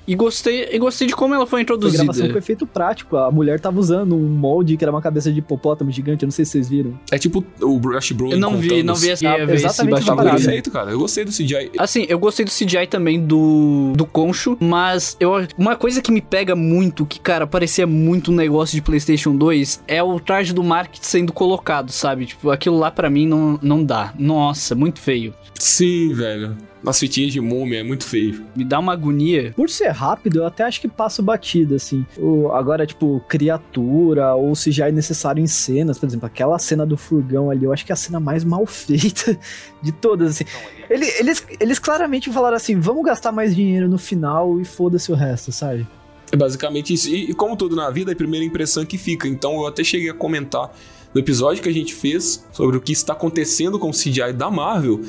E 0.07 0.15
gostei, 0.15 0.69
e 0.71 0.77
gostei 0.77 1.07
de 1.07 1.15
como 1.15 1.33
ela 1.33 1.47
foi 1.47 1.61
introduzida. 1.61 1.97
Foi 1.97 2.05
gravação 2.05 2.31
com 2.31 2.37
efeito 2.37 2.67
prático. 2.67 3.17
A 3.17 3.31
mulher 3.31 3.59
tava 3.59 3.79
usando 3.79 4.15
um 4.15 4.27
molde 4.27 4.77
que 4.77 4.83
era 4.83 4.91
uma 4.91 5.01
cabeça 5.01 5.31
de 5.31 5.39
hipopótamo 5.39 5.91
gigante. 5.91 6.23
Eu 6.23 6.27
não 6.27 6.31
sei 6.31 6.45
se 6.45 6.51
vocês 6.51 6.69
viram. 6.69 6.97
É 7.11 7.17
tipo 7.17 7.43
o 7.61 7.79
Brush 7.79 8.11
Bros. 8.11 8.31
Eu 8.31 8.39
não 8.39 8.57
vi, 8.57 8.83
não 8.83 8.95
vi 8.95 9.11
essa. 9.11 9.27
É, 9.27 9.43
exatamente 9.43 10.05
Tava 10.05 10.23
perfeito, 10.23 10.69
cara. 10.71 10.91
Eu 10.91 10.99
gostei 10.99 11.25
do 11.25 11.31
CGI. 11.31 11.71
Assim, 11.77 12.05
eu 12.07 12.19
gostei 12.19 12.45
do 12.45 12.51
CGI 12.51 12.87
também 12.87 13.25
do, 13.25 13.93
do 13.95 14.05
Concho, 14.05 14.57
mas 14.59 15.17
eu, 15.19 15.31
uma 15.57 15.75
coisa 15.75 16.01
que 16.01 16.11
me 16.11 16.21
pega 16.21 16.55
muito, 16.55 17.05
que, 17.05 17.19
cara, 17.19 17.47
parecia 17.47 17.87
muito 17.87 18.31
um 18.31 18.35
negócio 18.35 18.75
de 18.75 18.81
PlayStation 18.81 19.35
2, 19.35 19.83
é 19.87 20.03
o 20.03 20.19
traje 20.19 20.53
do 20.53 20.63
Mark 20.63 20.93
sendo 21.01 21.33
colocado, 21.33 21.91
sabe? 21.91 22.25
Tipo, 22.25 22.51
aquilo 22.51 22.77
lá 22.77 22.91
para 22.91 23.09
mim 23.09 23.27
não, 23.27 23.59
não 23.61 23.83
dá. 23.83 24.13
Nossa, 24.17 24.75
muito 24.75 24.99
feio. 24.99 25.33
Sim, 25.59 26.13
velho 26.13 26.55
nas 26.85 26.99
fitinhas 26.99 27.33
de 27.33 27.41
múmia, 27.41 27.79
é 27.79 27.83
muito 27.83 28.05
feio. 28.05 28.45
Me 28.55 28.63
dá 28.63 28.79
uma 28.79 28.93
agonia. 28.93 29.51
Por 29.55 29.69
ser 29.69 29.89
rápido, 29.89 30.39
eu 30.39 30.45
até 30.45 30.63
acho 30.63 30.79
que 30.79 30.87
passo 30.87 31.23
batido, 31.23 31.75
assim. 31.75 32.05
O, 32.17 32.51
agora, 32.51 32.85
tipo, 32.85 33.21
criatura, 33.27 34.35
ou 34.35 34.55
se 34.55 34.71
já 34.71 34.87
é 34.87 34.91
necessário 34.91 35.41
em 35.41 35.47
cenas, 35.47 35.97
por 35.97 36.05
exemplo, 36.05 36.27
aquela 36.27 36.59
cena 36.59 36.85
do 36.85 36.95
furgão 36.95 37.49
ali, 37.49 37.65
eu 37.65 37.73
acho 37.73 37.85
que 37.85 37.91
é 37.91 37.93
a 37.93 37.97
cena 37.97 38.19
mais 38.19 38.43
mal 38.43 38.65
feita 38.67 39.37
de 39.81 39.91
todas, 39.91 40.35
assim. 40.35 40.45
Ele, 40.89 41.05
eles, 41.19 41.45
eles 41.59 41.79
claramente 41.79 42.31
falaram 42.31 42.55
assim, 42.55 42.79
vamos 42.79 43.03
gastar 43.03 43.31
mais 43.31 43.55
dinheiro 43.55 43.89
no 43.89 43.97
final 43.97 44.61
e 44.61 44.65
foda-se 44.65 45.11
o 45.11 45.15
resto, 45.15 45.51
sabe? 45.51 45.87
É 46.31 46.37
basicamente 46.37 46.93
isso. 46.93 47.09
E, 47.09 47.31
e 47.31 47.33
como 47.33 47.55
tudo 47.55 47.75
na 47.75 47.89
vida, 47.89 48.11
é 48.11 48.13
a 48.13 48.15
primeira 48.15 48.45
impressão 48.45 48.85
que 48.85 48.97
fica. 48.97 49.27
Então 49.27 49.53
eu 49.55 49.67
até 49.67 49.83
cheguei 49.83 50.09
a 50.09 50.13
comentar 50.13 50.71
no 51.15 51.21
episódio 51.21 51.63
que 51.63 51.69
a 51.69 51.73
gente 51.73 51.95
fez 51.95 52.45
sobre 52.51 52.75
o 52.75 52.81
que 52.81 52.91
está 52.91 53.13
acontecendo 53.13 53.79
com 53.79 53.89
o 53.89 53.93
CGI 53.93 54.33
da 54.33 54.51
Marvel, 54.51 55.01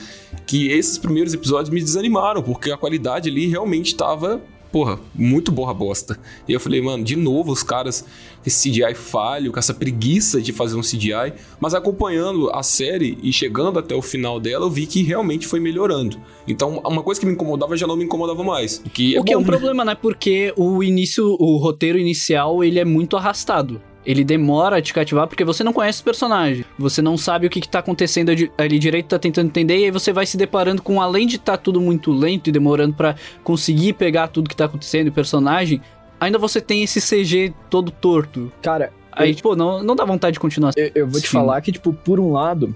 que 0.46 0.68
esses 0.68 0.96
primeiros 0.96 1.34
episódios 1.34 1.68
me 1.68 1.80
desanimaram, 1.80 2.40
porque 2.44 2.70
a 2.70 2.76
qualidade 2.76 3.28
ali 3.28 3.48
realmente 3.48 3.88
estava 3.88 4.40
porra, 4.70 5.00
muito 5.14 5.50
borra 5.50 5.74
bosta. 5.74 6.18
E 6.46 6.52
eu 6.52 6.60
falei, 6.60 6.80
mano, 6.80 7.02
de 7.02 7.16
novo 7.16 7.50
os 7.50 7.62
caras, 7.62 8.04
esse 8.46 8.70
CGI 8.70 8.94
falho, 8.94 9.50
com 9.50 9.58
essa 9.58 9.74
preguiça 9.74 10.40
de 10.40 10.52
fazer 10.52 10.76
um 10.76 10.80
CGI, 10.80 11.32
mas 11.58 11.74
acompanhando 11.74 12.50
a 12.50 12.62
série 12.62 13.18
e 13.20 13.32
chegando 13.32 13.78
até 13.78 13.94
o 13.94 14.02
final 14.02 14.38
dela, 14.38 14.66
eu 14.66 14.70
vi 14.70 14.86
que 14.86 15.02
realmente 15.02 15.46
foi 15.46 15.58
melhorando. 15.58 16.20
Então, 16.46 16.80
uma 16.84 17.02
coisa 17.02 17.20
que 17.20 17.26
me 17.26 17.32
incomodava 17.32 17.76
já 17.76 17.86
não 17.86 17.96
me 17.96 18.04
incomodava 18.04 18.44
mais. 18.44 18.80
O 18.84 18.90
que 18.90 19.16
é, 19.16 19.20
o 19.20 19.24
que 19.24 19.32
bom, 19.32 19.40
é 19.40 19.42
um 19.42 19.44
né? 19.44 19.46
problema, 19.46 19.84
né? 19.84 19.94
Porque 19.96 20.52
o 20.56 20.84
início, 20.84 21.36
o 21.40 21.56
roteiro 21.56 21.98
inicial, 21.98 22.62
ele 22.62 22.78
é 22.78 22.84
muito 22.84 23.16
arrastado. 23.16 23.80
Ele 24.06 24.22
demora 24.22 24.76
a 24.76 24.82
te 24.82 24.94
cativar 24.94 25.26
porque 25.26 25.44
você 25.44 25.64
não 25.64 25.72
conhece 25.72 26.00
o 26.00 26.04
personagem. 26.04 26.64
Você 26.78 27.02
não 27.02 27.18
sabe 27.18 27.48
o 27.48 27.50
que, 27.50 27.60
que 27.60 27.68
tá 27.68 27.80
acontecendo 27.80 28.30
ali 28.56 28.78
direito, 28.78 29.08
tá 29.08 29.18
tentando 29.18 29.48
entender, 29.48 29.78
e 29.78 29.84
aí 29.86 29.90
você 29.90 30.12
vai 30.12 30.24
se 30.24 30.36
deparando 30.36 30.80
com, 30.80 31.02
além 31.02 31.26
de 31.26 31.36
estar 31.36 31.56
tá 31.56 31.58
tudo 31.58 31.80
muito 31.80 32.12
lento 32.12 32.48
e 32.48 32.52
demorando 32.52 32.94
para 32.94 33.16
conseguir 33.42 33.94
pegar 33.94 34.28
tudo 34.28 34.48
que 34.48 34.54
tá 34.54 34.66
acontecendo, 34.66 35.08
o 35.08 35.12
personagem, 35.12 35.80
ainda 36.20 36.38
você 36.38 36.60
tem 36.60 36.84
esse 36.84 37.00
CG 37.00 37.52
todo 37.68 37.90
torto. 37.90 38.52
Cara, 38.62 38.92
aí, 39.10 39.30
eu, 39.30 39.34
tipo, 39.34 39.56
não, 39.56 39.82
não 39.82 39.96
dá 39.96 40.04
vontade 40.04 40.34
de 40.34 40.40
continuar. 40.40 40.72
Eu, 40.76 40.92
eu 40.94 41.08
vou 41.08 41.20
te 41.20 41.28
falar 41.28 41.60
que, 41.60 41.72
tipo, 41.72 41.92
por 41.92 42.20
um 42.20 42.30
lado, 42.30 42.74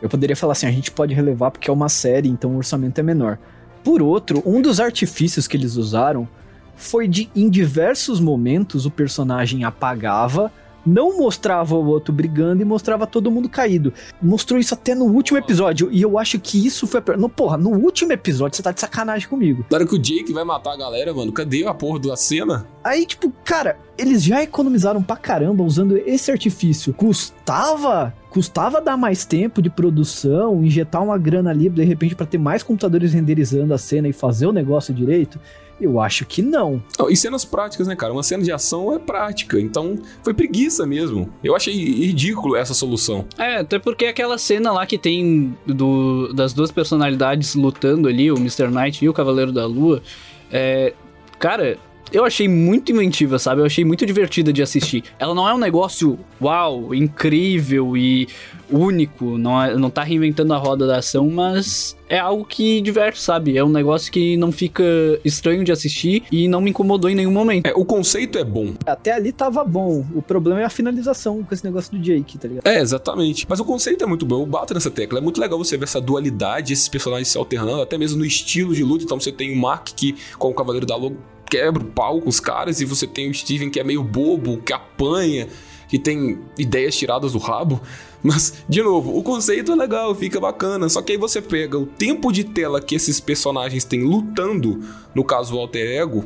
eu 0.00 0.08
poderia 0.08 0.36
falar 0.36 0.52
assim, 0.52 0.68
a 0.68 0.72
gente 0.72 0.92
pode 0.92 1.12
relevar 1.12 1.50
porque 1.50 1.68
é 1.68 1.72
uma 1.72 1.88
série, 1.88 2.28
então 2.28 2.52
o 2.52 2.58
orçamento 2.58 2.98
é 3.00 3.02
menor. 3.02 3.36
Por 3.82 4.00
outro, 4.00 4.42
um 4.46 4.62
dos 4.62 4.78
artifícios 4.78 5.48
que 5.48 5.56
eles 5.56 5.74
usaram 5.74 6.28
foi 6.76 7.08
de, 7.08 7.28
em 7.34 7.50
diversos 7.50 8.20
momentos, 8.20 8.86
o 8.86 8.90
personagem 8.90 9.64
apagava 9.64 10.52
não 10.88 11.18
mostrava 11.18 11.74
o 11.74 11.86
outro 11.86 12.12
brigando 12.12 12.62
e 12.62 12.64
mostrava 12.64 13.06
todo 13.06 13.30
mundo 13.30 13.48
caído. 13.48 13.92
Mostrou 14.20 14.58
isso 14.58 14.74
até 14.74 14.94
no 14.94 15.04
último 15.04 15.38
episódio. 15.38 15.88
E 15.92 16.00
eu 16.02 16.18
acho 16.18 16.38
que 16.40 16.66
isso 16.66 16.86
foi. 16.86 17.02
A... 17.06 17.16
No, 17.16 17.28
porra, 17.28 17.56
no 17.56 17.70
último 17.70 18.12
episódio 18.12 18.56
você 18.56 18.62
tá 18.62 18.72
de 18.72 18.80
sacanagem 18.80 19.28
comigo. 19.28 19.64
Na 19.70 19.76
hora 19.76 19.86
que 19.86 19.94
o 19.94 19.98
Jake 19.98 20.32
vai 20.32 20.44
matar 20.44 20.72
a 20.72 20.76
galera, 20.76 21.12
mano, 21.12 21.32
cadê 21.32 21.66
a 21.66 21.74
porra 21.74 21.98
da 21.98 22.16
cena? 22.16 22.66
Aí, 22.82 23.04
tipo, 23.04 23.32
cara, 23.44 23.78
eles 23.96 24.22
já 24.22 24.42
economizaram 24.42 25.02
pra 25.02 25.16
caramba 25.16 25.62
usando 25.62 25.96
esse 25.98 26.30
artifício. 26.30 26.94
Custava 26.94 28.14
custava 28.30 28.80
dar 28.80 28.96
mais 28.96 29.24
tempo 29.24 29.62
de 29.62 29.70
produção, 29.70 30.64
injetar 30.64 31.02
uma 31.02 31.18
grana 31.18 31.50
ali 31.50 31.68
de 31.68 31.84
repente 31.84 32.14
para 32.14 32.26
ter 32.26 32.38
mais 32.38 32.62
computadores 32.62 33.12
renderizando 33.12 33.72
a 33.72 33.78
cena 33.78 34.08
e 34.08 34.12
fazer 34.12 34.46
o 34.46 34.52
negócio 34.52 34.92
direito? 34.94 35.38
Eu 35.80 36.00
acho 36.00 36.26
que 36.26 36.42
não. 36.42 36.82
E 37.08 37.16
cenas 37.16 37.44
práticas, 37.44 37.86
né, 37.86 37.94
cara? 37.94 38.12
Uma 38.12 38.24
cena 38.24 38.42
de 38.42 38.50
ação 38.50 38.92
é 38.92 38.98
prática, 38.98 39.60
então 39.60 39.96
foi 40.24 40.34
preguiça 40.34 40.84
mesmo. 40.84 41.32
Eu 41.42 41.54
achei 41.54 41.72
ridículo 41.72 42.56
essa 42.56 42.74
solução. 42.74 43.24
É, 43.38 43.58
até 43.58 43.78
porque 43.78 44.06
aquela 44.06 44.36
cena 44.38 44.72
lá 44.72 44.84
que 44.86 44.98
tem 44.98 45.56
do, 45.64 46.32
das 46.32 46.52
duas 46.52 46.72
personalidades 46.72 47.54
lutando 47.54 48.08
ali, 48.08 48.30
o 48.30 48.36
Mr. 48.36 48.68
Knight 48.68 49.04
e 49.04 49.08
o 49.08 49.12
Cavaleiro 49.12 49.52
da 49.52 49.66
Lua, 49.66 50.02
é, 50.50 50.94
cara, 51.38 51.78
eu 52.12 52.24
achei 52.24 52.48
muito 52.48 52.92
inventiva, 52.92 53.38
sabe? 53.38 53.60
Eu 53.60 53.66
achei 53.66 53.84
muito 53.84 54.04
divertida 54.04 54.52
de 54.52 54.62
assistir. 54.62 55.04
Ela 55.18 55.34
não 55.34 55.48
é 55.48 55.54
um 55.54 55.58
negócio, 55.58 56.18
uau, 56.40 56.94
incrível 56.94 57.96
e 57.96 58.28
único, 58.70 59.38
não, 59.38 59.62
é, 59.62 59.76
não 59.76 59.90
tá 59.90 60.02
reinventando 60.02 60.52
a 60.52 60.56
roda 60.56 60.86
da 60.86 60.98
ação, 60.98 61.28
mas 61.30 61.96
é 62.08 62.18
algo 62.18 62.44
que 62.44 62.80
diverte, 62.80 63.20
sabe? 63.20 63.56
É 63.56 63.64
um 63.64 63.68
negócio 63.68 64.10
que 64.10 64.36
não 64.36 64.52
fica 64.52 64.84
estranho 65.24 65.64
de 65.64 65.72
assistir 65.72 66.22
e 66.30 66.48
não 66.48 66.60
me 66.60 66.70
incomodou 66.70 67.10
em 67.10 67.14
nenhum 67.14 67.32
momento. 67.32 67.66
É, 67.66 67.72
o 67.74 67.84
conceito 67.84 68.38
é 68.38 68.44
bom. 68.44 68.74
Até 68.86 69.12
ali 69.12 69.32
tava 69.32 69.64
bom. 69.64 70.04
O 70.14 70.22
problema 70.22 70.60
é 70.60 70.64
a 70.64 70.70
finalização 70.70 71.42
com 71.42 71.54
esse 71.54 71.64
negócio 71.64 71.92
do 71.92 71.98
Jake, 71.98 72.38
tá 72.38 72.48
ligado? 72.48 72.66
É, 72.66 72.80
exatamente. 72.80 73.46
Mas 73.48 73.60
o 73.60 73.64
conceito 73.64 74.04
é 74.04 74.06
muito 74.06 74.24
bom. 74.24 74.40
Eu 74.40 74.46
bato 74.46 74.74
nessa 74.74 74.90
tecla. 74.90 75.18
É 75.18 75.22
muito 75.22 75.40
legal 75.40 75.58
você 75.58 75.76
ver 75.76 75.84
essa 75.84 76.00
dualidade, 76.00 76.72
esses 76.72 76.88
personagens 76.88 77.28
se 77.28 77.38
alternando, 77.38 77.82
até 77.82 77.98
mesmo 77.98 78.18
no 78.18 78.24
estilo 78.24 78.74
de 78.74 78.82
luta. 78.82 79.04
Então 79.04 79.18
você 79.18 79.32
tem 79.32 79.52
o 79.52 79.56
Mark 79.56 79.88
que, 79.94 80.16
com 80.38 80.48
o 80.48 80.54
Cavaleiro 80.54 80.86
da 80.86 80.96
Lua, 80.96 81.12
quebra 81.48 81.82
o 81.82 81.86
pau 81.86 82.20
com 82.20 82.28
os 82.28 82.40
caras, 82.40 82.80
e 82.80 82.84
você 82.84 83.06
tem 83.06 83.30
o 83.30 83.34
Steven 83.34 83.70
que 83.70 83.80
é 83.80 83.84
meio 83.84 84.02
bobo, 84.02 84.58
que 84.58 84.72
apanha, 84.72 85.48
que 85.88 85.98
tem 85.98 86.38
ideias 86.58 86.96
tiradas 86.96 87.32
do 87.32 87.38
rabo. 87.38 87.80
Mas, 88.22 88.64
de 88.68 88.82
novo, 88.82 89.16
o 89.16 89.22
conceito 89.22 89.72
é 89.72 89.74
legal, 89.74 90.14
fica 90.14 90.40
bacana. 90.40 90.88
Só 90.88 91.00
que 91.00 91.12
aí 91.12 91.18
você 91.18 91.40
pega 91.40 91.78
o 91.78 91.86
tempo 91.86 92.32
de 92.32 92.44
tela 92.44 92.80
que 92.80 92.94
esses 92.94 93.20
personagens 93.20 93.84
têm 93.84 94.02
lutando, 94.02 94.80
no 95.14 95.24
caso 95.24 95.56
o 95.56 95.58
Alter 95.58 96.00
Ego, 96.00 96.24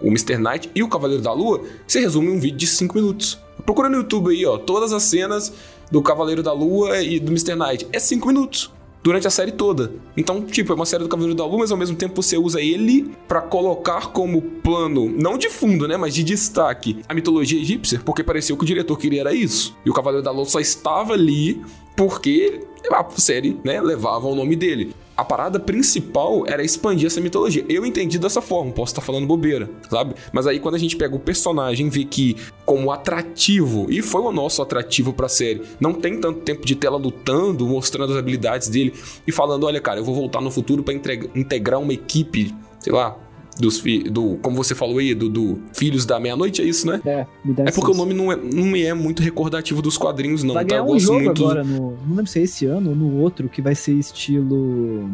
o 0.00 0.08
Mr. 0.08 0.38
Knight 0.38 0.70
e 0.74 0.82
o 0.82 0.88
Cavaleiro 0.88 1.22
da 1.22 1.32
Lua, 1.32 1.62
você 1.86 2.00
resume 2.00 2.30
um 2.30 2.40
vídeo 2.40 2.58
de 2.58 2.66
5 2.66 2.94
minutos. 2.94 3.38
Procura 3.64 3.88
no 3.88 3.98
YouTube 3.98 4.30
aí, 4.30 4.44
ó, 4.44 4.58
todas 4.58 4.92
as 4.92 5.04
cenas 5.04 5.52
do 5.90 6.02
Cavaleiro 6.02 6.42
da 6.42 6.52
Lua 6.52 7.00
e 7.02 7.20
do 7.20 7.30
Mr. 7.30 7.54
Knight. 7.54 7.86
É 7.92 7.98
5 7.98 8.26
minutos 8.26 8.70
durante 9.02 9.26
a 9.26 9.30
série 9.30 9.52
toda. 9.52 9.92
Então, 10.16 10.42
tipo, 10.42 10.72
é 10.72 10.74
uma 10.74 10.86
série 10.86 11.02
do 11.02 11.08
Cavaleiro 11.08 11.36
da 11.36 11.44
Lua, 11.44 11.58
mas 11.58 11.72
ao 11.72 11.78
mesmo 11.78 11.96
tempo 11.96 12.20
você 12.22 12.36
usa 12.36 12.60
ele 12.60 13.10
para 13.26 13.40
colocar 13.40 14.08
como 14.08 14.40
plano, 14.40 15.08
não 15.08 15.36
de 15.36 15.48
fundo, 15.48 15.88
né, 15.88 15.96
mas 15.96 16.14
de 16.14 16.22
destaque, 16.22 16.98
a 17.08 17.14
mitologia 17.14 17.60
egípcia, 17.60 18.00
porque 18.04 18.22
pareceu 18.22 18.56
que 18.56 18.62
o 18.62 18.66
diretor 18.66 18.96
queria 18.98 19.20
era 19.20 19.34
isso. 19.34 19.76
E 19.84 19.90
o 19.90 19.92
Cavaleiro 19.92 20.24
da 20.24 20.30
Lua 20.30 20.44
só 20.44 20.60
estava 20.60 21.14
ali 21.14 21.60
porque 21.96 22.60
a 22.90 23.04
série, 23.10 23.58
né, 23.64 23.80
levava 23.80 24.26
o 24.26 24.34
nome 24.34 24.56
dele 24.56 24.94
a 25.22 25.24
parada 25.24 25.60
principal 25.60 26.44
era 26.48 26.64
expandir 26.64 27.06
essa 27.06 27.20
mitologia. 27.20 27.64
Eu 27.68 27.86
entendi 27.86 28.18
dessa 28.18 28.42
forma, 28.42 28.72
posso 28.72 28.92
estar 28.92 29.00
falando 29.00 29.26
bobeira, 29.26 29.70
sabe? 29.88 30.14
Mas 30.32 30.46
aí 30.48 30.58
quando 30.58 30.74
a 30.74 30.78
gente 30.78 30.96
pega 30.96 31.14
o 31.14 31.18
personagem, 31.18 31.88
vê 31.88 32.04
que 32.04 32.36
como 32.66 32.90
atrativo, 32.90 33.86
e 33.88 34.02
foi 34.02 34.20
o 34.20 34.32
nosso 34.32 34.60
atrativo 34.60 35.12
pra 35.12 35.28
série, 35.28 35.62
não 35.80 35.92
tem 35.92 36.20
tanto 36.20 36.40
tempo 36.40 36.66
de 36.66 36.74
tela 36.74 36.96
lutando, 36.96 37.66
mostrando 37.66 38.12
as 38.12 38.18
habilidades 38.18 38.68
dele 38.68 38.92
e 39.26 39.30
falando, 39.30 39.64
olha 39.64 39.80
cara, 39.80 40.00
eu 40.00 40.04
vou 40.04 40.14
voltar 40.14 40.40
no 40.40 40.50
futuro 40.50 40.82
para 40.82 40.92
integrar 40.92 41.80
uma 41.80 41.92
equipe, 41.92 42.52
sei 42.80 42.92
lá, 42.92 43.16
dos 43.58 43.82
do 44.10 44.36
como 44.36 44.56
você 44.56 44.74
falou 44.74 44.98
aí, 44.98 45.14
do, 45.14 45.28
do 45.28 45.58
Filhos 45.72 46.06
da 46.06 46.18
Meia-Noite, 46.18 46.62
é 46.62 46.64
isso, 46.64 46.86
né? 46.86 47.00
É, 47.04 47.26
me 47.44 47.52
dá 47.54 47.64
É 47.64 47.70
porque 47.70 47.90
o 47.90 47.94
nome 47.94 48.14
não, 48.14 48.32
é, 48.32 48.36
não 48.36 48.64
me 48.64 48.82
é 48.82 48.94
muito 48.94 49.22
recordativo 49.22 49.82
dos 49.82 49.96
quadrinhos, 49.96 50.42
não. 50.42 50.54
Vai 50.54 50.64
tá? 50.64 50.76
ganhar 50.76 50.84
um 50.84 50.98
jogo 50.98 51.24
muito... 51.24 51.44
agora, 51.44 51.64
no, 51.64 51.96
não 52.06 52.16
lembro 52.16 52.26
se 52.26 52.40
é 52.40 52.42
esse 52.42 52.66
ano 52.66 52.90
ou 52.90 52.96
no 52.96 53.18
outro, 53.18 53.48
que 53.48 53.60
vai 53.60 53.74
ser 53.74 53.92
estilo... 53.92 55.08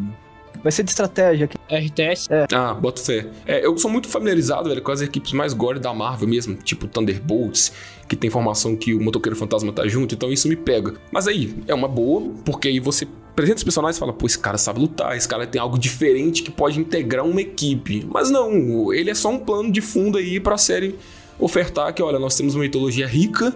Vai 0.61 0.71
ser 0.71 0.83
de 0.83 0.91
estratégia. 0.91 1.45
Aqui. 1.45 1.57
RTS? 1.69 2.27
É. 2.31 2.45
Ah, 2.53 2.73
boto 2.73 3.01
fé. 3.01 3.27
É, 3.45 3.65
eu 3.65 3.77
sou 3.77 3.89
muito 3.89 4.07
familiarizado, 4.07 4.69
velho, 4.69 4.81
com 4.81 4.91
as 4.91 5.01
equipes 5.01 5.33
mais 5.33 5.53
gore 5.53 5.79
da 5.79 5.93
Marvel 5.93 6.27
mesmo, 6.27 6.55
tipo 6.55 6.87
Thunderbolts, 6.87 7.71
que 8.07 8.15
tem 8.15 8.27
informação 8.27 8.75
que 8.75 8.93
o 8.93 9.01
Motoqueiro 9.01 9.35
Fantasma 9.35 9.71
tá 9.71 9.87
junto, 9.87 10.15
então 10.15 10.31
isso 10.31 10.47
me 10.47 10.55
pega. 10.55 10.95
Mas 11.11 11.27
aí, 11.27 11.55
é 11.67 11.73
uma 11.73 11.87
boa, 11.87 12.33
porque 12.43 12.67
aí 12.67 12.79
você 12.79 13.07
apresenta 13.31 13.57
os 13.57 13.63
personagens 13.63 13.95
e 13.95 13.99
fala, 13.99 14.11
pô, 14.11 14.25
esse 14.25 14.37
cara 14.37 14.57
sabe 14.57 14.79
lutar, 14.79 15.15
esse 15.15 15.27
cara 15.27 15.47
tem 15.47 15.61
algo 15.61 15.77
diferente 15.77 16.43
que 16.43 16.51
pode 16.51 16.79
integrar 16.79 17.25
uma 17.25 17.41
equipe. 17.41 18.05
Mas 18.11 18.29
não, 18.29 18.93
ele 18.93 19.09
é 19.09 19.15
só 19.15 19.29
um 19.29 19.39
plano 19.39 19.71
de 19.71 19.79
fundo 19.79 20.17
aí 20.17 20.39
pra 20.39 20.57
série 20.57 20.95
ofertar 21.39 21.93
que, 21.93 22.03
olha, 22.03 22.19
nós 22.19 22.35
temos 22.35 22.53
uma 22.53 22.63
mitologia 22.63 23.07
rica, 23.07 23.55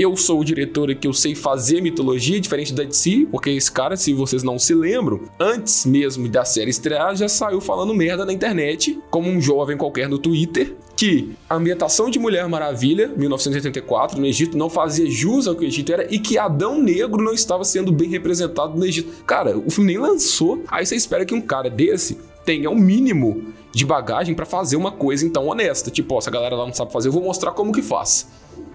eu 0.00 0.16
sou 0.16 0.40
o 0.40 0.44
diretor 0.44 0.90
aqui, 0.90 1.06
eu 1.06 1.12
sei 1.12 1.34
fazer 1.34 1.80
mitologia, 1.80 2.40
diferente 2.40 2.72
da 2.72 2.84
DC, 2.84 3.26
porque 3.30 3.50
esse 3.50 3.70
cara, 3.70 3.96
se 3.96 4.12
vocês 4.12 4.42
não 4.42 4.58
se 4.58 4.74
lembram, 4.74 5.22
antes 5.38 5.84
mesmo 5.84 6.28
da 6.28 6.44
série 6.44 6.70
estrear, 6.70 7.16
já 7.16 7.28
saiu 7.28 7.60
falando 7.60 7.94
merda 7.94 8.24
na 8.24 8.32
internet, 8.32 8.98
como 9.10 9.28
um 9.28 9.40
jovem 9.40 9.76
qualquer 9.76 10.08
no 10.08 10.18
Twitter, 10.18 10.76
que 10.96 11.32
a 11.48 11.56
ambientação 11.56 12.10
de 12.10 12.18
Mulher 12.18 12.48
Maravilha, 12.48 13.08
1984, 13.16 14.20
no 14.20 14.26
Egito, 14.26 14.56
não 14.56 14.68
fazia 14.68 15.08
jus 15.10 15.46
ao 15.46 15.54
que 15.54 15.64
o 15.64 15.66
Egito 15.66 15.92
era 15.92 16.12
e 16.12 16.18
que 16.18 16.36
Adão 16.38 16.80
Negro 16.80 17.22
não 17.22 17.32
estava 17.32 17.64
sendo 17.64 17.92
bem 17.92 18.08
representado 18.08 18.76
no 18.76 18.84
Egito. 18.84 19.24
Cara, 19.24 19.56
o 19.56 19.70
filme 19.70 19.92
nem 19.92 20.02
lançou, 20.02 20.62
aí 20.68 20.84
você 20.84 20.96
espera 20.96 21.24
que 21.24 21.34
um 21.34 21.40
cara 21.40 21.70
desse 21.70 22.18
tenha 22.44 22.70
o 22.70 22.72
um 22.72 22.78
mínimo 22.78 23.52
de 23.72 23.84
bagagem 23.84 24.34
para 24.34 24.46
fazer 24.46 24.76
uma 24.76 24.90
coisa 24.90 25.26
então 25.26 25.46
honesta. 25.46 25.90
Tipo, 25.90 26.14
ó, 26.14 26.20
se 26.20 26.28
a 26.28 26.32
galera 26.32 26.56
lá 26.56 26.66
não 26.66 26.72
sabe 26.72 26.92
fazer, 26.92 27.08
eu 27.08 27.12
vou 27.12 27.22
mostrar 27.22 27.52
como 27.52 27.72
que 27.72 27.82
faz. 27.82 28.26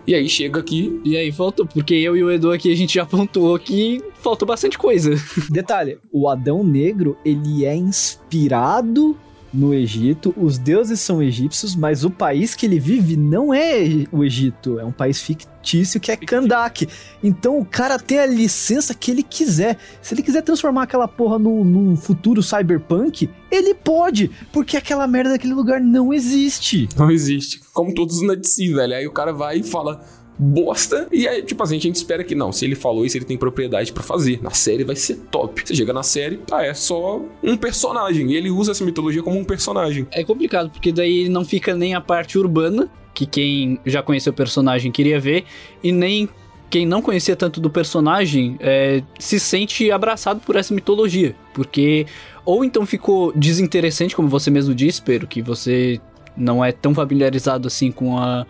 E 0.06 0.14
aí 0.14 0.28
chega 0.28 0.60
aqui. 0.60 1.00
E 1.04 1.16
aí 1.16 1.32
faltou, 1.32 1.66
porque 1.66 1.94
eu 1.94 2.16
e 2.16 2.24
o 2.24 2.32
Edu 2.32 2.52
aqui 2.52 2.72
a 2.72 2.76
gente 2.76 2.96
já 2.96 3.04
apontou 3.04 3.58
que 3.58 4.02
faltou 4.16 4.48
bastante 4.48 4.78
coisa. 4.78 5.16
Detalhe: 5.50 5.98
o 6.12 6.28
Adão 6.28 6.64
Negro 6.64 7.18
ele 7.24 7.66
é 7.66 7.76
inspirado 7.76 9.18
no 9.54 9.74
Egito, 9.74 10.34
os 10.36 10.58
deuses 10.58 11.00
são 11.00 11.22
egípcios, 11.22 11.76
mas 11.76 12.04
o 12.04 12.10
país 12.10 12.56
que 12.56 12.66
ele 12.66 12.80
vive 12.80 13.16
não 13.16 13.54
é 13.54 14.06
o 14.12 14.24
Egito, 14.24 14.80
é 14.80 14.86
um 14.86 14.92
país 14.92 15.22
fictício 15.22 16.00
que 16.00 16.12
é 16.12 16.18
Kandak. 16.18 16.88
Então 17.24 17.60
o 17.60 17.66
cara 17.66 18.00
tem 18.00 18.20
a 18.20 18.26
licença 18.26 18.94
que 18.96 19.12
ele 19.12 19.22
quiser. 19.22 19.78
Se 20.02 20.16
ele 20.16 20.24
quiser 20.24 20.42
transformar 20.42 20.84
aquela 20.84 21.08
porra 21.08 21.38
num, 21.38 21.64
num 21.64 21.96
futuro 21.96 22.42
cyberpunk, 22.42 23.30
ele 23.52 23.76
pode, 23.76 24.32
porque 24.52 24.76
aquela 24.76 25.06
merda 25.06 25.32
daquele 25.32 25.54
lugar 25.54 25.80
não 25.80 26.12
existe. 26.12 26.90
Não 26.98 27.12
existe. 27.12 27.62
Como 27.72 27.94
todos 27.94 28.22
na 28.24 28.34
DC, 28.34 28.74
velho. 28.74 28.96
Aí 28.96 29.06
o 29.06 29.12
cara 29.12 29.32
vai 29.32 29.60
e 29.60 29.64
fala 29.64 30.04
bosta. 30.38 31.08
E 31.12 31.28
aí, 31.28 31.42
tipo 31.42 31.62
assim, 31.64 31.78
a 31.78 31.80
gente 31.80 31.96
espera 31.96 32.24
que 32.24 32.36
não. 32.36 32.52
Se 32.52 32.66
ele 32.66 32.76
falou 32.76 33.06
isso, 33.06 33.18
ele 33.18 33.26
tem 33.26 33.38
propriedade 33.38 33.92
para 33.92 34.04
fazer. 34.04 34.42
Na 34.42 34.52
série 34.52 34.84
vai 34.84 34.96
ser 34.96 35.16
top. 35.32 35.62
Você 35.66 35.76
chega 35.76 35.94
na 35.94 36.04
série, 36.04 36.40
ah, 36.52 36.64
é 36.64 36.74
só 36.74 37.22
um 37.42 37.56
personagem. 37.56 38.32
E 38.32 38.36
ele 38.36 38.50
usa 38.50 38.72
essa 38.72 38.84
mitologia 38.84 39.22
como 39.22 39.40
um 39.40 39.44
personagem. 39.44 40.08
É 40.12 40.24
complicado, 40.24 40.70
porque 40.70 40.92
daí 40.92 41.30
não 41.30 41.46
fica 41.46 41.76
nem 41.76 41.94
a 41.94 42.02
parte 42.02 42.38
urbana, 42.38 42.90
que 43.14 43.26
quem 43.26 43.80
já 43.86 44.02
conheceu 44.02 44.32
o 44.32 44.36
personagem 44.36 44.92
queria 44.92 45.20
ver, 45.20 45.46
e 45.84 45.92
nem 45.92 46.28
quem 46.70 46.88
não 46.88 47.04
conhecia 47.04 47.36
tanto 47.36 47.62
do 47.62 47.70
personagem 47.70 48.58
é, 48.60 49.04
se 49.20 49.40
sente 49.40 49.92
abraçado 49.92 50.40
por 50.40 50.56
essa 50.56 50.74
mitologia. 50.74 51.36
Porque 51.54 52.08
ou 52.44 52.66
então 52.66 52.84
ficou 52.86 53.32
desinteressante, 53.34 54.16
como 54.16 54.28
você 54.28 54.50
mesmo 54.50 54.74
disse, 54.74 55.00
Pedro, 55.00 55.28
que 55.28 55.42
você 55.42 56.02
não 56.36 56.66
é 56.66 56.72
tão 56.72 56.94
familiarizado 56.96 57.68
assim 57.68 57.92
com 57.92 58.18
a 58.18 58.46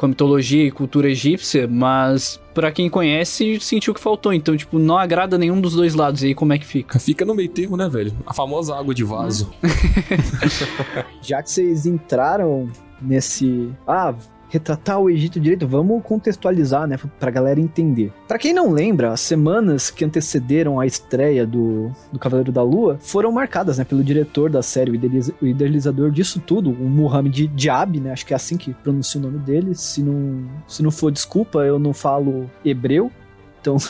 com 0.00 0.06
a 0.06 0.08
mitologia 0.08 0.64
e 0.64 0.70
cultura 0.70 1.10
egípcia, 1.10 1.68
mas 1.68 2.40
para 2.54 2.72
quem 2.72 2.88
conhece, 2.88 3.60
sentiu 3.60 3.92
que 3.92 4.00
faltou. 4.00 4.32
Então, 4.32 4.56
tipo, 4.56 4.78
não 4.78 4.96
agrada 4.96 5.36
nenhum 5.36 5.60
dos 5.60 5.74
dois 5.74 5.94
lados. 5.94 6.22
E 6.22 6.28
aí, 6.28 6.34
como 6.34 6.54
é 6.54 6.58
que 6.58 6.64
fica? 6.64 6.98
Fica 6.98 7.22
no 7.22 7.34
meio 7.34 7.50
termo, 7.50 7.76
né, 7.76 7.86
velho? 7.86 8.10
A 8.24 8.32
famosa 8.32 8.74
água 8.74 8.94
de 8.94 9.04
vaso. 9.04 9.52
Já 11.20 11.42
que 11.42 11.50
vocês 11.50 11.84
entraram 11.84 12.66
nesse. 12.98 13.70
Ah, 13.86 14.14
retratar 14.50 14.98
o 14.98 15.08
Egito 15.08 15.38
direito, 15.38 15.66
vamos 15.66 16.02
contextualizar, 16.02 16.86
né, 16.86 16.98
pra 17.18 17.30
galera 17.30 17.60
entender. 17.60 18.12
Para 18.26 18.38
quem 18.38 18.52
não 18.52 18.72
lembra, 18.72 19.12
as 19.12 19.20
semanas 19.20 19.90
que 19.90 20.04
antecederam 20.04 20.80
a 20.80 20.84
estreia 20.84 21.46
do, 21.46 21.90
do 22.12 22.18
Cavaleiro 22.18 22.50
da 22.50 22.62
Lua 22.62 22.98
foram 23.00 23.30
marcadas, 23.30 23.78
né, 23.78 23.84
pelo 23.84 24.02
diretor 24.02 24.50
da 24.50 24.60
série, 24.60 24.90
o 25.40 25.46
idealizador 25.46 26.10
disso 26.10 26.40
tudo, 26.40 26.70
o 26.70 26.88
Muhammad 26.88 27.46
Diab, 27.54 28.00
né, 28.00 28.12
acho 28.12 28.26
que 28.26 28.34
é 28.34 28.36
assim 28.36 28.56
que 28.56 28.74
pronuncia 28.74 29.20
o 29.20 29.22
nome 29.22 29.38
dele, 29.38 29.74
se 29.74 30.02
não, 30.02 30.44
se 30.66 30.82
não 30.82 30.90
for 30.90 31.12
desculpa, 31.12 31.60
eu 31.60 31.78
não 31.78 31.94
falo 31.94 32.50
hebreu, 32.64 33.10
então... 33.60 33.76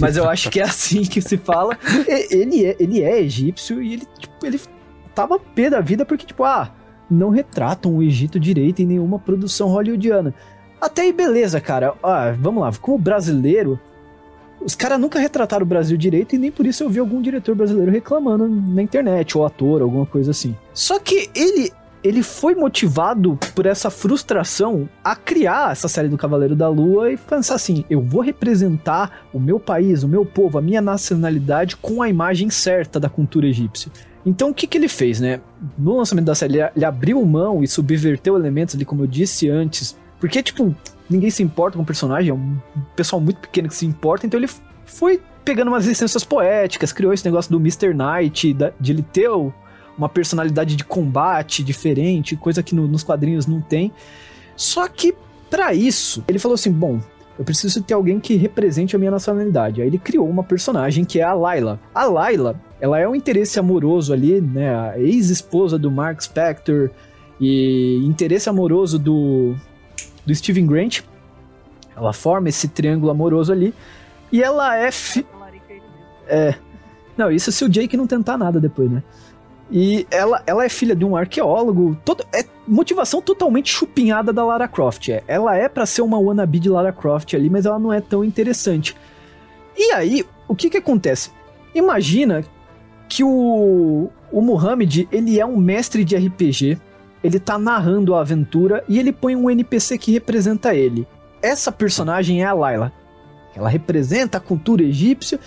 Mas 0.00 0.16
eu 0.16 0.26
acho 0.26 0.48
que 0.48 0.58
é 0.58 0.62
assim 0.62 1.02
que 1.02 1.20
se 1.20 1.36
fala. 1.36 1.78
Ele 2.30 2.64
é, 2.64 2.76
ele 2.80 3.02
é 3.02 3.20
egípcio 3.20 3.82
e 3.82 3.92
ele, 3.92 4.08
tipo, 4.18 4.46
ele 4.46 4.58
tava 5.14 5.38
pé 5.38 5.68
da 5.68 5.82
vida 5.82 6.02
porque, 6.06 6.24
tipo, 6.24 6.44
ah, 6.44 6.72
não 7.12 7.30
retratam 7.30 7.96
o 7.96 8.02
Egito 8.02 8.40
direito 8.40 8.80
em 8.80 8.86
nenhuma 8.86 9.18
produção 9.18 9.68
hollywoodiana. 9.68 10.34
Até 10.80 11.02
aí, 11.02 11.12
beleza, 11.12 11.60
cara. 11.60 11.94
Ah, 12.02 12.34
vamos 12.38 12.62
lá, 12.62 12.72
como 12.80 12.98
brasileiro, 12.98 13.78
os 14.60 14.74
caras 14.74 15.00
nunca 15.00 15.18
retrataram 15.18 15.64
o 15.64 15.68
Brasil 15.68 15.96
direito 15.96 16.34
e 16.34 16.38
nem 16.38 16.50
por 16.50 16.66
isso 16.66 16.82
eu 16.82 16.90
vi 16.90 16.98
algum 16.98 17.20
diretor 17.20 17.54
brasileiro 17.54 17.90
reclamando 17.90 18.48
na 18.48 18.82
internet, 18.82 19.36
ou 19.36 19.44
ator, 19.44 19.82
alguma 19.82 20.06
coisa 20.06 20.30
assim. 20.30 20.56
Só 20.72 20.98
que 20.98 21.30
ele 21.34 21.70
ele 22.02 22.22
foi 22.22 22.54
motivado 22.54 23.38
por 23.54 23.64
essa 23.64 23.88
frustração 23.88 24.88
a 25.04 25.14
criar 25.14 25.70
essa 25.70 25.86
série 25.86 26.08
do 26.08 26.18
Cavaleiro 26.18 26.56
da 26.56 26.68
Lua 26.68 27.12
e 27.12 27.16
pensar 27.16 27.54
assim: 27.54 27.84
eu 27.88 28.00
vou 28.00 28.20
representar 28.20 29.24
o 29.32 29.38
meu 29.38 29.60
país, 29.60 30.02
o 30.02 30.08
meu 30.08 30.24
povo, 30.24 30.58
a 30.58 30.62
minha 30.62 30.80
nacionalidade 30.80 31.76
com 31.76 32.02
a 32.02 32.08
imagem 32.08 32.50
certa 32.50 32.98
da 32.98 33.08
cultura 33.08 33.46
egípcia. 33.46 33.92
Então 34.24 34.50
o 34.50 34.54
que, 34.54 34.66
que 34.66 34.78
ele 34.78 34.88
fez, 34.88 35.20
né? 35.20 35.40
No 35.76 35.96
lançamento 35.96 36.26
da 36.26 36.34
série, 36.34 36.58
ele 36.76 36.84
abriu 36.84 37.24
mão 37.24 37.62
e 37.62 37.68
subverteu 37.68 38.36
elementos 38.36 38.74
ali, 38.74 38.84
como 38.84 39.02
eu 39.02 39.06
disse 39.06 39.48
antes. 39.48 39.96
Porque, 40.20 40.42
tipo, 40.42 40.74
ninguém 41.10 41.30
se 41.30 41.42
importa 41.42 41.76
com 41.76 41.82
o 41.82 41.86
personagem, 41.86 42.30
é 42.30 42.34
um 42.34 42.56
pessoal 42.94 43.20
muito 43.20 43.40
pequeno 43.40 43.68
que 43.68 43.74
se 43.74 43.84
importa, 43.84 44.26
então 44.26 44.38
ele 44.38 44.48
foi 44.84 45.20
pegando 45.44 45.68
umas 45.68 45.86
licenças 45.86 46.22
poéticas, 46.22 46.92
criou 46.92 47.12
esse 47.12 47.24
negócio 47.24 47.50
do 47.50 47.58
Mr. 47.58 47.92
Knight, 47.92 48.56
de 48.78 48.92
ele 48.92 49.02
ter 49.02 49.28
uma 49.98 50.08
personalidade 50.08 50.76
de 50.76 50.84
combate 50.84 51.64
diferente, 51.64 52.36
coisa 52.36 52.62
que 52.62 52.74
no, 52.74 52.86
nos 52.86 53.02
quadrinhos 53.02 53.46
não 53.46 53.60
tem. 53.60 53.92
Só 54.56 54.86
que, 54.86 55.14
para 55.50 55.74
isso, 55.74 56.22
ele 56.28 56.38
falou 56.38 56.54
assim: 56.54 56.70
bom, 56.70 57.00
eu 57.38 57.44
preciso 57.44 57.82
ter 57.82 57.94
alguém 57.94 58.20
que 58.20 58.36
represente 58.36 58.94
a 58.94 58.98
minha 58.98 59.10
nacionalidade. 59.10 59.82
Aí 59.82 59.88
ele 59.88 59.98
criou 59.98 60.28
uma 60.28 60.42
personagem 60.42 61.04
que 61.04 61.18
é 61.18 61.24
a 61.24 61.34
Layla. 61.34 61.80
A 61.94 62.04
Layla, 62.04 62.60
ela 62.82 62.98
é 62.98 63.08
um 63.08 63.14
interesse 63.14 63.60
amoroso 63.60 64.12
ali, 64.12 64.40
né? 64.40 64.74
A 64.74 64.98
ex-esposa 64.98 65.78
do 65.78 65.88
Mark 65.88 66.20
Spector 66.20 66.90
e 67.40 68.04
interesse 68.04 68.48
amoroso 68.48 68.98
do, 68.98 69.54
do 70.26 70.34
Steven 70.34 70.66
Grant. 70.66 71.02
Ela 71.96 72.12
forma 72.12 72.48
esse 72.48 72.66
triângulo 72.66 73.12
amoroso 73.12 73.52
ali. 73.52 73.72
E 74.32 74.42
ela 74.42 74.76
é. 74.76 74.90
Fi... 74.90 75.24
É. 76.26 76.56
Não, 77.16 77.30
isso 77.30 77.52
se 77.52 77.64
o 77.64 77.68
Jake 77.68 77.96
não 77.96 78.08
tentar 78.08 78.36
nada 78.36 78.58
depois, 78.58 78.90
né? 78.90 79.00
E 79.70 80.04
ela, 80.10 80.42
ela 80.44 80.64
é 80.64 80.68
filha 80.68 80.96
de 80.96 81.04
um 81.04 81.14
arqueólogo. 81.14 81.96
Todo, 82.04 82.24
é 82.32 82.44
motivação 82.66 83.22
totalmente 83.22 83.72
chupinhada 83.72 84.32
da 84.32 84.44
Lara 84.44 84.66
Croft. 84.66 85.08
É. 85.08 85.22
Ela 85.28 85.56
é 85.56 85.68
para 85.68 85.86
ser 85.86 86.02
uma 86.02 86.18
wannabe 86.18 86.58
de 86.58 86.68
Lara 86.68 86.92
Croft 86.92 87.32
ali, 87.34 87.48
mas 87.48 87.64
ela 87.64 87.78
não 87.78 87.92
é 87.92 88.00
tão 88.00 88.24
interessante. 88.24 88.96
E 89.76 89.92
aí, 89.92 90.26
o 90.48 90.56
que 90.56 90.68
que 90.68 90.78
acontece? 90.78 91.30
Imagina 91.72 92.44
que 93.12 93.22
o, 93.22 94.08
o 94.32 94.40
Muhammad, 94.40 95.06
ele 95.12 95.38
é 95.38 95.44
um 95.44 95.58
mestre 95.58 96.02
de 96.02 96.16
RPG, 96.16 96.78
ele 97.22 97.38
tá 97.38 97.58
narrando 97.58 98.14
a 98.14 98.20
aventura 98.20 98.82
e 98.88 98.98
ele 98.98 99.12
põe 99.12 99.36
um 99.36 99.50
NPC 99.50 99.98
que 99.98 100.12
representa 100.12 100.74
ele. 100.74 101.06
Essa 101.42 101.70
personagem 101.70 102.42
é 102.42 102.46
a 102.46 102.54
Layla. 102.54 102.90
Ela 103.54 103.68
representa 103.68 104.38
a 104.38 104.40
cultura 104.40 104.82
egípcia. 104.82 105.38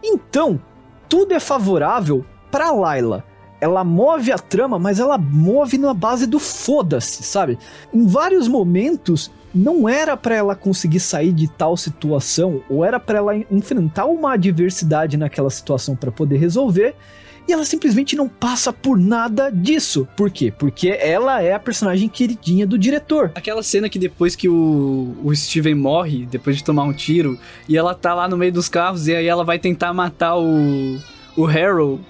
Então, 0.00 0.62
tudo 1.08 1.34
é 1.34 1.40
favorável 1.40 2.24
para 2.52 2.70
Layla 2.70 3.24
ela 3.60 3.84
move 3.84 4.32
a 4.32 4.38
trama, 4.38 4.76
mas 4.76 4.98
ela 4.98 5.16
move 5.16 5.78
na 5.78 5.94
base 5.94 6.26
do 6.26 6.40
foda-se, 6.40 7.22
sabe? 7.22 7.56
Em 7.94 8.04
vários 8.08 8.48
momentos, 8.48 9.30
não 9.54 9.88
era 9.88 10.16
para 10.16 10.34
ela 10.34 10.54
conseguir 10.54 11.00
sair 11.00 11.32
de 11.32 11.48
tal 11.48 11.76
situação, 11.76 12.62
ou 12.68 12.84
era 12.84 12.98
para 12.98 13.18
ela 13.18 13.36
enfrentar 13.50 14.06
uma 14.06 14.34
adversidade 14.34 15.16
naquela 15.16 15.50
situação 15.50 15.94
para 15.94 16.10
poder 16.10 16.38
resolver, 16.38 16.94
e 17.46 17.52
ela 17.52 17.64
simplesmente 17.64 18.14
não 18.14 18.28
passa 18.28 18.72
por 18.72 18.96
nada 18.96 19.50
disso. 19.50 20.06
Por 20.16 20.30
quê? 20.30 20.52
Porque 20.56 20.88
ela 20.88 21.42
é 21.42 21.52
a 21.52 21.58
personagem 21.58 22.08
queridinha 22.08 22.66
do 22.66 22.78
diretor. 22.78 23.32
Aquela 23.34 23.62
cena 23.62 23.88
que 23.88 23.98
depois 23.98 24.36
que 24.36 24.48
o, 24.48 25.16
o 25.24 25.34
Steven 25.34 25.74
morre, 25.74 26.24
depois 26.24 26.56
de 26.56 26.64
tomar 26.64 26.84
um 26.84 26.92
tiro, 26.92 27.38
e 27.68 27.76
ela 27.76 27.94
tá 27.94 28.14
lá 28.14 28.28
no 28.28 28.36
meio 28.36 28.52
dos 28.52 28.68
carros, 28.68 29.08
e 29.08 29.14
aí 29.14 29.26
ela 29.26 29.44
vai 29.44 29.58
tentar 29.58 29.92
matar 29.92 30.36
o, 30.36 30.98
o 31.36 31.46
Harold 31.46 32.00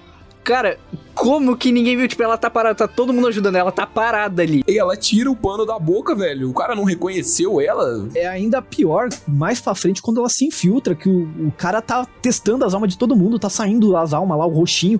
Cara, 0.43 0.77
como 1.15 1.55
que 1.55 1.71
ninguém 1.71 1.95
viu? 1.95 2.07
Tipo, 2.07 2.23
ela 2.23 2.37
tá 2.37 2.49
parada, 2.49 2.75
tá 2.75 2.87
todo 2.87 3.13
mundo 3.13 3.27
ajudando 3.27 3.55
ela, 3.55 3.71
tá 3.71 3.87
parada 3.87 4.41
ali. 4.41 4.63
E 4.67 4.77
ela 4.77 4.97
tira 4.97 5.31
o 5.31 5.35
pano 5.35 5.65
da 5.65 5.79
boca, 5.79 6.13
velho. 6.13 6.49
O 6.49 6.53
cara 6.53 6.75
não 6.75 6.83
reconheceu 6.83 7.61
ela. 7.61 8.09
É 8.13 8.27
ainda 8.27 8.61
pior, 8.61 9.07
mais 9.27 9.61
pra 9.61 9.73
frente, 9.73 10.01
quando 10.01 10.19
ela 10.19 10.29
se 10.29 10.45
infiltra, 10.45 10.95
que 10.95 11.07
o, 11.07 11.47
o 11.47 11.51
cara 11.57 11.81
tá 11.81 12.05
testando 12.21 12.65
as 12.65 12.73
almas 12.73 12.89
de 12.89 12.97
todo 12.97 13.15
mundo, 13.15 13.39
tá 13.39 13.49
saindo 13.49 13.95
as 13.95 14.13
almas 14.13 14.37
lá, 14.37 14.45
o 14.45 14.49
roxinho. 14.49 14.99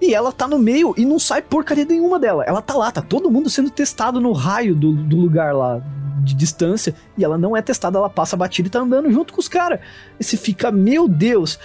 E 0.00 0.12
ela 0.12 0.30
tá 0.30 0.46
no 0.46 0.58
meio 0.58 0.92
e 0.98 1.04
não 1.04 1.18
sai 1.18 1.40
porcaria 1.40 1.86
nenhuma 1.86 2.18
dela. 2.18 2.44
Ela 2.44 2.60
tá 2.60 2.74
lá, 2.74 2.90
tá 2.90 3.00
todo 3.00 3.30
mundo 3.30 3.48
sendo 3.48 3.70
testado 3.70 4.20
no 4.20 4.32
raio 4.32 4.74
do, 4.74 4.92
do 4.92 5.16
lugar 5.16 5.54
lá 5.54 5.80
de 6.22 6.34
distância. 6.34 6.94
E 7.16 7.24
ela 7.24 7.38
não 7.38 7.56
é 7.56 7.62
testada, 7.62 7.98
ela 7.98 8.10
passa 8.10 8.36
batida 8.36 8.68
e 8.68 8.70
tá 8.70 8.80
andando 8.80 9.10
junto 9.10 9.32
com 9.32 9.40
os 9.40 9.48
caras. 9.48 9.80
E 10.20 10.24
você 10.24 10.36
fica, 10.36 10.70
meu 10.70 11.08
Deus. 11.08 11.58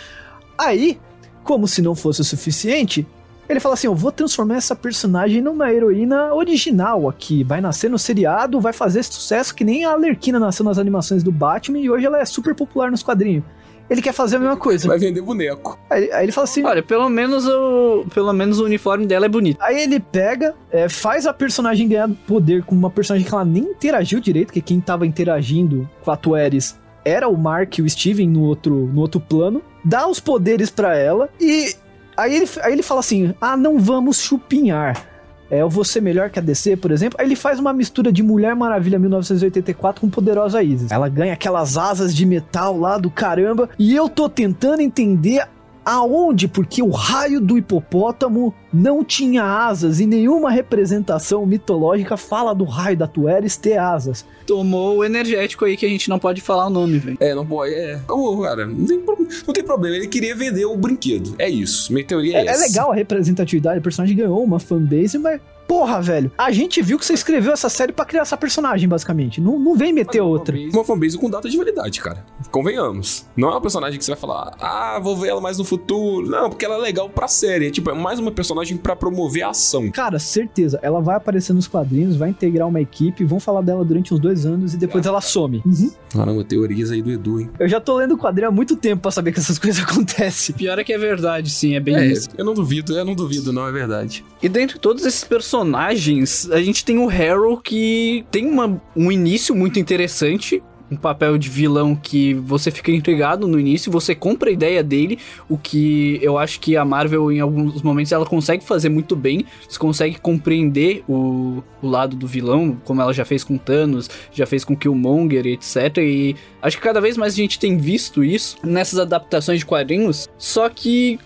Aí, 0.57 0.99
como 1.44 1.68
se 1.68 1.82
não 1.82 1.96
fosse 1.96 2.22
o 2.22 2.24
suficiente, 2.24 3.06
ele 3.50 3.60
fala 3.60 3.74
assim: 3.74 3.88
Eu 3.88 3.96
vou 3.96 4.12
transformar 4.12 4.58
essa 4.58 4.76
personagem 4.76 5.42
numa 5.42 5.74
heroína 5.74 6.34
original 6.36 7.10
aqui. 7.10 7.44
Vai 7.44 7.60
nascer 7.60 7.90
no 7.90 7.98
seriado, 7.98 8.62
vai 8.62 8.72
fazer 8.72 9.04
sucesso 9.04 9.56
que 9.56 9.64
nem 9.64 9.86
a 9.86 9.92
Alerquina 9.92 10.40
nasceu 10.40 10.64
nas 10.64 10.78
animações 10.78 11.24
do 11.24 11.32
Batman 11.32 11.80
e 11.80 11.90
hoje 11.90 12.06
ela 12.06 12.20
é 12.20 12.26
super 12.26 12.54
popular 12.54 12.92
nos 12.92 13.02
quadrinhos. 13.02 13.44
Ele 13.90 14.04
quer 14.04 14.14
fazer 14.14 14.36
a 14.36 14.40
mesma 14.40 14.56
coisa. 14.56 14.88
Vai 14.88 15.00
vender 15.00 15.20
boneco. 15.20 15.80
Aí, 15.90 16.12
aí, 16.12 16.26
ele 16.26 16.32
fala 16.32 16.46
assim: 16.46 16.64
Olha, 16.64 16.84
pelo 16.84 17.10
menos 17.10 17.48
o, 17.48 18.06
pelo 18.14 18.32
menos 18.34 18.60
o 18.60 18.66
uniforme 18.66 19.08
dela 19.08 19.26
é 19.26 19.30
bonito. 19.30 19.58
Aí 19.60 19.82
ele 19.82 20.00
pega, 20.00 20.54
é, 20.72 20.88
faz 20.88 21.26
a 21.26 21.34
personagem 21.34 21.88
ganhar 21.88 22.08
poder 22.28 22.64
com 22.64 22.76
uma 22.76 22.92
personagem 22.92 23.28
que 23.28 23.34
ela 23.34 23.44
nem 23.44 23.64
interagiu 23.64 24.20
direito, 24.20 24.54
que 24.54 24.62
quem 24.62 24.80
tava 24.80 25.08
interagindo 25.08 25.90
com 26.04 26.12
a 26.12 26.16
Tueres 26.16 26.79
era 27.04 27.28
o 27.28 27.38
Mark 27.38 27.78
e 27.78 27.82
o 27.82 27.89
Steven 27.89 28.30
no 28.30 28.41
outro, 28.41 28.89
no 28.93 29.02
outro 29.02 29.20
plano, 29.20 29.62
dá 29.84 30.08
os 30.08 30.20
poderes 30.20 30.70
para 30.70 30.95
ela 30.95 31.30
e 31.39 31.74
aí 32.16 32.36
ele, 32.36 32.50
aí 32.62 32.74
ele 32.74 32.84
fala 32.84 33.00
assim: 33.00 33.34
ah, 33.39 33.56
não 33.56 33.80
vamos 33.80 34.20
chupinhar. 34.20 35.06
É, 35.52 35.62
eu 35.62 35.70
vou 35.70 35.84
ser 35.84 36.02
melhor 36.02 36.30
que 36.30 36.38
a 36.38 36.41
DC, 36.41 36.78
por 36.78 36.91
exemplo. 36.91 37.18
Aí 37.20 37.26
ele 37.26 37.36
faz 37.36 37.60
uma 37.60 37.74
mistura 37.74 38.12
de 38.12 38.22
Mulher 38.22 38.56
Maravilha 38.56 39.00
1984 39.00 40.00
com 40.00 40.10
Poderosa 40.10 40.62
Isis. 40.62 40.91
Ela 40.91 41.10
ganha 41.10 41.34
aquelas 41.34 41.76
asas 41.76 42.16
de 42.16 42.24
metal 42.26 42.78
lá 42.78 43.00
do 43.00 43.10
caramba. 43.10 43.68
E 43.80 43.95
eu 43.95 44.08
tô 44.08 44.30
tentando 44.30 44.82
entender 44.82 45.47
Aonde? 45.90 46.48
Porque 46.48 46.84
o 46.84 46.92
raio 46.92 47.42
do 47.42 47.58
hipopótamo 47.58 48.54
não 48.72 49.04
tinha 49.04 49.44
asas 49.44 50.00
e 50.00 50.06
nenhuma 50.06 50.52
representação 50.52 51.48
mitológica 51.48 52.16
fala 52.16 52.54
do 52.54 52.64
raio 52.64 52.96
da 52.96 53.08
Tueres 53.08 53.58
ter 53.58 53.80
asas. 53.80 54.24
Tomou 54.46 54.98
o 54.98 55.04
energético 55.04 55.66
aí 55.66 55.76
que 55.76 55.88
a 55.88 55.90
gente 55.90 56.08
não 56.08 56.20
pode 56.20 56.42
falar 56.42 56.68
o 56.68 56.70
nome, 56.70 57.00
velho. 57.00 57.18
É, 57.20 57.34
não 57.34 57.44
pode. 57.44 57.74
É. 57.74 58.00
Cara, 58.44 58.68
não 58.68 58.86
tem, 58.86 59.04
não 59.48 59.52
tem 59.54 59.64
problema. 59.64 59.96
Ele 59.96 60.08
queria 60.08 60.36
vender 60.36 60.64
o 60.66 60.78
brinquedo. 60.78 61.34
É 61.40 61.50
isso. 61.50 61.92
Minha 61.92 62.06
teoria 62.06 62.38
é, 62.38 62.42
é, 62.42 62.46
é 62.46 62.50
essa. 62.50 62.66
É 62.66 62.68
legal 62.68 62.92
a 62.92 62.96
representatividade. 62.96 63.80
O 63.80 63.82
personagem 63.82 64.16
ganhou 64.16 64.44
uma 64.44 64.60
fanbase, 64.60 65.18
mas 65.18 65.42
porra, 65.70 66.01
velho, 66.01 66.32
a 66.36 66.51
gente 66.51 66.82
viu 66.82 66.97
que 66.97 67.05
você 67.05 67.13
escreveu 67.13 67.53
essa 67.53 67.70
série 67.70 67.93
para 67.93 68.03
criar 68.03 68.24
essa 68.24 68.36
personagem, 68.36 68.89
basicamente. 68.89 69.39
Não, 69.39 69.59
não 69.59 69.78
vem 69.78 69.93
meter 69.93 70.20
outra. 70.20 70.57
Uma 70.74 70.84
fanbase 70.84 71.15
com 71.15 71.30
data 71.30 71.47
de 71.47 71.55
validade, 71.55 72.01
cara. 72.01 72.26
Convenhamos. 72.49 73.28
Não 73.38 73.49
é 73.49 73.51
uma 73.51 73.61
personagem 73.61 73.99
que 73.99 74.03
você 74.03 74.09
vai 74.09 74.20
falar, 74.20 74.55
ah, 74.59 74.99
vou 74.99 75.15
ver 75.15 75.28
ela 75.28 75.39
mais 75.39 75.59
no 75.59 75.63
futuro. 75.63 76.28
Não, 76.28 76.49
porque 76.49 76.65
ela 76.65 76.74
é 76.74 76.80
legal 76.80 77.07
pra 77.07 77.28
série. 77.28 77.67
É, 77.67 77.70
tipo, 77.70 77.91
é 77.91 77.93
mais 77.93 78.17
uma 78.17 78.32
personagem 78.32 78.78
para 78.78 78.95
promover 78.95 79.43
a 79.43 79.49
ação. 79.49 79.91
Cara, 79.91 80.17
certeza. 80.17 80.80
Ela 80.82 80.99
vai 81.01 81.15
aparecer 81.15 81.53
nos 81.53 81.67
quadrinhos, 81.67 82.15
vai 82.15 82.30
integrar 82.30 82.67
uma 82.67 82.82
equipe, 82.82 83.24
vão 83.24 83.39
falar 83.39 83.61
dela 83.61 83.86
durante 83.86 84.11
uns 84.11 84.20
dois 84.20 84.47
anos 84.47 84.74
e 84.74 84.78
depois 84.78 85.05
ela 85.05 85.22
some. 85.22 85.61
Uhum. 85.63 85.91
Caramba, 86.11 86.43
teorias 86.43 86.89
aí 86.89 87.03
do 87.03 87.11
Edu, 87.11 87.41
hein? 87.41 87.49
Eu 87.59 87.70
já 87.70 87.80
tô 87.80 87.95
lendo 87.95 88.15
o 88.15 88.17
quadrinho 88.17 88.47
há 88.47 88.51
muito 88.51 88.76
tempo 88.76 89.03
para 89.03 89.11
saber 89.11 89.32
que 89.32 89.39
essas 89.39 89.59
coisas 89.59 89.84
acontecem. 89.84 90.55
Pior 90.55 90.80
é 90.80 90.84
que 90.84 90.93
é 90.93 90.97
verdade, 90.97 91.51
sim, 91.51 91.76
é 91.76 91.80
bem 91.80 91.95
é, 91.95 92.07
isso. 92.07 92.28
Eu 92.36 92.43
não 92.43 92.55
duvido, 92.55 92.97
eu 92.97 93.05
não 93.05 93.13
duvido, 93.13 93.53
não, 93.53 93.67
é 93.67 93.72
verdade. 93.72 94.26
E 94.41 94.49
dentre 94.49 94.80
todos 94.80 95.05
esses 95.05 95.24
personagens 95.24 95.59
personagens, 95.60 96.49
a 96.51 96.62
gente 96.62 96.86
tem 96.86 96.97
o 96.97 97.10
Harold 97.10 97.62
que 97.64 98.26
tem 98.32 98.47
uma, 98.47 98.82
um 98.95 99.12
início 99.12 99.53
muito 99.53 99.78
interessante, 99.78 100.64
um 100.89 100.95
papel 100.95 101.38
de 101.38 101.49
vilão 101.49 101.95
que 101.95 102.34
você 102.34 102.72
fica 102.72 102.91
intrigado 102.91 103.47
no 103.47 103.60
início, 103.60 103.91
você 103.91 104.16
compra 104.16 104.49
a 104.49 104.53
ideia 104.53 104.82
dele, 104.82 105.20
o 105.47 105.57
que 105.57 106.18
eu 106.22 106.38
acho 106.38 106.60
que 106.60 106.78
a 106.78 106.86
Marvel 106.86 107.32
em 107.32 107.39
alguns 107.39 107.82
momentos 107.82 108.12
ela 108.12 108.26
consegue 108.26 108.64
fazer 108.64 108.89
muito 108.89 109.16
bem, 109.16 109.45
você 109.68 109.78
consegue 109.78 110.20
compreender 110.20 111.03
o, 111.07 111.62
o 111.82 111.88
lado 111.88 112.16
do 112.16 112.26
vilão, 112.26 112.78
como 112.86 113.01
ela 113.01 113.14
já 113.14 113.26
fez 113.26 113.43
com 113.43 113.57
Thanos, 113.57 114.10
já 114.32 114.45
fez 114.45 114.64
com 114.64 114.76
Killmonger, 114.76 115.45
etc. 115.45 115.97
E 115.97 116.36
acho 116.62 116.78
que 116.78 116.84
cada 116.84 117.01
vez 117.01 117.18
mais 117.18 117.34
a 117.34 117.38
gente 117.38 117.60
tem 117.60 117.78
visto 117.78 118.24
isso 118.24 118.57
nessas 118.64 118.97
adaptações 118.97 119.60
de 119.60 119.66
quadrinhos, 119.66 120.28
só 120.38 120.70
que 120.70 121.20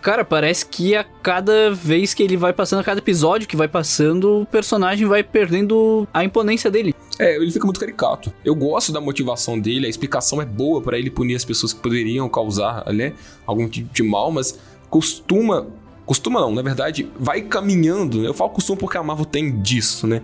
Cara, 0.00 0.24
parece 0.24 0.64
que 0.64 0.94
a 0.94 1.04
cada 1.04 1.70
vez 1.72 2.14
que 2.14 2.22
ele 2.22 2.36
vai 2.36 2.52
passando, 2.52 2.80
a 2.80 2.84
cada 2.84 3.00
episódio 3.00 3.48
que 3.48 3.56
vai 3.56 3.68
passando, 3.68 4.42
o 4.42 4.46
personagem 4.46 5.06
vai 5.06 5.22
perdendo 5.22 6.06
a 6.14 6.24
imponência 6.24 6.70
dele. 6.70 6.94
É, 7.18 7.36
ele 7.36 7.50
fica 7.50 7.64
muito 7.64 7.80
caricato. 7.80 8.32
Eu 8.44 8.54
gosto 8.54 8.92
da 8.92 9.00
motivação 9.00 9.58
dele, 9.58 9.86
a 9.86 9.90
explicação 9.90 10.40
é 10.40 10.46
boa 10.46 10.80
para 10.80 10.98
ele 10.98 11.10
punir 11.10 11.34
as 11.34 11.44
pessoas 11.44 11.72
que 11.72 11.80
poderiam 11.80 12.28
causar, 12.28 12.84
né, 12.92 13.12
algum 13.44 13.68
tipo 13.68 13.92
de 13.92 14.02
mal, 14.02 14.30
mas 14.30 14.58
costuma 14.88 15.66
Costuma 16.08 16.40
não, 16.40 16.50
na 16.50 16.62
verdade, 16.62 17.06
vai 17.20 17.42
caminhando. 17.42 18.24
Eu 18.24 18.32
falo 18.32 18.48
costuma 18.48 18.78
porque 18.78 18.96
a 18.96 19.02
Marvel 19.02 19.26
tem 19.26 19.60
disso, 19.60 20.06
né? 20.06 20.22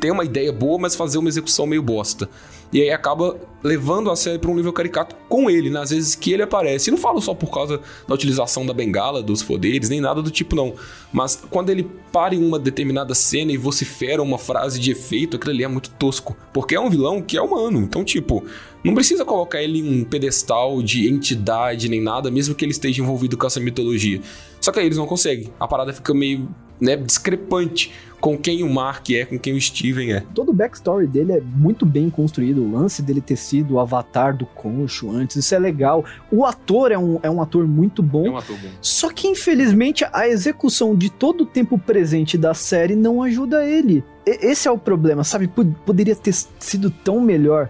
Tem 0.00 0.10
uma 0.10 0.24
ideia 0.24 0.52
boa, 0.52 0.76
mas 0.76 0.96
fazer 0.96 1.18
uma 1.18 1.28
execução 1.28 1.68
meio 1.68 1.80
bosta. 1.84 2.28
E 2.72 2.82
aí 2.82 2.90
acaba 2.90 3.36
levando 3.62 4.10
a 4.10 4.16
série 4.16 4.38
para 4.38 4.50
um 4.50 4.54
nível 4.54 4.72
caricato 4.72 5.16
com 5.28 5.48
ele, 5.48 5.70
nas 5.70 5.90
né? 5.90 5.96
vezes 5.96 6.14
que 6.14 6.32
ele 6.32 6.42
aparece. 6.42 6.90
E 6.90 6.92
não 6.92 6.98
falo 6.98 7.20
só 7.20 7.32
por 7.32 7.50
causa 7.50 7.80
da 8.06 8.14
utilização 8.14 8.66
da 8.66 8.74
bengala, 8.74 9.22
dos 9.22 9.42
poderes, 9.42 9.88
nem 9.88 10.00
nada 10.00 10.20
do 10.20 10.30
tipo, 10.30 10.54
não. 10.54 10.74
Mas 11.12 11.42
quando 11.50 11.70
ele 11.70 11.88
para 12.12 12.34
em 12.34 12.44
uma 12.44 12.58
determinada 12.58 13.14
cena 13.14 13.52
e 13.52 13.56
vocifera 13.56 14.22
uma 14.22 14.38
frase 14.38 14.78
de 14.78 14.90
efeito, 14.90 15.36
aquilo 15.36 15.52
ali 15.52 15.64
é 15.64 15.68
muito 15.68 15.90
tosco. 15.90 16.36
Porque 16.52 16.74
é 16.74 16.80
um 16.80 16.90
vilão 16.90 17.22
que 17.22 17.38
é 17.38 17.42
humano. 17.42 17.80
Então, 17.80 18.04
tipo, 18.04 18.44
não 18.84 18.94
precisa 18.94 19.24
colocar 19.24 19.62
ele 19.62 19.78
em 19.78 20.02
um 20.02 20.04
pedestal 20.04 20.82
de 20.82 21.08
entidade 21.08 21.88
nem 21.88 22.02
nada, 22.02 22.30
mesmo 22.30 22.54
que 22.54 22.64
ele 22.64 22.72
esteja 22.72 23.00
envolvido 23.00 23.36
com 23.36 23.46
essa 23.46 23.60
mitologia. 23.60 24.20
Só 24.60 24.70
que 24.70 24.78
aí 24.78 24.86
eles 24.86 24.98
não 24.98 25.06
conseguem. 25.06 25.50
A 25.58 25.66
parada 25.66 25.92
fica 25.92 26.12
meio 26.12 26.48
né, 26.80 26.96
discrepante 26.96 27.92
com 28.24 28.38
quem 28.38 28.62
o 28.62 28.70
Mark 28.70 29.10
é, 29.10 29.26
com 29.26 29.38
quem 29.38 29.52
o 29.52 29.60
Steven 29.60 30.14
é. 30.14 30.20
Todo 30.34 30.48
o 30.48 30.54
backstory 30.54 31.06
dele 31.06 31.32
é 31.32 31.42
muito 31.42 31.84
bem 31.84 32.08
construído. 32.08 32.64
O 32.64 32.72
lance 32.72 33.02
dele 33.02 33.20
ter 33.20 33.36
sido 33.36 33.74
o 33.74 33.78
avatar 33.78 34.34
do 34.34 34.46
Concho 34.46 35.10
antes, 35.10 35.36
isso 35.36 35.54
é 35.54 35.58
legal. 35.58 36.02
O 36.32 36.46
ator 36.46 36.90
é 36.90 36.96
um, 36.96 37.20
é 37.22 37.28
um 37.28 37.42
ator 37.42 37.68
muito 37.68 38.02
bom. 38.02 38.26
É 38.26 38.30
um 38.30 38.38
ator 38.38 38.56
bom. 38.56 38.68
Só 38.80 39.10
que, 39.10 39.28
infelizmente, 39.28 40.06
a 40.10 40.26
execução 40.26 40.96
de 40.96 41.10
todo 41.10 41.42
o 41.42 41.46
tempo 41.46 41.78
presente 41.78 42.38
da 42.38 42.54
série 42.54 42.96
não 42.96 43.22
ajuda 43.22 43.62
ele. 43.62 44.02
E, 44.26 44.30
esse 44.46 44.66
é 44.66 44.70
o 44.70 44.78
problema, 44.78 45.22
sabe? 45.22 45.46
Poderia 45.84 46.16
ter 46.16 46.32
sido 46.58 46.90
tão 46.90 47.20
melhor. 47.20 47.68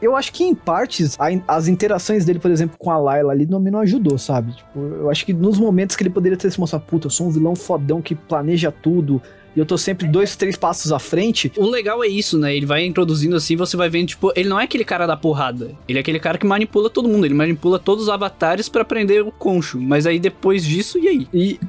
Eu 0.00 0.16
acho 0.16 0.32
que 0.32 0.42
em 0.42 0.54
partes, 0.54 1.18
as 1.46 1.68
interações 1.68 2.24
dele, 2.24 2.38
por 2.38 2.50
exemplo, 2.50 2.78
com 2.78 2.90
a 2.90 2.96
Layla 2.96 3.32
ali, 3.32 3.44
não, 3.44 3.60
não 3.60 3.80
ajudou, 3.80 4.16
sabe? 4.16 4.52
Tipo, 4.52 4.78
eu 4.80 5.10
acho 5.10 5.26
que 5.26 5.34
nos 5.34 5.58
momentos 5.58 5.96
que 5.96 6.02
ele 6.02 6.10
poderia 6.10 6.38
ter 6.38 6.50
se 6.50 6.58
mostrado, 6.58 6.86
puta, 6.86 7.08
eu 7.08 7.10
sou 7.10 7.26
um 7.26 7.30
vilão 7.30 7.54
fodão 7.54 8.00
que 8.00 8.14
planeja 8.14 8.72
tudo, 8.72 9.20
e 9.54 9.60
eu 9.60 9.66
tô 9.66 9.76
sempre 9.76 10.06
dois, 10.06 10.34
três 10.34 10.56
passos 10.56 10.92
à 10.92 10.98
frente. 10.98 11.52
O 11.56 11.68
legal 11.68 12.02
é 12.02 12.08
isso, 12.08 12.38
né? 12.38 12.54
Ele 12.54 12.66
vai 12.66 12.84
introduzindo 12.84 13.36
assim, 13.36 13.56
você 13.56 13.76
vai 13.76 13.88
vendo, 13.88 14.08
tipo, 14.08 14.32
ele 14.34 14.48
não 14.48 14.58
é 14.58 14.64
aquele 14.64 14.84
cara 14.84 15.06
da 15.06 15.16
porrada. 15.16 15.72
Ele 15.86 15.98
é 15.98 16.00
aquele 16.00 16.18
cara 16.18 16.38
que 16.38 16.46
manipula 16.46 16.88
todo 16.88 17.08
mundo. 17.08 17.24
Ele 17.24 17.34
manipula 17.34 17.78
todos 17.78 18.04
os 18.04 18.08
avatares 18.08 18.68
para 18.68 18.84
prender 18.84 19.22
o 19.22 19.30
concho. 19.30 19.80
Mas 19.80 20.06
aí 20.06 20.18
depois 20.18 20.64
disso, 20.64 20.98
e 20.98 21.08
aí? 21.08 21.28
E, 21.32 21.60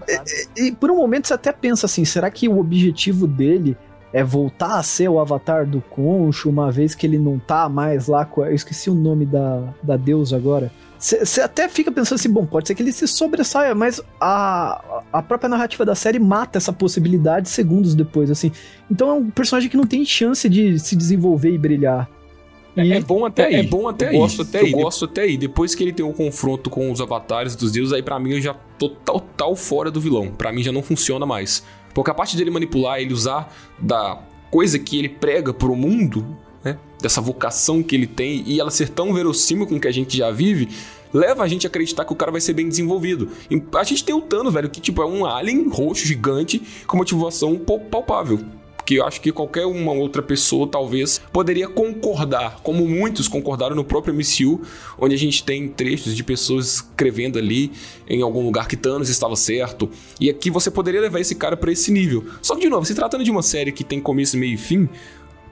e, 0.57 0.67
e 0.67 0.71
por 0.71 0.89
um 0.89 0.97
momento 0.97 1.27
você 1.27 1.33
até 1.33 1.51
pensa 1.51 1.85
assim: 1.85 2.05
será 2.05 2.29
que 2.31 2.47
o 2.47 2.57
objetivo 2.59 3.27
dele 3.27 3.75
é 4.13 4.23
voltar 4.23 4.77
a 4.77 4.83
ser 4.83 5.09
o 5.09 5.19
avatar 5.19 5.65
do 5.65 5.81
Concho, 5.81 6.47
uma 6.47 6.71
vez 6.71 6.93
que 6.93 7.07
ele 7.07 7.17
não 7.17 7.39
tá 7.39 7.67
mais 7.67 8.07
lá 8.07 8.23
com. 8.23 8.45
Eu 8.45 8.53
esqueci 8.53 8.89
o 8.89 8.93
nome 8.93 9.25
da, 9.25 9.73
da 9.81 9.97
deusa 9.97 10.37
agora. 10.37 10.71
Você 11.03 11.41
até 11.41 11.67
fica 11.67 11.91
pensando 11.91 12.15
assim, 12.15 12.29
bom, 12.29 12.45
pode 12.45 12.65
ser 12.65 12.75
que 12.75 12.81
ele 12.81 12.93
se 12.93 13.05
sobressaia, 13.09 13.75
mas 13.75 14.01
a, 14.21 15.01
a 15.11 15.21
própria 15.21 15.49
narrativa 15.49 15.83
da 15.83 15.95
série 15.95 16.17
mata 16.17 16.57
essa 16.57 16.71
possibilidade 16.71 17.49
segundos 17.49 17.93
depois, 17.93 18.31
assim. 18.31 18.53
Então 18.89 19.09
é 19.09 19.13
um 19.13 19.29
personagem 19.29 19.69
que 19.69 19.75
não 19.75 19.85
tem 19.85 20.05
chance 20.05 20.47
de 20.47 20.79
se 20.79 20.95
desenvolver 20.95 21.51
e 21.51 21.57
brilhar. 21.57 22.09
É, 22.73 22.87
é, 22.87 23.01
bom 23.01 23.25
até 23.25 23.47
aí. 23.47 23.55
É 23.55 23.63
bom 23.63 23.89
até 23.89 24.05
eu 24.05 24.09
aí. 24.11 24.17
Gosto 24.17 24.41
até 24.43 24.61
eu 24.61 24.65
aí. 24.65 24.71
gosto 24.71 25.03
até 25.03 25.21
aí. 25.23 25.35
Depois 25.35 25.75
que 25.75 25.83
ele 25.83 25.91
tem 25.91 26.05
um 26.05 26.13
confronto 26.13 26.69
com 26.69 26.89
os 26.89 27.01
avatares 27.01 27.53
dos 27.53 27.73
deuses, 27.73 27.91
aí 27.91 28.01
para 28.01 28.17
mim 28.17 28.35
eu 28.35 28.41
já 28.41 28.53
tô 28.79 28.87
total 28.87 29.57
fora 29.57 29.91
do 29.91 29.99
vilão. 29.99 30.31
Para 30.31 30.53
mim 30.53 30.63
já 30.63 30.71
não 30.71 30.81
funciona 30.81 31.25
mais. 31.25 31.65
Porque 31.93 32.11
a 32.11 32.13
parte 32.13 32.37
dele 32.37 32.49
manipular, 32.49 33.01
ele 33.01 33.13
usar 33.13 33.53
da 33.77 34.23
coisa 34.49 34.79
que 34.79 34.97
ele 34.97 35.09
prega 35.09 35.53
pro 35.53 35.75
mundo? 35.75 36.25
Dessa 37.03 37.21
vocação 37.21 37.83
que 37.83 37.93
ele 37.93 38.07
tem 38.07 38.43
e 38.47 38.59
ela 38.59 38.71
ser 38.71 38.89
tão 38.89 39.13
verossímil 39.13 39.67
com 39.67 39.75
o 39.75 39.79
que 39.79 39.89
a 39.89 39.91
gente 39.91 40.17
já 40.17 40.31
vive, 40.31 40.69
leva 41.13 41.43
a 41.43 41.47
gente 41.47 41.67
a 41.67 41.69
acreditar 41.69 42.05
que 42.05 42.13
o 42.13 42.15
cara 42.15 42.31
vai 42.31 42.39
ser 42.39 42.53
bem 42.53 42.67
desenvolvido. 42.67 43.29
A 43.75 43.83
gente 43.83 44.05
tem 44.05 44.15
o 44.15 44.21
Thanos, 44.21 44.53
velho, 44.53 44.69
que 44.69 44.79
tipo 44.79 45.01
é 45.01 45.05
um 45.05 45.25
alien 45.25 45.67
roxo 45.67 46.07
gigante 46.07 46.61
com 46.87 46.95
motivação 46.95 47.57
palpável 47.57 48.39
que 48.85 48.95
eu 48.95 49.05
acho 49.05 49.21
que 49.21 49.31
qualquer 49.31 49.65
uma 49.65 49.91
outra 49.91 50.21
pessoa 50.21 50.67
talvez 50.67 51.21
poderia 51.31 51.67
concordar, 51.67 52.59
como 52.61 52.87
muitos 52.87 53.27
concordaram 53.27 53.75
no 53.75 53.83
próprio 53.83 54.13
MCU, 54.13 54.61
onde 54.97 55.15
a 55.15 55.17
gente 55.17 55.43
tem 55.43 55.67
trechos 55.67 56.15
de 56.15 56.23
pessoas 56.23 56.75
escrevendo 56.75 57.39
ali 57.39 57.71
em 58.07 58.21
algum 58.21 58.43
lugar 58.43 58.67
que 58.67 58.75
Thanos 58.75 59.09
estava 59.09 59.35
certo, 59.35 59.89
e 60.19 60.29
aqui 60.29 60.49
você 60.49 60.69
poderia 60.69 61.01
levar 61.01 61.19
esse 61.19 61.35
cara 61.35 61.55
para 61.55 61.71
esse 61.71 61.91
nível. 61.91 62.25
Só 62.41 62.55
que 62.55 62.61
de 62.61 62.69
novo, 62.69 62.85
se 62.85 62.93
tratando 62.93 63.23
de 63.23 63.31
uma 63.31 63.41
série 63.41 63.71
que 63.71 63.83
tem 63.83 63.99
começo, 63.99 64.37
meio 64.37 64.55
e 64.55 64.57
fim, 64.57 64.89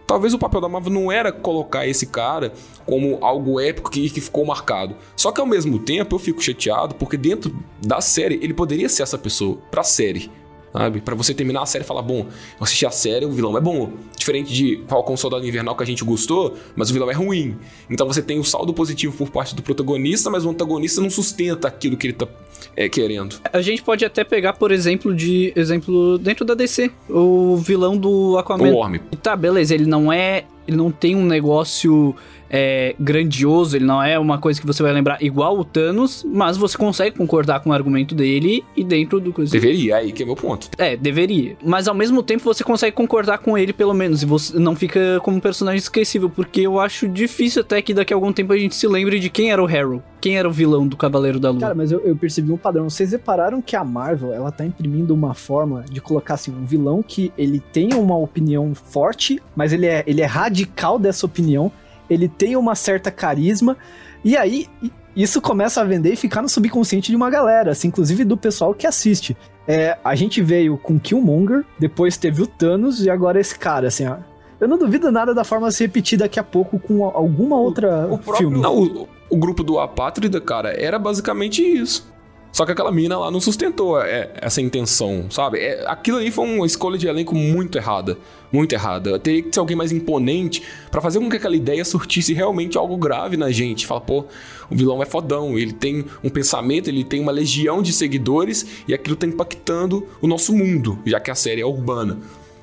talvez 0.06 0.34
o 0.34 0.40
papel 0.40 0.62
da 0.62 0.70
Marvel 0.70 0.92
não 0.92 1.12
era 1.12 1.32
colocar 1.32 1.88
esse 1.88 2.06
cara 2.06 2.54
como 2.86 3.18
algo 3.22 3.60
épico 3.60 3.90
que, 3.90 4.10
que 4.10 4.22
ficou 4.22 4.46
marcado. 4.46 4.96
Só 5.16 5.32
que 5.32 5.40
ao 5.40 5.48
mesmo 5.48 5.80
tempo 5.80 6.16
eu 6.16 6.20
fico 6.20 6.42
chateado 6.42 6.96
porque 6.96 7.18
dentro 7.18 7.56
da 7.82 8.02
série 8.02 8.40
ele 8.42 8.54
poderia 8.54 8.90
ser 8.90 9.04
essa 9.04 9.18
pessoa 9.18 9.58
pra 9.70 9.84
série 9.84 10.32
sabe? 10.72 11.02
Para 11.02 11.16
você 11.16 11.34
terminar 11.34 11.64
a 11.64 11.66
série 11.66 11.84
e 11.84 11.88
falar, 11.88 12.02
bom, 12.02 12.22
eu 12.22 12.64
assisti 12.64 12.86
a 12.86 12.92
série, 12.92 13.26
o 13.26 13.32
vilão 13.32 13.58
é 13.58 13.62
bom. 13.62 13.92
Diferente 14.18 14.54
de 14.54 14.84
Falcão 14.88 15.18
Soldado 15.18 15.46
Invernal 15.46 15.76
que 15.76 15.84
a 15.84 15.86
gente 15.86 16.04
gostou, 16.04 16.56
mas 16.76 16.90
o 16.90 16.94
vilão 16.94 17.10
é 17.10 17.14
ruim. 17.14 17.58
Então 17.90 18.08
você 18.08 18.22
tem 18.22 18.40
o 18.40 18.44
saldo 18.44 18.74
positivo 18.74 19.16
por 19.16 19.30
parte 19.30 19.56
do 19.56 19.62
protagonista, 19.62 20.30
mas 20.30 20.46
o 20.46 20.50
antagonista 20.50 21.02
não 21.02 21.10
sustenta 21.10 21.68
aquilo 21.68 21.98
que 21.98 22.08
ele 22.08 22.14
tá 22.14 22.28
é, 22.76 22.88
querendo. 22.88 23.40
A 23.52 23.62
gente 23.62 23.82
pode 23.82 24.06
até 24.06 24.24
pegar, 24.24 24.54
por 24.54 24.72
exemplo, 24.72 25.14
de 25.14 25.52
exemplo 25.56 26.18
dentro 26.18 26.46
da 26.46 26.54
DC, 26.54 26.92
o 27.10 27.58
vilão 27.58 27.98
do 27.98 28.38
Aquaman. 28.38 28.70
O 28.70 28.76
Orm. 28.76 28.98
Tá, 29.22 29.36
beleza, 29.36 29.74
ele 29.74 29.86
não 29.86 30.12
é, 30.12 30.46
ele 30.68 30.78
não 30.78 30.92
tem 30.92 31.16
um 31.16 31.26
negócio 31.26 32.16
é, 32.52 32.94
grandioso, 33.00 33.78
ele 33.78 33.86
não 33.86 34.04
é 34.04 34.20
uma 34.20 34.38
coisa 34.38 34.60
que 34.60 34.68
você 34.68 34.84
vai 34.84 34.92
lembrar 34.92 35.24
igual 35.24 35.58
o 35.58 35.64
Thanos, 35.64 36.26
mas 36.28 36.58
você 36.58 36.78
consegue 36.78 37.16
concordar 37.16 37.62
com 37.62 37.70
o 37.70 37.74
argumento 37.74 38.14
dele 38.14 38.64
e 38.76 38.84
dentro 38.84 39.22
do 39.22 39.32
coisa. 39.32 39.50
Deveria, 39.50 39.96
aí 39.96 40.12
que 40.12 40.24
é 40.24 40.26
meu 40.26 40.36
ponto. 40.36 40.70
É, 40.78 40.98
deveria. 40.98 41.56
Mas 41.64 41.88
ao 41.88 41.96
mesmo 41.96 42.22
tempo 42.22 42.44
você 42.44 42.62
consegue 42.64 42.94
concordar 42.94 43.38
com 43.38 43.58
ele, 43.58 43.72
pelo 43.72 43.94
menos, 43.94 44.22
e 44.22 44.26
você 44.26 44.60
não 44.60 44.76
fica 44.76 45.22
como 45.24 45.38
um 45.38 45.40
personagem 45.40 45.78
esquecível, 45.78 46.30
porque 46.30 46.62
eu 46.62 46.78
acho 46.78 47.08
difícil 47.08 47.62
até 47.62 47.82
que 47.82 47.94
daqui 47.94 48.14
a 48.14 48.18
algum 48.18 48.34
tempo 48.34 48.52
a 48.52 48.58
gente 48.58 48.76
se 48.76 48.86
lembre 48.86 49.18
de 49.18 49.30
quem 49.30 49.52
era 49.52 49.64
o 49.64 49.66
Harrow. 49.66 50.04
Quem 50.20 50.38
era 50.38 50.48
o 50.48 50.52
vilão 50.52 50.86
do 50.86 50.98
Cavaleiro 50.98 51.40
da 51.40 51.50
Lua? 51.50 51.62
Cara, 51.62 51.74
mas 51.74 51.92
eu, 51.92 52.00
eu 52.02 52.16
percebi 52.16 52.52
um 52.52 52.58
padrão. 52.58 52.88
Vocês 52.90 53.12
repararam 53.12 53.60
que 53.60 53.76
a 53.76 53.84
Marvel, 53.84 54.34
ela 54.34 54.52
tá 54.52 54.64
imprimindo 54.64 55.16
uma 55.16 55.34
forma 55.34 55.84
de 55.90 56.00
colocar 56.00 56.36
assim, 56.36 56.52
um 56.52 56.66
vilão 56.66 57.02
que 57.02 57.32
ele 57.36 57.60
tem 57.60 57.94
uma 57.94 58.16
opinião 58.16 58.76
forte, 58.76 59.42
mas 59.56 59.74
ele 59.74 59.88
é, 59.88 60.04
ele 60.06 60.22
é 60.22 60.26
radical 60.26 61.00
dessa 61.00 61.26
opinião 61.26 61.72
ele 62.12 62.28
tem 62.28 62.58
uma 62.58 62.76
certa 62.76 63.10
carisma, 63.10 63.78
e 64.24 64.36
aí 64.36 64.68
isso 65.16 65.42
começa 65.42 65.80
a 65.80 65.84
vender 65.84 66.12
e 66.12 66.16
ficar 66.18 66.42
no 66.42 66.50
subconsciente 66.50 67.10
de 67.10 67.16
uma 67.16 67.30
galera, 67.30 67.72
assim, 67.72 67.88
inclusive 67.88 68.26
do 68.26 68.36
pessoal 68.36 68.74
que 68.74 68.86
assiste. 68.86 69.36
É, 69.66 69.98
a 70.04 70.14
gente 70.14 70.42
veio 70.42 70.78
com 70.78 71.00
Killmonger, 71.00 71.64
depois 71.80 72.18
teve 72.18 72.42
o 72.42 72.48
Thanos 72.48 73.04
e 73.06 73.10
agora 73.10 73.40
esse 73.40 73.58
cara, 73.58 73.88
assim, 73.88 74.06
ó. 74.06 74.18
Eu 74.60 74.68
não 74.68 74.78
duvido 74.78 75.12
nada 75.12 75.34
da 75.34 75.44
forma 75.44 75.72
se 75.72 75.84
repetir 75.84 76.20
daqui 76.20 76.40
a 76.40 76.44
pouco 76.44 76.78
com 76.78 77.06
alguma 77.06 77.58
outra 77.58 78.08
o, 78.08 78.14
o 78.14 78.18
próprio, 78.18 78.36
filme. 78.50 78.62
Não, 78.62 78.78
o, 78.78 79.08
o 79.30 79.38
grupo 79.38 79.64
do 79.64 79.80
Apátrida, 79.80 80.40
cara, 80.40 80.70
era 80.70 81.00
basicamente 81.00 81.64
isso. 81.64 82.12
Só 82.52 82.66
que 82.66 82.72
aquela 82.74 82.92
mina 82.92 83.18
lá 83.18 83.32
não 83.32 83.40
sustentou 83.40 84.02
é, 84.02 84.30
essa 84.36 84.62
intenção, 84.62 85.28
sabe? 85.30 85.60
É, 85.60 85.86
aquilo 85.88 86.18
ali 86.18 86.30
foi 86.30 86.46
uma 86.46 86.66
escolha 86.66 86.98
de 86.98 87.08
elenco 87.08 87.34
muito 87.34 87.78
errada. 87.78 88.18
Muito 88.52 88.74
errada. 88.74 89.18
Teria 89.18 89.42
que 89.42 89.54
ser 89.54 89.62
alguém 89.62 89.78
mais 89.78 89.94
imponente 89.94 90.62
para 90.90 91.00
fazer 91.00 91.20
com 91.20 91.30
que 91.30 91.38
aquela 91.38 91.56
ideia 91.56 91.86
surtisse 91.86 92.34
realmente 92.34 92.78
algo 92.78 92.98
grave 92.98 93.38
na 93.38 93.50
gente. 93.52 93.88
Fala, 93.88 94.02
pô, 94.02 94.26
o 94.70 94.76
vilão 94.76 95.02
é 95.02 95.06
fodão, 95.06 95.58
ele 95.58 95.72
tem 95.72 96.04
um 96.22 96.30
pensamento, 96.30 96.90
ele 96.90 97.06
tem 97.06 97.22
uma 97.22 97.32
legião 97.32 97.82
de 97.82 97.94
seguidores 97.94 98.84
e 98.88 98.94
aquilo 98.94 99.16
tá 99.16 99.26
impactando 99.26 100.06
o 100.22 100.28
nosso 100.28 100.54
mundo, 100.54 101.00
já 101.06 101.20
que 101.20 101.32
a 101.32 101.36
série 101.36 101.62
é 101.62 101.66
urbana. 101.66 102.18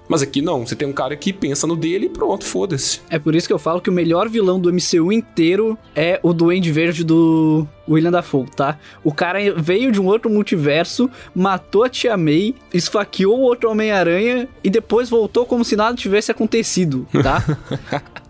Mas 0.09 0.23
aqui 0.23 0.41
não, 0.41 0.67
você 0.67 0.75
tem 0.75 0.89
um 0.89 0.93
cara 0.93 1.15
que 1.17 1.33
pensa 1.33 1.67
no 1.67 1.77
dele 1.77 2.07
e 2.07 2.09
pronto, 2.09 2.45
foda-se. 2.45 3.01
É 3.11 3.19
por 3.19 3.35
isso 3.35 3.47
que 3.47 3.53
eu 3.53 3.59
falo 3.59 3.81
que 3.81 3.91
o 3.91 3.93
melhor 3.93 4.29
vilão 4.29 4.59
do 4.59 4.73
MCU 4.73 5.13
inteiro 5.13 5.77
é 5.95 6.19
o 6.23 6.33
Duende 6.33 6.73
Verde 6.73 7.05
do 7.05 7.67
William 7.89 8.11
Dafoe, 8.11 8.47
tá? 8.57 8.79
O 9.05 9.13
cara 9.13 9.39
veio 9.57 9.93
de 9.93 10.01
um 10.01 10.07
outro 10.07 10.31
multiverso, 10.31 11.11
matou 11.35 11.85
a 11.85 11.89
Tia 11.89 12.17
May, 12.17 12.55
esfaqueou 12.73 13.39
o 13.39 13.43
outro 13.43 13.71
Homem-Aranha 13.71 14.49
e 14.65 14.71
depois 14.71 15.11
voltou 15.11 15.45
como 15.45 15.65
se 15.65 15.77
nada 15.77 15.97
tivesse 15.97 16.31
acontecido, 16.31 17.07
tá? 17.23 17.45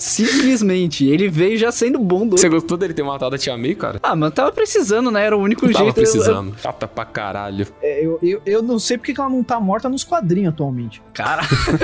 Simplesmente. 0.00 1.06
Ele 1.06 1.28
veio 1.28 1.58
já 1.58 1.70
sendo 1.70 1.98
bom 1.98 2.26
do. 2.26 2.38
Você 2.38 2.48
gostou 2.48 2.76
dele 2.76 2.94
ter 2.94 3.02
matado 3.02 3.34
a 3.34 3.38
Tia 3.38 3.56
May, 3.56 3.74
cara? 3.74 4.00
Ah, 4.02 4.16
mas 4.16 4.32
tava 4.32 4.50
precisando, 4.50 5.10
né? 5.10 5.24
Era 5.24 5.36
o 5.36 5.40
único 5.40 5.60
tava 5.62 5.72
jeito. 5.72 5.94
Tava 5.94 5.94
precisando. 5.94 6.48
Eu... 6.50 6.58
Chata 6.58 6.88
pra 6.88 7.04
caralho. 7.04 7.66
É, 7.82 8.04
eu, 8.04 8.18
eu, 8.22 8.42
eu 8.46 8.62
não 8.62 8.78
sei 8.78 8.96
porque 8.96 9.12
ela 9.18 9.28
não 9.28 9.44
tá 9.44 9.60
morta 9.60 9.88
nos 9.88 10.02
quadrinhos 10.02 10.54
atualmente. 10.54 11.02
Cara. 11.12 11.42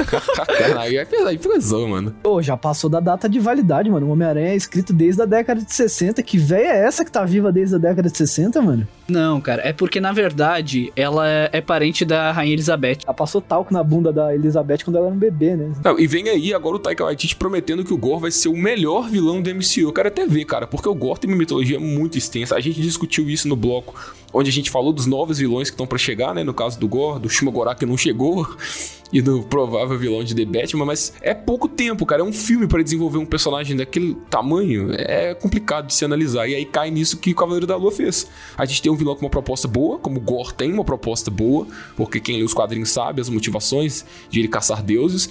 Caralho, 0.59 1.07
aí 1.27 1.39
pesou, 1.39 1.87
mano. 1.87 2.15
Pô, 2.23 2.41
já 2.41 2.57
passou 2.57 2.89
da 2.89 3.01
data 3.01 3.29
de 3.29 3.39
validade, 3.39 3.91
mano. 3.91 4.07
O 4.07 4.11
Homem-Aranha 4.11 4.49
é 4.49 4.57
escrito 4.57 4.93
desde 4.93 5.21
a 5.21 5.27
década 5.27 5.61
de 5.61 5.73
60. 5.73 6.23
Que 6.23 6.39
velha 6.39 6.69
é 6.69 6.87
essa 6.87 7.05
que 7.05 7.13
tá 7.13 7.25
viva 7.25 7.53
desde 7.53 7.75
a 7.75 7.79
década 7.79 8.09
de 8.09 8.17
60, 8.17 8.63
mano? 8.63 8.89
Não, 9.09 9.41
cara, 9.41 9.63
é 9.65 9.73
porque 9.73 10.01
na 10.01 10.13
verdade 10.13 10.93
ela 10.97 11.27
é 11.53 11.61
parente 11.61 12.05
da 12.05 12.33
Rainha 12.33 12.55
Elizabeth. 12.55 12.99
Ela 13.05 13.15
passou 13.15 13.41
talco 13.41 13.73
na 13.73 13.83
bunda 13.83 14.13
da 14.13 14.35
Elizabeth 14.35 14.79
quando 14.85 14.97
ela 14.97 15.07
era 15.07 15.15
um 15.15 15.19
bebê, 15.19 15.57
né? 15.57 15.73
Não, 15.85 15.99
e 15.99 16.07
vem 16.07 16.29
aí 16.29 16.53
agora 16.53 16.77
o 16.77 16.79
Taika 16.79 17.05
Waititi 17.05 17.37
prometendo 17.37 17.85
que 17.85 17.95
o 17.95 17.97
Gore 17.97 18.23
vai 18.23 18.31
ser 18.31 18.49
o 18.49 18.57
melhor 18.57 19.09
vilão 19.09 19.41
do 19.41 19.51
MCU. 19.51 19.81
Eu 19.81 19.93
quero 19.93 20.09
até 20.09 20.27
ver, 20.27 20.45
cara, 20.45 20.67
porque 20.67 20.89
o 20.89 20.95
Gore 20.95 21.21
tem 21.21 21.31
uma 21.31 21.37
mitologia 21.37 21.79
muito 21.79 22.19
extensa. 22.19 22.57
A 22.57 22.61
gente 22.61 22.81
discutiu 22.81 23.29
isso 23.31 23.49
no 23.49 23.57
bloco 23.57 23.95
onde 24.33 24.51
a 24.51 24.53
gente 24.53 24.71
falou 24.71 24.93
dos 24.93 25.07
novos 25.07 25.39
vilões 25.39 25.71
que 25.71 25.75
estão 25.75 25.87
para 25.87 25.99
chegar, 25.99 26.35
né? 26.35 26.45
No 26.45 26.53
caso 26.53 26.79
do 26.79 26.87
Gore, 26.87 27.21
do 27.21 27.29
Shumagorá 27.29 27.75
que 27.75 27.87
não 27.87 27.97
chegou 27.97 28.47
e 29.13 29.23
do 29.23 29.43
provável 29.45 29.99
vilão 29.99 30.23
de 30.23 30.35
The 30.35 30.45
Batman, 30.45 30.85
mas 30.85 31.13
é 31.23 31.33
pouco 31.33 31.69
tempo, 31.69 32.05
cara. 32.05 32.23
É 32.23 32.25
um 32.25 32.33
filme 32.33 32.67
para 32.67 32.83
desenvolver 32.83 33.19
um 33.19 33.27
personagem 33.27 33.77
daquele 33.77 34.15
tamanho. 34.29 34.91
É 34.93 35.35
complicado 35.35 35.87
de 35.87 35.95
se 35.95 36.05
analisar. 36.05 36.49
E 36.49 36.55
aí 36.55 36.65
cai 36.65 36.91
nisso 36.91 37.17
que 37.17 37.31
o 37.31 37.35
Cavaleiro 37.35 37.67
da 37.67 37.77
Lua 37.77 37.93
fez. 37.93 38.29
A 38.57 38.65
gente 38.65 38.83
tem 38.83 38.91
um 38.93 38.96
vilão 38.97 39.15
com 39.15 39.23
uma 39.23 39.31
proposta 39.31 39.69
boa, 39.69 39.99
como 39.99 40.21
Gore 40.21 40.55
tem 40.55 40.73
uma 40.73 40.85
proposta 40.85 41.31
boa, 41.31 41.67
porque 41.97 42.21
quem 42.21 42.39
lê 42.39 42.43
os 42.43 42.55
quadrinhos 42.55 42.91
sabe 42.91 43.21
as 43.21 43.29
motivações 43.29 44.05
de 44.31 44.41
ele 44.41 44.49
caçar 44.49 44.83
deuses 44.83 45.31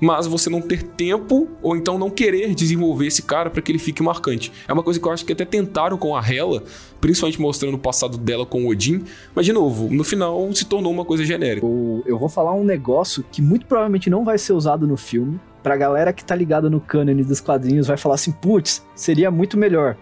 mas 0.00 0.26
você 0.26 0.50
não 0.50 0.60
ter 0.60 0.82
tempo 0.82 1.48
ou 1.62 1.76
então 1.76 1.98
não 1.98 2.10
querer 2.10 2.54
desenvolver 2.54 3.06
esse 3.06 3.22
cara 3.22 3.50
para 3.50 3.62
que 3.62 3.70
ele 3.72 3.78
fique 3.78 4.02
marcante. 4.02 4.52
É 4.68 4.72
uma 4.72 4.82
coisa 4.82 5.00
que 5.00 5.06
eu 5.06 5.12
acho 5.12 5.24
que 5.24 5.32
até 5.32 5.44
tentaram 5.44 5.96
com 5.96 6.16
a 6.16 6.20
Hela, 6.20 6.62
principalmente 7.00 7.40
mostrando 7.40 7.74
o 7.74 7.78
passado 7.78 8.18
dela 8.18 8.44
com 8.44 8.64
o 8.64 8.68
Odin, 8.68 9.04
mas 9.34 9.46
de 9.46 9.52
novo, 9.52 9.88
no 9.90 10.04
final 10.04 10.52
se 10.52 10.64
tornou 10.64 10.92
uma 10.92 11.04
coisa 11.04 11.24
genérica. 11.24 11.66
Eu 12.06 12.18
vou 12.18 12.28
falar 12.28 12.54
um 12.54 12.64
negócio 12.64 13.24
que 13.30 13.40
muito 13.40 13.66
provavelmente 13.66 14.10
não 14.10 14.24
vai 14.24 14.38
ser 14.38 14.52
usado 14.52 14.86
no 14.86 14.96
filme. 14.96 15.40
Pra 15.62 15.78
galera 15.78 16.12
que 16.12 16.22
tá 16.22 16.34
ligada 16.34 16.68
no 16.68 16.78
cânone 16.78 17.24
dos 17.24 17.40
quadrinhos, 17.40 17.86
vai 17.86 17.96
falar 17.96 18.16
assim: 18.16 18.32
putz, 18.32 18.84
seria 18.94 19.30
muito 19.30 19.56
melhor. 19.56 19.96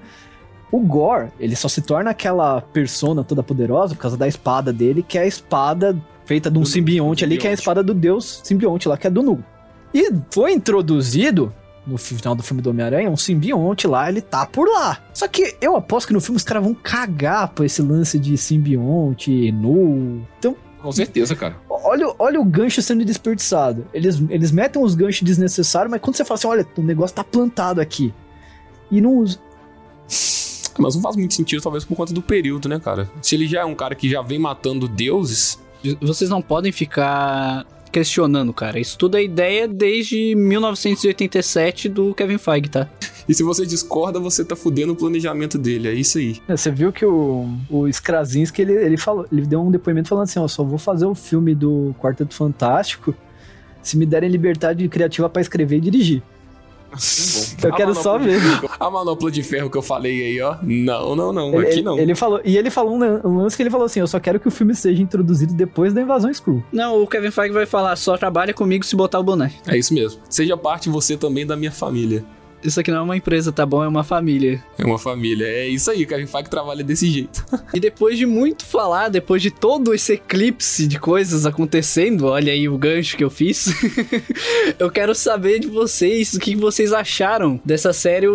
O 0.72 0.80
Gore, 0.80 1.28
ele 1.38 1.54
só 1.54 1.68
se 1.68 1.82
torna 1.82 2.10
aquela 2.10 2.62
persona 2.62 3.22
toda 3.22 3.42
poderosa 3.42 3.94
por 3.94 4.00
causa 4.00 4.16
da 4.16 4.26
espada 4.26 4.72
dele, 4.72 5.04
que 5.06 5.18
é 5.18 5.20
a 5.20 5.26
espada 5.26 5.94
feita 6.24 6.50
de 6.50 6.58
um 6.58 6.64
simbionte 6.64 7.24
ali, 7.24 7.36
que 7.36 7.46
é 7.46 7.50
a 7.50 7.52
espada 7.52 7.82
do 7.82 7.92
deus 7.92 8.40
simbionte 8.42 8.88
lá, 8.88 8.96
que 8.96 9.06
é 9.06 9.10
do 9.10 9.22
Nu. 9.22 9.44
E 9.92 10.10
foi 10.30 10.52
introduzido 10.52 11.52
no 11.86 11.98
final 11.98 12.34
do 12.34 12.42
filme 12.42 12.62
do 12.62 12.70
Homem-Aranha, 12.70 13.10
um 13.10 13.16
simbionte 13.16 13.86
lá, 13.86 14.08
ele 14.08 14.20
tá 14.20 14.46
por 14.46 14.68
lá. 14.68 14.98
Só 15.12 15.28
que 15.28 15.56
eu 15.60 15.76
aposto 15.76 16.06
que 16.06 16.12
no 16.12 16.20
filme 16.20 16.36
os 16.36 16.44
caras 16.44 16.62
vão 16.62 16.74
cagar 16.74 17.48
pra 17.48 17.66
esse 17.66 17.82
lance 17.82 18.18
de 18.18 18.36
simbionte, 18.38 19.52
nu. 19.52 20.26
Então. 20.38 20.56
Com 20.80 20.90
certeza, 20.90 21.36
cara. 21.36 21.56
Olha, 21.68 22.12
olha 22.18 22.40
o 22.40 22.44
gancho 22.44 22.80
sendo 22.80 23.04
desperdiçado. 23.04 23.86
Eles, 23.92 24.22
eles 24.30 24.50
metem 24.50 24.82
os 24.82 24.94
ganchos 24.94 25.22
desnecessários, 25.22 25.90
mas 25.90 26.00
quando 26.00 26.16
você 26.16 26.24
fala 26.24 26.38
assim, 26.38 26.46
olha, 26.46 26.66
o 26.76 26.82
negócio 26.82 27.14
tá 27.14 27.22
plantado 27.22 27.80
aqui. 27.80 28.14
E 28.90 29.00
não 29.00 29.18
usa. 29.18 29.38
Mas 30.78 30.94
não 30.94 31.02
faz 31.02 31.16
muito 31.16 31.34
sentido, 31.34 31.62
talvez 31.62 31.84
por 31.84 31.96
conta 31.96 32.12
do 32.12 32.22
período, 32.22 32.68
né, 32.68 32.78
cara? 32.78 33.10
Se 33.20 33.34
ele 33.34 33.46
já 33.46 33.60
é 33.60 33.64
um 33.64 33.74
cara 33.74 33.94
que 33.94 34.08
já 34.08 34.22
vem 34.22 34.38
matando 34.38 34.88
deuses. 34.88 35.58
Vocês 36.00 36.30
não 36.30 36.40
podem 36.40 36.70
ficar 36.70 37.66
questionando, 37.92 38.52
cara. 38.52 38.80
Isso 38.80 38.96
tudo 38.96 39.16
é 39.16 39.22
ideia 39.22 39.68
desde 39.68 40.34
1987 40.34 41.88
do 41.88 42.14
Kevin 42.14 42.38
Feige, 42.38 42.70
tá? 42.70 42.88
E 43.28 43.34
se 43.34 43.42
você 43.42 43.66
discorda, 43.66 44.18
você 44.18 44.44
tá 44.44 44.56
fudendo 44.56 44.94
o 44.94 44.96
planejamento 44.96 45.58
dele, 45.58 45.88
é 45.88 45.92
isso 45.92 46.18
aí. 46.18 46.40
É, 46.48 46.56
você 46.56 46.70
viu 46.70 46.90
que 46.90 47.04
o, 47.04 47.48
o 47.70 47.86
Skrasinski, 47.86 48.62
ele, 48.62 48.72
ele, 48.72 48.96
falou, 48.96 49.26
ele 49.30 49.46
deu 49.46 49.60
um 49.62 49.70
depoimento 49.70 50.08
falando 50.08 50.24
assim, 50.24 50.40
ó, 50.40 50.48
só 50.48 50.64
vou 50.64 50.78
fazer 50.78 51.04
o 51.04 51.14
filme 51.14 51.54
do 51.54 51.94
Quarteto 52.00 52.34
Fantástico 52.34 53.14
se 53.82 53.96
me 53.96 54.06
derem 54.06 54.30
liberdade 54.30 54.88
criativa 54.88 55.28
para 55.28 55.42
escrever 55.42 55.76
e 55.76 55.80
dirigir. 55.80 56.22
Eu 57.62 57.72
a 57.72 57.76
quero 57.76 57.94
só 57.94 58.18
ver. 58.18 58.40
A 58.78 58.90
manopla 58.90 59.30
de 59.30 59.42
ferro 59.42 59.70
que 59.70 59.76
eu 59.76 59.82
falei 59.82 60.22
aí, 60.22 60.40
ó. 60.40 60.56
Não, 60.62 61.16
não, 61.16 61.32
não. 61.32 61.54
Ele, 61.54 61.66
aqui 61.66 61.82
não. 61.82 61.98
Ele 61.98 62.14
falou, 62.14 62.40
e 62.44 62.56
ele 62.56 62.70
falou 62.70 62.96
um 62.96 63.36
lance 63.38 63.56
que 63.56 63.62
ele 63.62 63.70
falou 63.70 63.86
assim: 63.86 64.00
eu 64.00 64.06
só 64.06 64.20
quero 64.20 64.38
que 64.38 64.48
o 64.48 64.50
filme 64.50 64.74
seja 64.74 65.02
introduzido 65.02 65.54
depois 65.54 65.92
da 65.94 66.02
invasão 66.02 66.30
Skrull. 66.30 66.62
Não, 66.72 67.02
o 67.02 67.06
Kevin 67.06 67.30
Feige 67.30 67.52
vai 67.52 67.66
falar: 67.66 67.96
só 67.96 68.16
trabalha 68.16 68.52
comigo 68.52 68.84
se 68.84 68.94
botar 68.94 69.20
o 69.20 69.22
boné. 69.22 69.52
É 69.66 69.76
isso 69.76 69.94
mesmo. 69.94 70.20
Seja 70.28 70.56
parte 70.56 70.88
você 70.88 71.16
também 71.16 71.46
da 71.46 71.56
minha 71.56 71.72
família. 71.72 72.24
Isso 72.62 72.80
aqui 72.80 72.90
não 72.90 72.98
é 72.98 73.02
uma 73.02 73.16
empresa, 73.16 73.52
tá 73.52 73.66
bom? 73.66 73.82
É 73.82 73.88
uma 73.88 74.04
família. 74.04 74.62
É 74.78 74.84
uma 74.84 74.98
família. 74.98 75.46
É 75.46 75.68
isso 75.68 75.90
aí, 75.90 76.06
Kevin 76.06 76.26
Feige 76.26 76.48
trabalha 76.48 76.84
desse 76.84 77.08
jeito. 77.10 77.44
e 77.74 77.80
depois 77.80 78.16
de 78.18 78.26
muito 78.26 78.64
falar, 78.64 79.08
depois 79.08 79.42
de 79.42 79.50
todo 79.50 79.92
esse 79.94 80.14
eclipse 80.14 80.86
de 80.86 80.98
coisas 80.98 81.46
acontecendo, 81.46 82.26
olha 82.26 82.52
aí 82.52 82.68
o 82.68 82.78
gancho 82.78 83.16
que 83.16 83.24
eu 83.24 83.30
fiz. 83.30 83.68
eu 84.78 84.90
quero 84.90 85.14
saber 85.14 85.58
de 85.58 85.66
vocês 85.66 86.34
o 86.34 86.40
que 86.40 86.54
vocês 86.54 86.92
acharam 86.92 87.60
dessa 87.64 87.92
série 87.92 88.26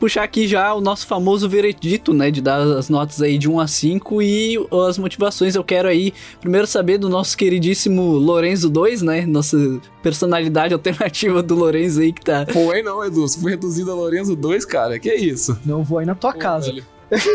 puxar 0.00 0.24
aqui 0.24 0.48
já 0.48 0.72
o 0.74 0.80
nosso 0.80 1.06
famoso 1.06 1.48
veredito, 1.48 2.14
né? 2.14 2.30
De 2.30 2.40
dar 2.40 2.60
as 2.60 2.88
notas 2.88 3.20
aí 3.20 3.36
de 3.36 3.48
1 3.48 3.60
a 3.60 3.68
5 3.68 4.22
e 4.22 4.56
as 4.88 4.98
motivações. 4.98 5.54
Eu 5.54 5.62
quero 5.62 5.86
aí 5.86 6.12
primeiro 6.40 6.66
saber 6.66 6.98
do 6.98 7.08
nosso 7.08 7.36
queridíssimo 7.36 8.02
Lorenzo 8.14 8.70
2, 8.70 9.02
né? 9.02 9.26
Nossa 9.26 9.80
personalidade 10.02 10.72
alternativa 10.72 11.42
do 11.42 11.54
Lorenzo 11.54 12.00
aí 12.00 12.12
que 12.12 12.22
tá. 12.22 12.46
Foi 12.50 12.82
não, 12.82 13.04
Edu. 13.04 13.28
Você 13.28 13.38
foi 13.38 13.52
reduzido 13.52 13.92
a 13.92 13.94
Lorenzo 13.94 14.34
2, 14.34 14.64
cara. 14.64 14.98
Que 14.98 15.10
é 15.10 15.16
isso? 15.16 15.56
Não 15.64 15.84
vou 15.84 15.98
aí 15.98 16.06
na 16.06 16.14
tua 16.14 16.32
Pô, 16.32 16.38
casa. 16.38 16.72
Velho. 16.72 16.84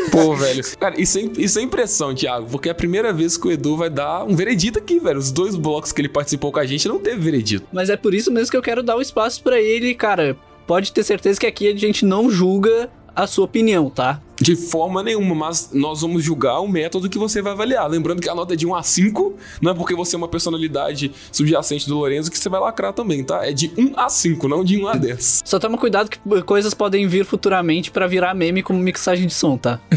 Pô, 0.09 0.33
velho. 0.35 0.63
Cara, 0.79 0.99
isso 0.99 1.19
é, 1.19 1.29
isso 1.37 1.59
é 1.59 1.61
impressão, 1.61 2.15
Thiago, 2.15 2.47
porque 2.49 2.69
é 2.69 2.71
a 2.71 2.75
primeira 2.75 3.11
vez 3.11 3.37
que 3.37 3.47
o 3.47 3.51
Edu 3.51 3.75
vai 3.75 3.89
dar 3.89 4.23
um 4.23 4.35
veredito 4.35 4.79
aqui, 4.79 4.99
velho. 4.99 5.19
Os 5.19 5.31
dois 5.31 5.55
blocos 5.55 5.91
que 5.91 6.01
ele 6.01 6.09
participou 6.09 6.51
com 6.51 6.59
a 6.59 6.65
gente 6.65 6.87
não 6.87 6.97
teve 6.97 7.19
veredito. 7.19 7.67
Mas 7.71 7.89
é 7.89 7.97
por 7.97 8.13
isso 8.13 8.31
mesmo 8.31 8.49
que 8.49 8.57
eu 8.57 8.61
quero 8.61 8.81
dar 8.81 8.95
o 8.95 8.99
um 8.99 9.01
espaço 9.01 9.43
para 9.43 9.59
ele, 9.61 9.93
cara, 9.93 10.37
pode 10.65 10.91
ter 10.91 11.03
certeza 11.03 11.39
que 11.39 11.45
aqui 11.45 11.67
a 11.67 11.75
gente 11.75 12.05
não 12.05 12.29
julga 12.29 12.89
a 13.15 13.25
sua 13.25 13.45
opinião, 13.45 13.89
tá? 13.89 14.19
De 14.39 14.57
forma 14.57 15.01
nenhuma, 15.01 15.33
mas 15.33 15.69
nós 15.71 16.01
vamos 16.01 16.21
julgar 16.21 16.59
o 16.59 16.67
método 16.67 17.09
que 17.09 17.17
você 17.17 17.41
vai 17.41 17.53
avaliar. 17.53 17.89
Lembrando 17.89 18.21
que 18.21 18.27
a 18.27 18.35
nota 18.35 18.53
é 18.53 18.57
de 18.57 18.67
1 18.67 18.75
a 18.75 18.83
5, 18.83 19.33
não 19.61 19.71
é 19.71 19.73
porque 19.73 19.95
você 19.95 20.15
é 20.15 20.17
uma 20.17 20.27
personalidade 20.27 21.09
subjacente 21.31 21.87
do 21.87 21.95
Lorenzo 21.97 22.29
que 22.29 22.37
você 22.37 22.49
vai 22.49 22.59
lacrar 22.59 22.91
também, 22.91 23.23
tá? 23.23 23.47
É 23.47 23.53
de 23.53 23.71
1 23.77 23.93
a 23.97 24.09
5, 24.09 24.47
não 24.49 24.65
de 24.65 24.77
1 24.77 24.87
a 24.89 24.95
10. 24.95 25.43
Só 25.45 25.57
toma 25.57 25.77
cuidado 25.77 26.09
que 26.09 26.19
coisas 26.41 26.73
podem 26.73 27.07
vir 27.07 27.23
futuramente 27.23 27.89
para 27.89 28.05
virar 28.07 28.33
meme 28.33 28.61
como 28.61 28.77
mixagem 28.77 29.25
de 29.25 29.33
som, 29.33 29.57
tá? 29.57 29.79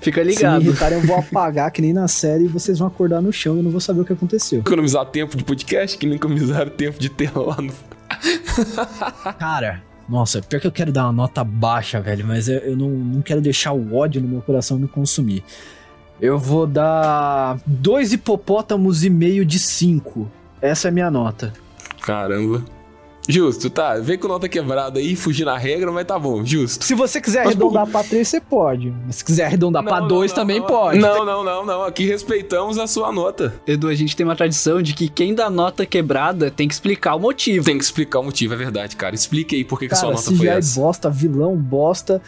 Fica 0.00 0.22
ligado. 0.22 0.60
Se 0.60 0.64
me 0.64 0.70
irritarem, 0.70 0.98
eu 0.98 1.06
vou 1.06 1.16
apagar 1.16 1.70
que 1.72 1.82
nem 1.82 1.92
na 1.92 2.08
série 2.08 2.44
e 2.44 2.48
vocês 2.48 2.78
vão 2.78 2.88
acordar 2.88 3.20
no 3.20 3.32
chão 3.32 3.56
e 3.56 3.58
eu 3.58 3.62
não 3.62 3.70
vou 3.70 3.80
saber 3.80 4.00
o 4.00 4.04
que 4.04 4.12
aconteceu. 4.12 4.60
Economizar 4.60 5.04
tempo 5.06 5.36
de 5.36 5.44
podcast, 5.44 5.98
que 5.98 6.06
nem 6.06 6.16
economizaram 6.16 6.70
tempo 6.70 6.98
de 6.98 7.10
tela 7.10 7.44
lá 7.48 7.60
no 7.60 7.72
Cara, 9.38 9.82
nossa, 10.08 10.42
pior 10.42 10.60
que 10.60 10.66
eu 10.66 10.72
quero 10.72 10.92
dar 10.92 11.04
uma 11.04 11.12
nota 11.12 11.44
baixa, 11.44 12.00
velho, 12.00 12.26
mas 12.26 12.48
eu, 12.48 12.58
eu 12.58 12.76
não, 12.76 12.88
não 12.90 13.22
quero 13.22 13.40
deixar 13.40 13.72
o 13.72 13.96
ódio 13.96 14.20
no 14.20 14.28
meu 14.28 14.42
coração 14.42 14.78
me 14.78 14.88
consumir. 14.88 15.44
Eu 16.20 16.38
vou 16.38 16.66
dar 16.66 17.58
dois 17.64 18.12
hipopótamos 18.12 19.04
e 19.04 19.10
meio 19.10 19.44
de 19.44 19.58
cinco. 19.58 20.30
Essa 20.60 20.88
é 20.88 20.90
a 20.90 20.92
minha 20.92 21.10
nota. 21.10 21.52
Caramba. 22.02 22.62
Justo, 23.28 23.70
tá. 23.70 23.96
Vem 23.98 24.18
com 24.18 24.28
nota 24.28 24.48
quebrada 24.48 24.98
aí, 24.98 25.14
fugir 25.14 25.44
na 25.44 25.56
regra, 25.56 25.92
mas 25.92 26.06
tá 26.06 26.18
bom, 26.18 26.44
justo. 26.44 26.84
Se 26.84 26.94
você 26.94 27.20
quiser 27.20 27.40
mas, 27.40 27.48
arredondar 27.48 27.84
por... 27.84 27.92
pra 27.92 28.02
3, 28.04 28.26
você 28.26 28.40
pode. 28.40 28.92
Mas 29.06 29.16
se 29.16 29.24
quiser 29.24 29.44
arredondar 29.44 29.82
não, 29.82 29.90
pra 29.90 30.00
2, 30.00 30.32
também 30.32 30.60
não, 30.60 30.66
pode. 30.66 30.98
Não, 30.98 31.24
não, 31.24 31.44
não, 31.44 31.64
não. 31.64 31.84
Aqui 31.84 32.06
respeitamos 32.06 32.78
a 32.78 32.86
sua 32.86 33.12
nota. 33.12 33.54
Edu, 33.66 33.88
a 33.88 33.94
gente 33.94 34.16
tem 34.16 34.24
uma 34.24 34.36
tradição 34.36 34.82
de 34.82 34.94
que 34.94 35.08
quem 35.08 35.34
dá 35.34 35.50
nota 35.50 35.86
quebrada 35.86 36.50
tem 36.50 36.66
que 36.66 36.74
explicar 36.74 37.14
o 37.14 37.20
motivo. 37.20 37.64
Tem 37.64 37.78
que 37.78 37.84
explicar 37.84 38.20
o 38.20 38.24
motivo, 38.24 38.54
é 38.54 38.56
verdade, 38.56 38.96
cara. 38.96 39.14
Explique 39.14 39.56
aí 39.56 39.64
por 39.64 39.78
que, 39.78 39.88
cara, 39.88 40.00
que 40.00 40.06
a 40.06 40.16
sua 40.16 40.32
nota 40.32 40.36
foi 40.36 40.48
essa. 40.48 40.78
É 40.78 40.82
bosta, 40.82 41.10
vilão 41.10 41.56
bosta. 41.56 42.20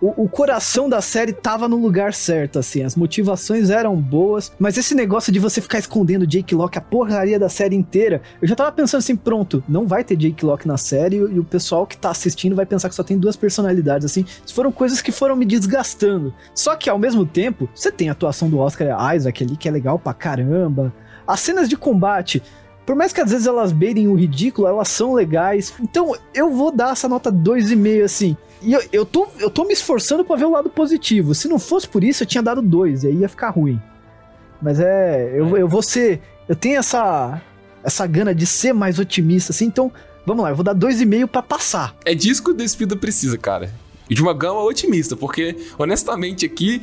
O, 0.00 0.24
o 0.24 0.28
coração 0.28 0.88
da 0.88 1.00
série 1.00 1.32
tava 1.32 1.68
no 1.68 1.76
lugar 1.76 2.12
certo, 2.12 2.58
assim. 2.58 2.82
As 2.82 2.96
motivações 2.96 3.70
eram 3.70 3.96
boas, 3.96 4.52
mas 4.58 4.76
esse 4.76 4.94
negócio 4.94 5.32
de 5.32 5.38
você 5.38 5.60
ficar 5.60 5.78
escondendo 5.78 6.26
Jake 6.26 6.54
Locke 6.54 6.78
a 6.78 6.80
porcaria 6.80 7.38
da 7.38 7.48
série 7.48 7.76
inteira, 7.76 8.20
eu 8.40 8.48
já 8.48 8.54
tava 8.54 8.72
pensando 8.72 8.98
assim, 8.98 9.16
pronto, 9.16 9.62
não 9.68 9.86
vai 9.86 10.04
ter 10.04 10.16
Jake 10.16 10.35
Locke 10.44 10.66
na 10.66 10.76
série 10.76 11.16
e 11.16 11.38
o 11.38 11.44
pessoal 11.44 11.86
que 11.86 11.96
tá 11.96 12.10
assistindo 12.10 12.56
vai 12.56 12.66
pensar 12.66 12.88
que 12.88 12.94
só 12.94 13.02
tem 13.02 13.18
duas 13.18 13.36
personalidades, 13.36 14.04
assim. 14.04 14.24
Foram 14.52 14.72
coisas 14.72 15.00
que 15.00 15.12
foram 15.12 15.36
me 15.36 15.44
desgastando. 15.44 16.34
Só 16.54 16.74
que 16.76 16.90
ao 16.90 16.98
mesmo 16.98 17.24
tempo, 17.24 17.68
você 17.74 17.90
tem 17.90 18.08
a 18.08 18.12
atuação 18.12 18.50
do 18.50 18.58
Oscar 18.58 19.14
Isaac 19.14 19.44
ali, 19.44 19.56
que 19.56 19.68
é 19.68 19.70
legal 19.70 19.98
pra 19.98 20.12
caramba. 20.12 20.92
As 21.26 21.40
cenas 21.40 21.68
de 21.68 21.76
combate, 21.76 22.42
por 22.84 22.94
mais 22.94 23.12
que 23.12 23.20
às 23.20 23.30
vezes 23.30 23.46
elas 23.46 23.72
beitem 23.72 24.08
o 24.08 24.14
ridículo, 24.14 24.68
elas 24.68 24.88
são 24.88 25.14
legais. 25.14 25.74
Então 25.80 26.14
eu 26.34 26.50
vou 26.50 26.70
dar 26.70 26.92
essa 26.92 27.08
nota 27.08 27.32
2,5 27.32 28.04
assim. 28.04 28.36
E 28.62 28.72
eu, 28.72 28.82
eu, 28.92 29.06
tô, 29.06 29.28
eu 29.38 29.50
tô 29.50 29.64
me 29.64 29.72
esforçando 29.72 30.24
para 30.24 30.36
ver 30.36 30.46
o 30.46 30.50
lado 30.50 30.70
positivo. 30.70 31.34
Se 31.34 31.48
não 31.48 31.58
fosse 31.58 31.88
por 31.88 32.02
isso, 32.02 32.22
eu 32.22 32.26
tinha 32.26 32.42
dado 32.42 32.62
2, 32.62 33.04
e 33.04 33.06
aí 33.08 33.14
ia 33.16 33.28
ficar 33.28 33.50
ruim. 33.50 33.80
Mas 34.60 34.80
é. 34.80 35.32
Eu, 35.34 35.56
eu 35.56 35.68
vou 35.68 35.82
ser. 35.82 36.20
Eu 36.48 36.56
tenho 36.56 36.78
essa. 36.78 37.40
Essa 37.84 38.04
gana 38.04 38.34
de 38.34 38.44
ser 38.44 38.72
mais 38.72 38.98
otimista, 38.98 39.52
assim, 39.52 39.66
então 39.66 39.92
Vamos 40.26 40.42
lá, 40.42 40.50
eu 40.50 40.56
vou 40.56 40.64
dar 40.64 40.74
2,5 40.74 41.28
para 41.28 41.40
passar. 41.40 41.96
É 42.04 42.12
disso 42.12 42.42
que 42.42 42.50
o 42.50 42.54
Despida 42.54 42.96
precisa, 42.96 43.38
cara. 43.38 43.72
E 44.10 44.14
de 44.14 44.20
uma 44.20 44.34
gama 44.34 44.60
otimista, 44.62 45.16
porque, 45.16 45.56
honestamente, 45.78 46.44
aqui 46.44 46.82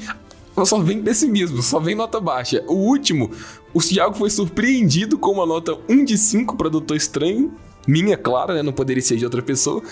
só 0.66 0.80
vem 0.80 1.02
pessimismo, 1.02 1.62
só 1.62 1.80
vem 1.80 1.94
nota 1.94 2.22
baixa. 2.22 2.64
O 2.68 2.74
último, 2.74 3.32
o 3.74 3.82
Thiago 3.82 4.14
foi 4.16 4.30
surpreendido 4.30 5.18
com 5.18 5.32
uma 5.32 5.46
nota 5.46 5.78
1 5.90 6.06
de 6.06 6.18
5 6.18 6.56
para 6.56 6.70
Doutor 6.70 6.96
Estranho. 6.96 7.54
Minha, 7.86 8.16
claro, 8.16 8.54
né? 8.54 8.64
Não 8.64 8.72
poderia 8.72 9.02
ser 9.02 9.18
de 9.18 9.26
outra 9.26 9.42
pessoa. 9.42 9.84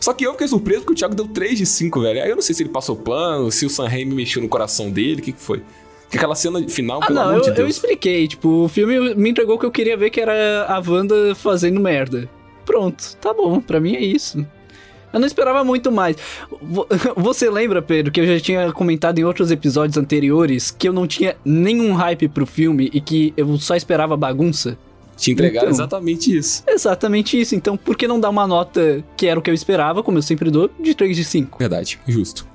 Só 0.00 0.12
que 0.12 0.26
eu 0.26 0.32
fiquei 0.32 0.48
surpreso 0.48 0.80
porque 0.80 0.92
o 0.92 0.96
Thiago 0.96 1.14
deu 1.14 1.26
3 1.26 1.58
de 1.58 1.66
5, 1.66 2.00
velho. 2.02 2.22
Aí 2.22 2.28
eu 2.28 2.36
não 2.36 2.42
sei 2.42 2.54
se 2.54 2.62
ele 2.62 2.70
passou 2.70 2.94
pano, 2.94 3.50
se 3.50 3.64
o 3.64 3.70
Sam 3.70 3.88
Raimi 3.88 4.14
mexeu 4.14 4.42
no 4.42 4.48
coração 4.48 4.90
dele, 4.90 5.20
o 5.20 5.24
que, 5.24 5.32
que 5.32 5.40
foi. 5.40 5.62
Aquela 6.12 6.34
cena 6.34 6.66
final, 6.68 7.00
ah, 7.02 7.06
pelo 7.06 7.18
não, 7.18 7.28
amor 7.28 7.36
eu, 7.36 7.42
de 7.42 7.50
Deus. 7.50 7.58
eu 7.58 7.68
expliquei. 7.68 8.28
Tipo, 8.28 8.64
o 8.64 8.68
filme 8.68 9.14
me 9.14 9.30
entregou 9.30 9.56
o 9.56 9.58
que 9.58 9.66
eu 9.66 9.70
queria 9.70 9.96
ver, 9.96 10.10
que 10.10 10.20
era 10.20 10.66
a 10.66 10.82
Wanda 10.86 11.34
fazendo 11.34 11.80
merda. 11.80 12.28
Pronto, 12.68 13.16
tá 13.16 13.32
bom, 13.32 13.60
pra 13.62 13.80
mim 13.80 13.94
é 13.96 14.00
isso. 14.04 14.46
Eu 15.10 15.18
não 15.18 15.26
esperava 15.26 15.64
muito 15.64 15.90
mais. 15.90 16.16
Vo- 16.60 16.86
Você 17.16 17.48
lembra, 17.48 17.80
Pedro, 17.80 18.12
que 18.12 18.20
eu 18.20 18.26
já 18.26 18.38
tinha 18.38 18.70
comentado 18.72 19.18
em 19.18 19.24
outros 19.24 19.50
episódios 19.50 19.96
anteriores 19.96 20.70
que 20.70 20.86
eu 20.86 20.92
não 20.92 21.06
tinha 21.06 21.34
nenhum 21.42 21.94
hype 21.94 22.28
pro 22.28 22.44
filme 22.44 22.90
e 22.92 23.00
que 23.00 23.32
eu 23.38 23.56
só 23.56 23.74
esperava 23.74 24.18
bagunça? 24.18 24.76
Te 25.16 25.32
entregaram 25.32 25.68
Então. 25.68 25.74
exatamente 25.76 26.36
isso. 26.36 26.62
Exatamente 26.68 27.40
isso. 27.40 27.54
Então, 27.56 27.74
por 27.74 27.96
que 27.96 28.06
não 28.06 28.20
dar 28.20 28.28
uma 28.28 28.46
nota 28.46 29.02
que 29.16 29.26
era 29.26 29.40
o 29.40 29.42
que 29.42 29.48
eu 29.50 29.54
esperava, 29.54 30.02
como 30.02 30.18
eu 30.18 30.22
sempre 30.22 30.50
dou, 30.50 30.70
de 30.78 30.94
3 30.94 31.16
de 31.16 31.24
5? 31.24 31.58
Verdade, 31.58 31.98
justo. 32.06 32.46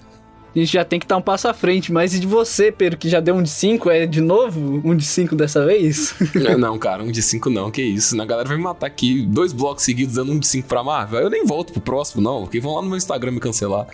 A 0.56 0.60
gente 0.60 0.72
já 0.72 0.86
tem 0.86 0.99
que 0.99 1.08
dar 1.08 1.18
um 1.18 1.22
passo 1.22 1.47
à 1.47 1.54
frente. 1.54 1.91
Mas 1.91 2.14
e 2.14 2.20
de 2.20 2.28
você, 2.28 2.72
Pedro, 2.72 2.97
que 2.97 3.10
já 3.10 3.20
deu 3.20 3.36
um 3.36 3.41
de 3.41 3.49
5, 3.49 3.89
é 3.89 4.06
de 4.06 4.22
novo 4.22 4.82
um 4.84 4.95
de 4.95 5.06
5 5.06 5.36
dessa 5.36 5.66
vez? 5.66 6.14
não, 6.36 6.58
não, 6.74 6.80
cara, 6.80 7.04
um 7.04 7.12
de 7.12 7.22
5 7.22 7.49
não, 7.49 7.72
que 7.72 7.82
isso. 7.82 8.20
A 8.22 8.26
galera 8.26 8.47
vai 8.47 8.58
me 8.58 8.64
matar 8.64 8.88
aqui, 8.88 9.26
dois 9.26 9.51
blocos 9.51 9.84
seguidos 9.84 10.16
dando 10.16 10.32
um 10.32 10.39
de 10.39 10.47
5 10.47 10.68
pra 10.68 10.84
Marvel. 10.84 11.22
Eu 11.22 11.30
nem 11.30 11.45
volto 11.45 11.74
pro 11.74 11.82
próximo, 11.82 12.22
não, 12.22 12.43
porque 12.43 12.60
vão 12.60 12.76
lá 12.76 12.82
no 12.82 12.88
meu 12.88 12.97
Instagram 12.97 13.32
me 13.32 13.39
cancelar. 13.39 13.88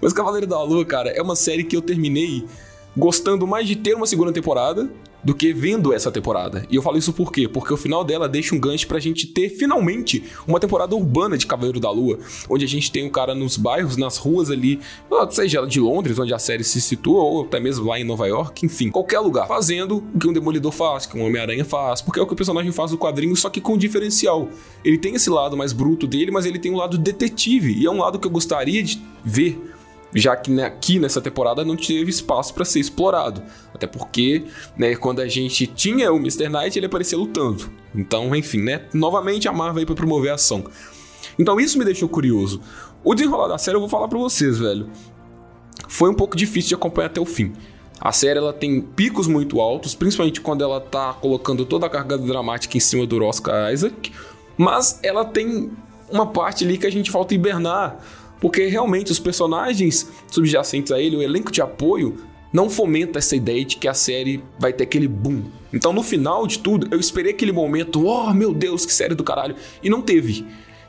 Mas 0.00 0.12
Cavaleiro 0.12 0.46
da 0.46 0.62
Lua, 0.62 0.84
cara, 0.84 1.10
é 1.10 1.20
uma 1.20 1.36
série 1.36 1.64
que 1.64 1.76
eu 1.76 1.82
terminei 1.82 2.46
gostando 2.96 3.46
mais 3.46 3.66
de 3.66 3.76
ter 3.76 3.94
uma 3.94 4.06
segunda 4.06 4.32
temporada 4.32 4.90
do 5.26 5.34
que 5.34 5.52
vendo 5.52 5.92
essa 5.92 6.12
temporada. 6.12 6.64
E 6.70 6.76
eu 6.76 6.82
falo 6.82 6.96
isso 6.96 7.12
por 7.12 7.32
quê? 7.32 7.48
Porque 7.48 7.74
o 7.74 7.76
final 7.76 8.04
dela 8.04 8.28
deixa 8.28 8.54
um 8.54 8.60
gancho 8.60 8.86
pra 8.86 9.00
gente 9.00 9.26
ter 9.26 9.48
finalmente 9.48 10.22
uma 10.46 10.60
temporada 10.60 10.94
urbana 10.94 11.36
de 11.36 11.46
Cavaleiro 11.48 11.80
da 11.80 11.90
Lua, 11.90 12.20
onde 12.48 12.64
a 12.64 12.68
gente 12.68 12.92
tem 12.92 13.04
um 13.04 13.10
cara 13.10 13.34
nos 13.34 13.56
bairros, 13.56 13.96
nas 13.96 14.18
ruas 14.18 14.52
ali, 14.52 14.78
seja 15.30 15.66
de 15.66 15.80
Londres, 15.80 16.16
onde 16.16 16.32
a 16.32 16.38
série 16.38 16.62
se 16.62 16.80
situa, 16.80 17.22
ou 17.22 17.42
até 17.42 17.58
mesmo 17.58 17.86
lá 17.86 17.98
em 17.98 18.04
Nova 18.04 18.28
York, 18.28 18.64
enfim, 18.64 18.88
qualquer 18.88 19.18
lugar, 19.18 19.48
fazendo 19.48 19.96
o 20.14 20.18
que 20.18 20.28
um 20.28 20.32
Demolidor 20.32 20.70
faz, 20.70 21.06
que 21.06 21.18
um 21.18 21.26
Homem-Aranha 21.26 21.64
faz, 21.64 22.00
porque 22.00 22.20
é 22.20 22.22
o 22.22 22.26
que 22.26 22.34
o 22.34 22.36
personagem 22.36 22.70
faz 22.70 22.92
no 22.92 22.98
quadrinho, 22.98 23.34
só 23.34 23.50
que 23.50 23.60
com 23.60 23.74
um 23.74 23.78
diferencial. 23.78 24.48
Ele 24.84 24.96
tem 24.96 25.16
esse 25.16 25.28
lado 25.28 25.56
mais 25.56 25.72
bruto 25.72 26.06
dele, 26.06 26.30
mas 26.30 26.46
ele 26.46 26.60
tem 26.60 26.70
um 26.70 26.76
lado 26.76 26.96
detetive, 26.96 27.72
e 27.72 27.84
é 27.84 27.90
um 27.90 27.98
lado 27.98 28.20
que 28.20 28.28
eu 28.28 28.30
gostaria 28.30 28.80
de 28.80 29.02
ver 29.24 29.60
já 30.14 30.36
que 30.36 30.60
aqui 30.60 30.98
nessa 30.98 31.20
temporada 31.20 31.64
não 31.64 31.76
teve 31.76 32.10
espaço 32.10 32.54
para 32.54 32.64
ser 32.64 32.80
explorado. 32.80 33.42
Até 33.74 33.86
porque, 33.86 34.44
né, 34.76 34.94
quando 34.96 35.20
a 35.20 35.28
gente 35.28 35.66
tinha 35.66 36.12
o 36.12 36.16
Mr. 36.16 36.48
Knight, 36.48 36.78
ele 36.78 36.86
aparecia 36.86 37.18
lutando. 37.18 37.70
Então, 37.94 38.34
enfim, 38.34 38.62
né? 38.62 38.82
Novamente 38.94 39.48
a 39.48 39.52
Marvel 39.52 39.80
aí 39.80 39.86
pra 39.86 39.94
promover 39.94 40.30
a 40.30 40.34
ação. 40.34 40.64
Então 41.38 41.60
isso 41.60 41.78
me 41.78 41.84
deixou 41.84 42.08
curioso. 42.08 42.60
O 43.04 43.14
desenrolar 43.14 43.48
da 43.48 43.58
série 43.58 43.76
eu 43.76 43.80
vou 43.80 43.88
falar 43.88 44.08
pra 44.08 44.18
vocês, 44.18 44.58
velho. 44.58 44.88
Foi 45.88 46.10
um 46.10 46.14
pouco 46.14 46.36
difícil 46.36 46.70
de 46.70 46.74
acompanhar 46.74 47.06
até 47.06 47.20
o 47.20 47.24
fim. 47.24 47.52
A 48.00 48.12
série 48.12 48.38
ela 48.38 48.52
tem 48.52 48.80
picos 48.80 49.26
muito 49.26 49.60
altos, 49.60 49.94
principalmente 49.94 50.40
quando 50.40 50.62
ela 50.62 50.80
tá 50.80 51.14
colocando 51.14 51.64
toda 51.64 51.86
a 51.86 51.90
carga 51.90 52.18
dramática 52.18 52.76
em 52.76 52.80
cima 52.80 53.06
do 53.06 53.22
Oscar 53.24 53.72
Isaac, 53.72 54.12
mas 54.56 55.00
ela 55.02 55.24
tem 55.24 55.70
uma 56.10 56.26
parte 56.26 56.64
ali 56.64 56.76
que 56.76 56.86
a 56.86 56.90
gente 56.90 57.10
falta 57.10 57.34
hibernar, 57.34 57.98
porque 58.46 58.66
realmente 58.66 59.10
os 59.10 59.18
personagens 59.18 60.08
subjacentes 60.30 60.92
a 60.92 61.00
ele, 61.00 61.16
o 61.16 61.20
elenco 61.20 61.50
de 61.50 61.60
apoio, 61.60 62.18
não 62.52 62.70
fomenta 62.70 63.18
essa 63.18 63.34
ideia 63.34 63.64
de 63.64 63.76
que 63.76 63.88
a 63.88 63.92
série 63.92 64.40
vai 64.56 64.72
ter 64.72 64.84
aquele 64.84 65.08
boom. 65.08 65.42
Então, 65.72 65.92
no 65.92 66.00
final 66.00 66.46
de 66.46 66.60
tudo, 66.60 66.86
eu 66.92 67.00
esperei 67.00 67.32
aquele 67.32 67.50
momento, 67.50 68.06
oh 68.06 68.32
meu 68.32 68.54
Deus, 68.54 68.86
que 68.86 68.92
série 68.92 69.16
do 69.16 69.24
caralho, 69.24 69.56
e 69.82 69.90
não 69.90 70.00
teve. 70.00 70.46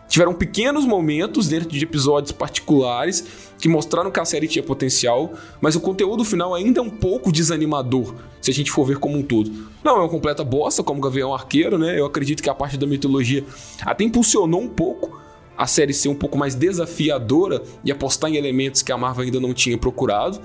Tiveram 0.07 0.35
pequenos 0.35 0.85
momentos 0.85 1.47
dentro 1.47 1.67
de 1.67 1.83
episódios 1.83 2.31
particulares 2.31 3.25
que 3.57 3.67
mostraram 3.67 4.11
que 4.11 4.19
a 4.19 4.25
série 4.25 4.47
tinha 4.47 4.61
potencial, 4.61 5.33
mas 5.59 5.75
o 5.75 5.81
conteúdo 5.81 6.23
final 6.23 6.53
ainda 6.53 6.79
é 6.79 6.83
um 6.83 6.91
pouco 6.91 7.31
desanimador, 7.31 8.13
se 8.39 8.51
a 8.51 8.53
gente 8.53 8.69
for 8.69 8.85
ver 8.85 8.99
como 8.99 9.17
um 9.17 9.23
todo. 9.23 9.51
Não 9.83 9.95
é 9.95 9.99
uma 10.01 10.09
completa 10.09 10.43
bosta, 10.43 10.83
como 10.83 11.01
Gavião 11.01 11.33
Arqueiro, 11.33 11.79
né? 11.79 11.99
Eu 11.99 12.05
acredito 12.05 12.43
que 12.43 12.51
a 12.51 12.53
parte 12.53 12.77
da 12.77 12.85
mitologia 12.85 13.43
até 13.81 14.03
impulsionou 14.03 14.61
um 14.61 14.69
pouco 14.69 15.25
a 15.57 15.65
série 15.65 15.93
ser 15.93 16.09
um 16.09 16.15
pouco 16.15 16.37
mais 16.37 16.53
desafiadora 16.53 17.63
e 17.83 17.91
apostar 17.91 18.29
em 18.29 18.35
elementos 18.35 18.81
que 18.81 18.91
a 18.91 18.97
Marvel 18.97 19.25
ainda 19.25 19.39
não 19.39 19.53
tinha 19.53 19.77
procurado. 19.77 20.39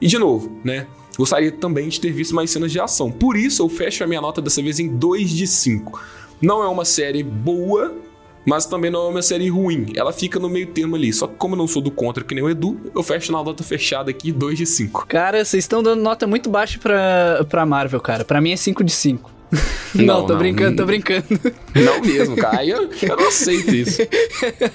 E 0.00 0.06
de 0.06 0.18
novo, 0.18 0.60
né? 0.64 0.86
Gostaria 1.16 1.50
também 1.50 1.88
de 1.88 2.00
ter 2.00 2.12
visto 2.12 2.34
mais 2.34 2.50
cenas 2.50 2.70
de 2.70 2.78
ação. 2.78 3.10
Por 3.10 3.36
isso 3.36 3.62
eu 3.62 3.68
fecho 3.68 4.04
a 4.04 4.06
minha 4.06 4.20
nota 4.20 4.42
dessa 4.42 4.60
vez 4.60 4.78
em 4.78 4.88
2 4.88 5.30
de 5.30 5.46
5. 5.46 6.00
Não 6.42 6.62
é 6.62 6.68
uma 6.68 6.84
série 6.84 7.22
boa, 7.22 7.94
mas 8.44 8.66
também 8.66 8.90
não 8.90 9.06
é 9.06 9.08
uma 9.08 9.22
série 9.22 9.48
ruim. 9.48 9.92
Ela 9.94 10.12
fica 10.12 10.38
no 10.38 10.50
meio 10.50 10.66
termo 10.66 10.94
ali. 10.94 11.12
Só 11.12 11.26
que 11.26 11.34
como 11.36 11.54
eu 11.54 11.58
não 11.58 11.66
sou 11.66 11.80
do 11.80 11.90
contra 11.90 12.22
que 12.22 12.34
nem 12.34 12.44
o 12.44 12.50
Edu, 12.50 12.78
eu 12.94 13.02
fecho 13.02 13.32
na 13.32 13.42
nota 13.42 13.64
fechada 13.64 14.10
aqui 14.10 14.30
2 14.30 14.58
de 14.58 14.66
5. 14.66 15.06
Cara, 15.06 15.42
vocês 15.42 15.64
estão 15.64 15.82
dando 15.82 16.02
nota 16.02 16.26
muito 16.26 16.50
baixa 16.50 16.78
pra, 16.78 17.46
pra 17.48 17.64
Marvel, 17.64 18.00
cara. 18.00 18.24
Pra 18.24 18.40
mim 18.40 18.52
é 18.52 18.56
5 18.56 18.84
de 18.84 18.92
5. 18.92 19.35
Não, 19.94 20.04
Não, 20.04 20.26
tô 20.26 20.32
não. 20.34 20.38
brincando, 20.40 20.76
tô 20.76 20.84
brincando. 20.84 21.24
Não 21.74 22.00
mesmo, 22.02 22.36
cara. 22.36 22.62
Eu, 22.64 22.90
eu 23.00 23.16
não 23.16 23.28
aceito 23.28 23.74
isso. 23.74 24.02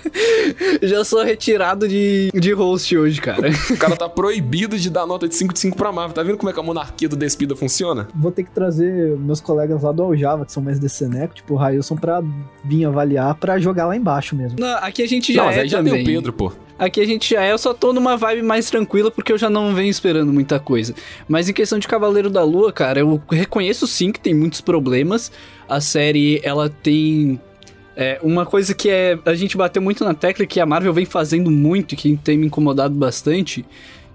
Já 0.81 1.03
sou 1.03 1.23
retirado 1.23 1.87
de, 1.87 2.31
de 2.33 2.51
host 2.53 2.97
hoje, 2.97 3.21
cara. 3.21 3.49
O 3.69 3.77
cara 3.77 3.95
tá 3.95 4.09
proibido 4.09 4.77
de 4.79 4.89
dar 4.89 5.05
nota 5.05 5.27
de 5.27 5.35
5 5.35 5.53
de 5.53 5.59
5 5.59 5.77
pra 5.77 5.91
Marvel. 5.91 6.13
Tá 6.13 6.23
vendo 6.23 6.37
como 6.37 6.49
é 6.49 6.53
que 6.53 6.59
a 6.59 6.63
monarquia 6.63 7.07
do 7.07 7.15
Despida 7.15 7.55
funciona? 7.55 8.07
Vou 8.15 8.31
ter 8.31 8.43
que 8.43 8.51
trazer 8.51 9.15
meus 9.17 9.39
colegas 9.39 9.83
lá 9.83 9.91
do 9.91 10.01
Aljava, 10.03 10.45
que 10.45 10.51
são 10.51 10.63
mais 10.63 10.79
desse 10.79 10.95
Seneco, 10.95 11.35
tipo 11.35 11.53
o 11.53 11.57
Railson, 11.57 11.95
pra 11.95 12.21
vir 12.63 12.85
avaliar, 12.85 13.35
pra 13.35 13.59
jogar 13.59 13.85
lá 13.87 13.95
embaixo 13.95 14.35
mesmo. 14.35 14.59
Não, 14.59 14.77
aqui 14.77 15.03
a 15.03 15.07
gente 15.07 15.33
já 15.33 15.41
não, 15.41 15.47
mas 15.49 15.57
é 15.57 15.61
aí 15.61 15.67
já 15.69 15.77
também. 15.77 15.93
tem 15.93 16.01
o 16.01 16.05
Pedro, 16.05 16.33
pô. 16.33 16.51
Aqui 16.81 16.99
a 16.99 17.05
gente 17.05 17.35
já 17.35 17.43
é, 17.43 17.51
eu 17.51 17.59
só 17.59 17.75
tô 17.75 17.93
numa 17.93 18.17
vibe 18.17 18.41
mais 18.41 18.67
tranquila 18.67 19.11
porque 19.11 19.31
eu 19.31 19.37
já 19.37 19.51
não 19.51 19.75
venho 19.75 19.91
esperando 19.91 20.33
muita 20.33 20.59
coisa. 20.59 20.95
Mas 21.27 21.47
em 21.47 21.53
questão 21.53 21.77
de 21.77 21.87
Cavaleiro 21.87 22.27
da 22.27 22.43
Lua, 22.43 22.73
cara, 22.73 23.01
eu 23.01 23.21
reconheço 23.29 23.85
sim 23.85 24.11
que 24.11 24.19
tem 24.19 24.33
muitos 24.33 24.61
problemas. 24.61 25.31
A 25.69 25.79
série, 25.79 26.41
ela 26.43 26.71
tem. 26.71 27.39
é, 27.95 28.19
uma 28.23 28.47
coisa 28.47 28.73
que 28.73 28.89
é. 28.89 29.15
A 29.23 29.35
gente 29.35 29.55
bateu 29.55 29.79
muito 29.79 30.03
na 30.03 30.15
tecla 30.15 30.43
que 30.43 30.59
a 30.59 30.65
Marvel 30.65 30.91
vem 30.91 31.05
fazendo 31.05 31.51
muito 31.51 31.93
e 31.93 31.95
que 31.95 32.17
tem 32.17 32.35
me 32.35 32.47
incomodado 32.47 32.95
bastante. 32.95 33.63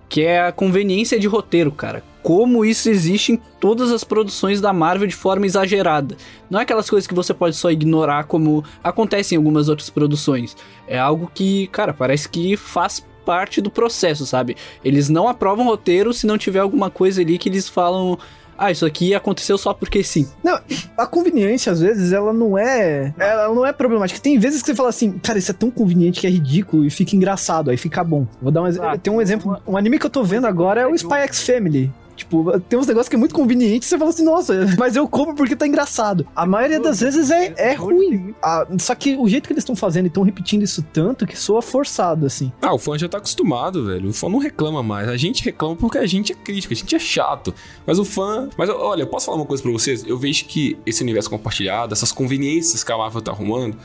Que 0.08 0.22
é 0.22 0.40
a 0.40 0.50
conveniência 0.50 1.20
de 1.20 1.28
roteiro, 1.28 1.70
cara. 1.70 2.02
Como 2.26 2.64
isso 2.64 2.90
existe 2.90 3.30
em 3.30 3.36
todas 3.36 3.92
as 3.92 4.02
produções 4.02 4.60
da 4.60 4.72
Marvel 4.72 5.06
de 5.06 5.14
forma 5.14 5.46
exagerada. 5.46 6.16
Não 6.50 6.58
é 6.58 6.64
aquelas 6.64 6.90
coisas 6.90 7.06
que 7.06 7.14
você 7.14 7.32
pode 7.32 7.54
só 7.54 7.70
ignorar 7.70 8.24
como 8.24 8.64
acontece 8.82 9.36
em 9.36 9.38
algumas 9.38 9.68
outras 9.68 9.90
produções. 9.90 10.56
É 10.88 10.98
algo 10.98 11.30
que, 11.32 11.68
cara, 11.68 11.94
parece 11.94 12.28
que 12.28 12.56
faz 12.56 13.06
parte 13.24 13.60
do 13.60 13.70
processo, 13.70 14.26
sabe? 14.26 14.56
Eles 14.84 15.08
não 15.08 15.28
aprovam 15.28 15.66
roteiro 15.66 16.12
se 16.12 16.26
não 16.26 16.36
tiver 16.36 16.58
alguma 16.58 16.90
coisa 16.90 17.20
ali 17.20 17.38
que 17.38 17.48
eles 17.48 17.68
falam. 17.68 18.18
Ah, 18.58 18.72
isso 18.72 18.84
aqui 18.84 19.14
aconteceu 19.14 19.56
só 19.56 19.72
porque 19.72 20.02
sim. 20.02 20.28
Não, 20.42 20.58
a 20.98 21.06
conveniência, 21.06 21.70
às 21.70 21.78
vezes, 21.78 22.12
ela 22.12 22.32
não 22.32 22.58
é. 22.58 23.14
Ela 23.16 23.54
não 23.54 23.64
é 23.64 23.72
problemática. 23.72 24.18
Tem 24.18 24.36
vezes 24.36 24.62
que 24.62 24.66
você 24.66 24.74
fala 24.74 24.88
assim, 24.88 25.12
cara, 25.12 25.38
isso 25.38 25.52
é 25.52 25.54
tão 25.54 25.70
conveniente 25.70 26.22
que 26.22 26.26
é 26.26 26.30
ridículo 26.30 26.84
e 26.84 26.90
fica 26.90 27.14
engraçado, 27.14 27.70
aí 27.70 27.76
fica 27.76 28.02
bom. 28.02 28.26
Vou 28.42 28.50
dar 28.50 28.62
um 28.62 28.66
exemplo. 28.66 28.88
Ah, 28.88 28.98
tem 28.98 29.12
um 29.12 29.22
exemplo. 29.22 29.62
Um 29.64 29.76
anime 29.76 29.96
que 29.96 30.06
eu 30.06 30.10
tô 30.10 30.24
vendo 30.24 30.48
agora 30.48 30.80
é 30.80 30.86
o 30.88 30.92
Spy 30.96 31.18
X 31.18 31.46
Family. 31.46 31.92
Tipo, 32.16 32.58
tem 32.60 32.78
uns 32.78 32.86
negócios 32.86 33.08
que 33.08 33.14
é 33.14 33.18
muito 33.18 33.34
conveniente, 33.34 33.84
você 33.84 33.98
fala 33.98 34.10
assim, 34.10 34.24
nossa, 34.24 34.66
mas 34.78 34.96
eu 34.96 35.06
compro 35.06 35.34
porque 35.34 35.54
tá 35.54 35.66
engraçado. 35.66 36.26
A 36.34 36.46
maioria 36.46 36.80
das 36.80 37.00
vezes 37.00 37.30
é, 37.30 37.54
é 37.56 37.74
ruim. 37.74 38.34
Ah, 38.42 38.66
só 38.78 38.94
que 38.94 39.16
o 39.16 39.28
jeito 39.28 39.46
que 39.46 39.52
eles 39.52 39.62
estão 39.62 39.76
fazendo 39.76 40.06
e 40.06 40.08
estão 40.08 40.22
repetindo 40.22 40.62
isso 40.62 40.82
tanto 40.92 41.26
que 41.26 41.38
soa 41.38 41.60
forçado, 41.60 42.26
assim. 42.26 42.50
Ah, 42.62 42.74
o 42.74 42.78
fã 42.78 42.98
já 42.98 43.08
tá 43.08 43.18
acostumado, 43.18 43.84
velho. 43.84 44.08
O 44.08 44.12
fã 44.12 44.28
não 44.28 44.38
reclama 44.38 44.82
mais. 44.82 45.08
A 45.08 45.16
gente 45.16 45.44
reclama 45.44 45.76
porque 45.76 45.98
a 45.98 46.06
gente 46.06 46.32
é 46.32 46.34
crítico, 46.34 46.72
a 46.72 46.76
gente 46.76 46.94
é 46.94 46.98
chato. 46.98 47.54
Mas 47.86 47.98
o 47.98 48.04
fã. 48.04 48.48
Mas 48.56 48.70
olha, 48.70 49.02
eu 49.02 49.06
posso 49.06 49.26
falar 49.26 49.38
uma 49.38 49.46
coisa 49.46 49.62
pra 49.62 49.72
vocês? 49.72 50.04
Eu 50.06 50.18
vejo 50.18 50.46
que 50.46 50.78
esse 50.86 51.02
universo 51.02 51.28
compartilhado, 51.28 51.92
essas 51.92 52.12
conveniências 52.12 52.82
que 52.82 52.92
a 52.92 52.96
Marvel 52.96 53.20
tá 53.20 53.32
arrumando, 53.32 53.76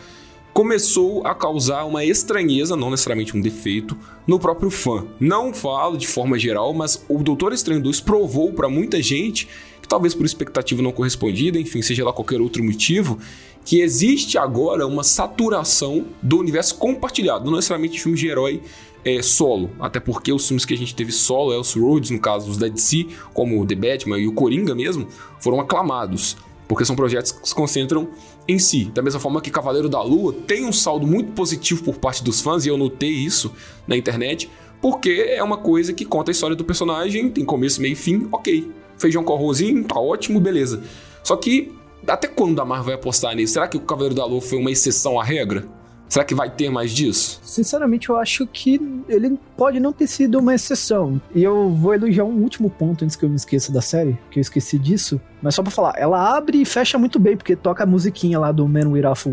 começou 0.53 1.25
a 1.25 1.33
causar 1.33 1.85
uma 1.85 2.03
estranheza, 2.03 2.75
não 2.75 2.91
necessariamente 2.91 3.35
um 3.35 3.41
defeito, 3.41 3.97
no 4.27 4.39
próprio 4.39 4.69
fã. 4.69 5.05
Não 5.19 5.53
falo 5.53 5.97
de 5.97 6.07
forma 6.07 6.37
geral, 6.37 6.73
mas 6.73 7.03
o 7.07 7.19
Doutor 7.19 7.53
Estranho 7.53 7.81
2 7.81 8.01
provou 8.01 8.51
pra 8.51 8.69
muita 8.69 9.01
gente 9.01 9.47
que 9.81 9.87
talvez 9.87 10.13
por 10.13 10.25
expectativa 10.25 10.81
não 10.81 10.91
correspondida, 10.91 11.59
enfim, 11.59 11.81
seja 11.81 12.03
lá 12.05 12.13
qualquer 12.13 12.41
outro 12.41 12.63
motivo, 12.63 13.17
que 13.63 13.81
existe 13.81 14.37
agora 14.37 14.85
uma 14.85 15.03
saturação 15.03 16.05
do 16.21 16.39
universo 16.39 16.75
compartilhado, 16.75 17.45
não 17.45 17.55
necessariamente 17.55 18.01
filmes 18.01 18.19
de 18.19 18.27
herói 18.27 18.61
é, 19.03 19.21
solo, 19.21 19.71
até 19.79 19.99
porque 19.99 20.31
os 20.31 20.47
filmes 20.47 20.65
que 20.65 20.73
a 20.73 20.77
gente 20.77 20.95
teve 20.95 21.11
solo, 21.11 21.53
Elseworlds, 21.53 22.11
no 22.11 22.19
caso 22.19 22.49
os 22.49 22.57
da 22.57 22.67
DC, 22.67 23.07
como 23.33 23.59
o 23.59 23.65
The 23.65 23.75
Batman 23.75 24.19
e 24.19 24.27
o 24.27 24.33
Coringa 24.33 24.75
mesmo, 24.75 25.07
foram 25.39 25.59
aclamados, 25.59 26.37
porque 26.67 26.85
são 26.85 26.95
projetos 26.95 27.31
que 27.31 27.47
se 27.47 27.55
concentram 27.55 28.09
em 28.47 28.59
si. 28.59 28.85
Da 28.85 29.01
mesma 29.01 29.19
forma 29.19 29.41
que 29.41 29.49
Cavaleiro 29.49 29.89
da 29.89 30.01
Lua 30.01 30.33
tem 30.33 30.65
um 30.65 30.73
saldo 30.73 31.05
muito 31.05 31.31
positivo 31.33 31.83
por 31.83 31.97
parte 31.97 32.23
dos 32.23 32.41
fãs, 32.41 32.65
e 32.65 32.69
eu 32.69 32.77
notei 32.77 33.09
isso 33.09 33.51
na 33.87 33.95
internet, 33.95 34.49
porque 34.81 35.25
é 35.29 35.43
uma 35.43 35.57
coisa 35.57 35.93
que 35.93 36.05
conta 36.05 36.31
a 36.31 36.33
história 36.33 36.55
do 36.55 36.65
personagem, 36.65 37.29
tem 37.29 37.45
começo, 37.45 37.81
meio 37.81 37.93
e 37.93 37.95
fim, 37.95 38.27
ok. 38.31 38.71
Feijão 38.97 39.23
com 39.23 39.33
arrozinho, 39.33 39.83
tá 39.83 39.99
ótimo, 39.99 40.39
beleza. 40.39 40.83
Só 41.23 41.35
que, 41.35 41.71
até 42.07 42.27
quando 42.27 42.59
a 42.59 42.65
Marvel 42.65 42.85
vai 42.85 42.95
apostar 42.95 43.35
nisso? 43.35 43.53
Será 43.53 43.67
que 43.67 43.77
o 43.77 43.81
Cavaleiro 43.81 44.15
da 44.15 44.25
Lua 44.25 44.41
foi 44.41 44.57
uma 44.57 44.71
exceção 44.71 45.19
à 45.19 45.23
regra? 45.23 45.67
Será 46.11 46.25
que 46.25 46.35
vai 46.35 46.49
ter 46.49 46.69
mais 46.69 46.91
disso? 46.91 47.39
Sinceramente, 47.41 48.09
eu 48.09 48.17
acho 48.17 48.45
que 48.45 48.81
ele 49.07 49.39
pode 49.55 49.79
não 49.79 49.93
ter 49.93 50.07
sido 50.07 50.39
uma 50.39 50.53
exceção. 50.53 51.21
E 51.33 51.41
eu 51.41 51.69
vou 51.69 51.93
elogiar 51.93 52.25
um 52.25 52.41
último 52.41 52.69
ponto 52.69 53.05
antes 53.05 53.15
que 53.15 53.23
eu 53.23 53.29
me 53.29 53.37
esqueça 53.37 53.71
da 53.71 53.79
série, 53.79 54.19
que 54.29 54.37
eu 54.37 54.41
esqueci 54.41 54.77
disso. 54.77 55.21
Mas 55.41 55.55
só 55.55 55.63
pra 55.63 55.71
falar, 55.71 55.93
ela 55.95 56.35
abre 56.35 56.61
e 56.61 56.65
fecha 56.65 56.97
muito 56.97 57.17
bem, 57.17 57.37
porque 57.37 57.55
toca 57.55 57.85
a 57.85 57.87
musiquinha 57.87 58.37
lá 58.37 58.51
do 58.51 58.67
Man 58.67 58.89
Without 58.89 59.23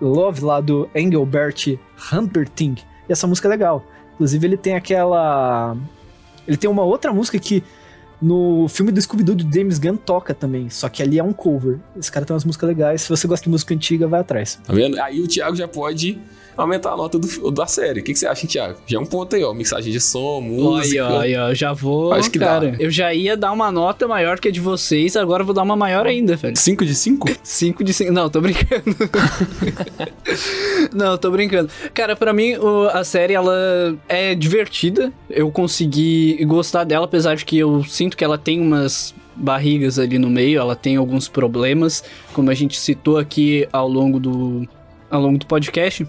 Love, 0.00 0.44
lá 0.44 0.60
do 0.60 0.90
Engelbert 0.96 1.78
Humperdinck. 2.12 2.82
E 3.08 3.12
essa 3.12 3.28
música 3.28 3.46
é 3.46 3.50
legal. 3.50 3.86
Inclusive, 4.14 4.48
ele 4.48 4.56
tem 4.56 4.74
aquela. 4.74 5.76
Ele 6.44 6.56
tem 6.56 6.68
uma 6.68 6.82
outra 6.82 7.12
música 7.12 7.38
que 7.38 7.62
no 8.20 8.66
filme 8.68 8.90
do 8.90 9.00
Scooby-Doo 9.00 9.34
do 9.34 9.54
James 9.54 9.78
Gunn 9.78 9.96
toca 9.96 10.34
também, 10.34 10.70
só 10.70 10.88
que 10.88 11.02
ali 11.02 11.18
é 11.18 11.22
um 11.22 11.32
cover. 11.32 11.78
Esse 11.96 12.10
cara 12.10 12.24
tem 12.24 12.34
umas 12.34 12.44
músicas 12.44 12.68
legais. 12.68 13.02
Se 13.02 13.08
você 13.08 13.26
gosta 13.26 13.44
de 13.44 13.50
música 13.50 13.74
antiga, 13.74 14.06
vai 14.08 14.20
atrás. 14.20 14.58
Tá 14.64 14.72
vendo? 14.72 14.98
Aí 15.00 15.20
o 15.20 15.28
Thiago 15.28 15.56
já 15.56 15.68
pode 15.68 16.18
aumentar 16.56 16.92
a 16.92 16.96
nota 16.96 17.18
do, 17.18 17.50
da 17.50 17.66
série. 17.66 18.00
O 18.00 18.02
que, 18.02 18.12
que 18.12 18.18
você 18.18 18.26
acha, 18.26 18.46
Thiago? 18.46 18.78
Já 18.86 18.98
é 18.98 19.00
um 19.00 19.06
ponto 19.06 19.36
aí, 19.36 19.44
ó. 19.44 19.52
Mixagem 19.52 19.92
de 19.92 20.00
som, 20.00 20.40
música. 20.40 21.04
Olha, 21.06 21.44
olha, 21.44 21.54
já 21.54 21.72
vou. 21.72 22.12
Acho 22.12 22.30
que 22.30 22.38
cara, 22.38 22.72
dá. 22.72 22.76
eu 22.78 22.90
já 22.90 23.12
ia 23.12 23.36
dar 23.36 23.52
uma 23.52 23.70
nota 23.70 24.06
maior 24.08 24.38
que 24.40 24.48
a 24.48 24.50
de 24.50 24.60
vocês, 24.60 25.16
agora 25.16 25.42
eu 25.42 25.46
vou 25.46 25.54
dar 25.54 25.62
uma 25.62 25.76
maior 25.76 26.06
ainda, 26.06 26.36
velho. 26.36 26.56
5 26.56 26.84
de 26.84 26.94
5? 26.94 27.28
5 27.42 27.84
de 27.84 27.92
5. 27.92 28.12
Não, 28.12 28.28
tô 28.30 28.40
brincando. 28.40 28.84
Não, 30.92 31.16
tô 31.18 31.30
brincando. 31.30 31.70
Cara, 31.92 32.16
pra 32.16 32.32
mim, 32.32 32.56
o- 32.56 32.88
a 32.92 33.04
série, 33.04 33.34
ela 33.34 33.96
é 34.08 34.34
divertida. 34.34 35.12
Eu 35.28 35.50
consegui 35.50 36.44
gostar 36.44 36.84
dela, 36.84 37.04
apesar 37.04 37.34
de 37.36 37.44
que 37.44 37.58
eu 37.58 37.84
sinto 37.84 38.16
que 38.16 38.24
ela 38.24 38.38
tem 38.38 38.60
umas 38.60 39.14
barrigas 39.34 39.98
ali 39.98 40.18
no 40.18 40.30
meio, 40.30 40.58
ela 40.60 40.74
tem 40.74 40.96
alguns 40.96 41.28
problemas, 41.28 42.02
como 42.32 42.50
a 42.50 42.54
gente 42.54 42.78
citou 42.80 43.18
aqui 43.18 43.68
ao 43.70 43.86
longo 43.88 44.18
do, 44.18 44.66
ao 45.10 45.20
longo 45.20 45.38
do 45.38 45.46
podcast. 45.46 46.06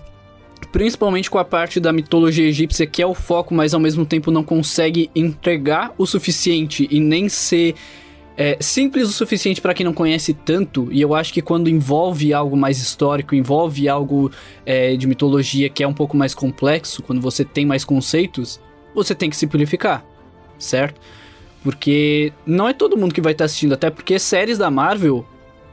Principalmente 0.72 1.30
com 1.30 1.38
a 1.38 1.46
parte 1.46 1.80
da 1.80 1.94
mitologia 1.94 2.48
egípcia, 2.48 2.86
que 2.86 3.02
é 3.02 3.08
o 3.08 3.14
foco, 3.14 3.54
mas 3.54 3.74
ao 3.74 3.80
mesmo 3.80 4.06
tempo 4.06 4.32
não 4.32 4.44
consegue 4.44 5.10
entregar 5.16 5.94
o 5.98 6.06
suficiente 6.06 6.88
e 6.90 7.00
nem 7.00 7.30
ser 7.30 7.76
é, 8.38 8.56
simples 8.60 9.10
o 9.10 9.12
suficiente 9.12 9.60
para 9.60 9.74
quem 9.74 9.84
não 9.84 9.94
conhece 9.94 10.32
tanto, 10.32 10.88
e 10.92 11.02
eu 11.02 11.16
acho 11.16 11.34
que 11.34 11.42
quando 11.42 11.70
envolve 11.70 12.32
algo 12.34 12.56
mais 12.56 12.78
histórico, 12.78 13.34
envolve 13.34 13.90
algo 13.90 14.32
é, 14.64 14.96
de 14.96 15.08
mitologia 15.08 15.70
que 15.70 15.84
é 15.84 15.88
um 15.88 15.94
pouco 15.94 16.16
mais 16.16 16.36
complexo, 16.36 17.02
quando 17.02 17.20
você 17.20 17.44
tem 17.44 17.66
mais 17.66 17.84
conceitos, 17.84 18.60
você 18.94 19.16
tem 19.16 19.30
que 19.30 19.36
simplificar, 19.36 20.06
certo? 20.60 21.02
Porque 21.64 22.32
não 22.46 22.70
é 22.70 22.74
todo 22.74 22.96
mundo 22.96 23.14
que 23.14 23.22
vai 23.22 23.32
estar 23.32 23.46
assistindo, 23.46 23.74
até 23.74 23.90
porque 23.90 24.20
séries 24.20 24.60
da 24.60 24.70
Marvel, 24.70 25.26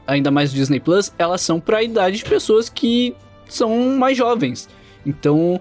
ainda 0.07 0.31
mais 0.31 0.51
Disney 0.51 0.79
Plus, 0.79 1.13
elas 1.19 1.41
são 1.41 1.59
pra 1.59 1.83
idade 1.83 2.17
de 2.17 2.25
pessoas 2.25 2.67
que 2.67 3.15
são 3.47 3.95
mais 3.95 4.17
jovens. 4.17 4.67
Então, 5.05 5.59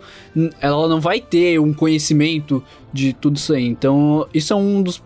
ela 0.61 0.89
não 0.89 1.01
vai 1.01 1.21
ter 1.21 1.59
um 1.61 1.73
conhecimento 1.73 2.63
de 2.93 3.13
tudo 3.13 3.37
isso 3.37 3.53
aí. 3.53 3.67
Então, 3.67 4.27
isso 4.33 4.53
é 4.53 4.57
um 4.57 4.83
dos 4.83 5.03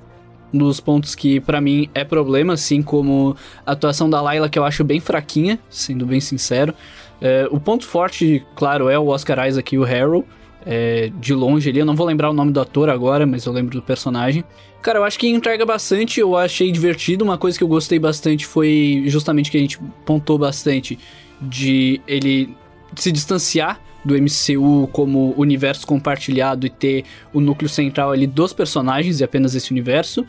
dos 0.52 0.80
pontos 0.80 1.14
que 1.14 1.40
pra 1.40 1.60
mim 1.60 1.90
é 1.94 2.04
problema, 2.04 2.54
assim 2.54 2.82
como 2.82 3.36
a 3.66 3.72
atuação 3.72 4.08
da 4.08 4.20
Layla, 4.20 4.48
que 4.48 4.58
eu 4.58 4.64
acho 4.64 4.82
bem 4.82 5.00
fraquinha, 5.00 5.58
sendo 5.68 6.06
bem 6.06 6.20
sincero. 6.20 6.74
É, 7.20 7.48
o 7.50 7.60
ponto 7.60 7.84
forte, 7.84 8.44
claro, 8.54 8.88
é 8.88 8.98
o 8.98 9.08
Oscar 9.08 9.46
Isaac 9.46 9.74
e 9.74 9.78
o 9.78 9.84
Harold, 9.84 10.26
é, 10.64 11.10
de 11.20 11.34
longe 11.34 11.68
ali. 11.68 11.80
Eu 11.80 11.86
não 11.86 11.94
vou 11.94 12.06
lembrar 12.06 12.30
o 12.30 12.32
nome 12.32 12.52
do 12.52 12.60
ator 12.60 12.88
agora, 12.88 13.26
mas 13.26 13.44
eu 13.44 13.52
lembro 13.52 13.78
do 13.78 13.82
personagem. 13.82 14.44
Cara, 14.80 14.98
eu 14.98 15.04
acho 15.04 15.18
que 15.18 15.28
entrega 15.28 15.66
bastante, 15.66 16.20
eu 16.20 16.36
achei 16.36 16.70
divertido. 16.70 17.24
Uma 17.24 17.36
coisa 17.36 17.58
que 17.58 17.64
eu 17.64 17.68
gostei 17.68 17.98
bastante 17.98 18.46
foi 18.46 19.02
justamente 19.06 19.50
que 19.50 19.56
a 19.56 19.60
gente 19.60 19.78
pontou 20.04 20.38
bastante 20.38 20.98
de 21.40 22.00
ele 22.06 22.54
se 22.96 23.12
distanciar 23.12 23.80
do 24.04 24.14
MCU 24.14 24.88
como 24.92 25.34
universo 25.36 25.86
compartilhado 25.86 26.66
e 26.66 26.70
ter 26.70 27.04
o 27.32 27.40
núcleo 27.40 27.68
central 27.68 28.12
ali 28.12 28.26
dos 28.26 28.52
personagens 28.52 29.20
e 29.20 29.24
apenas 29.24 29.54
esse 29.54 29.70
universo. 29.70 30.26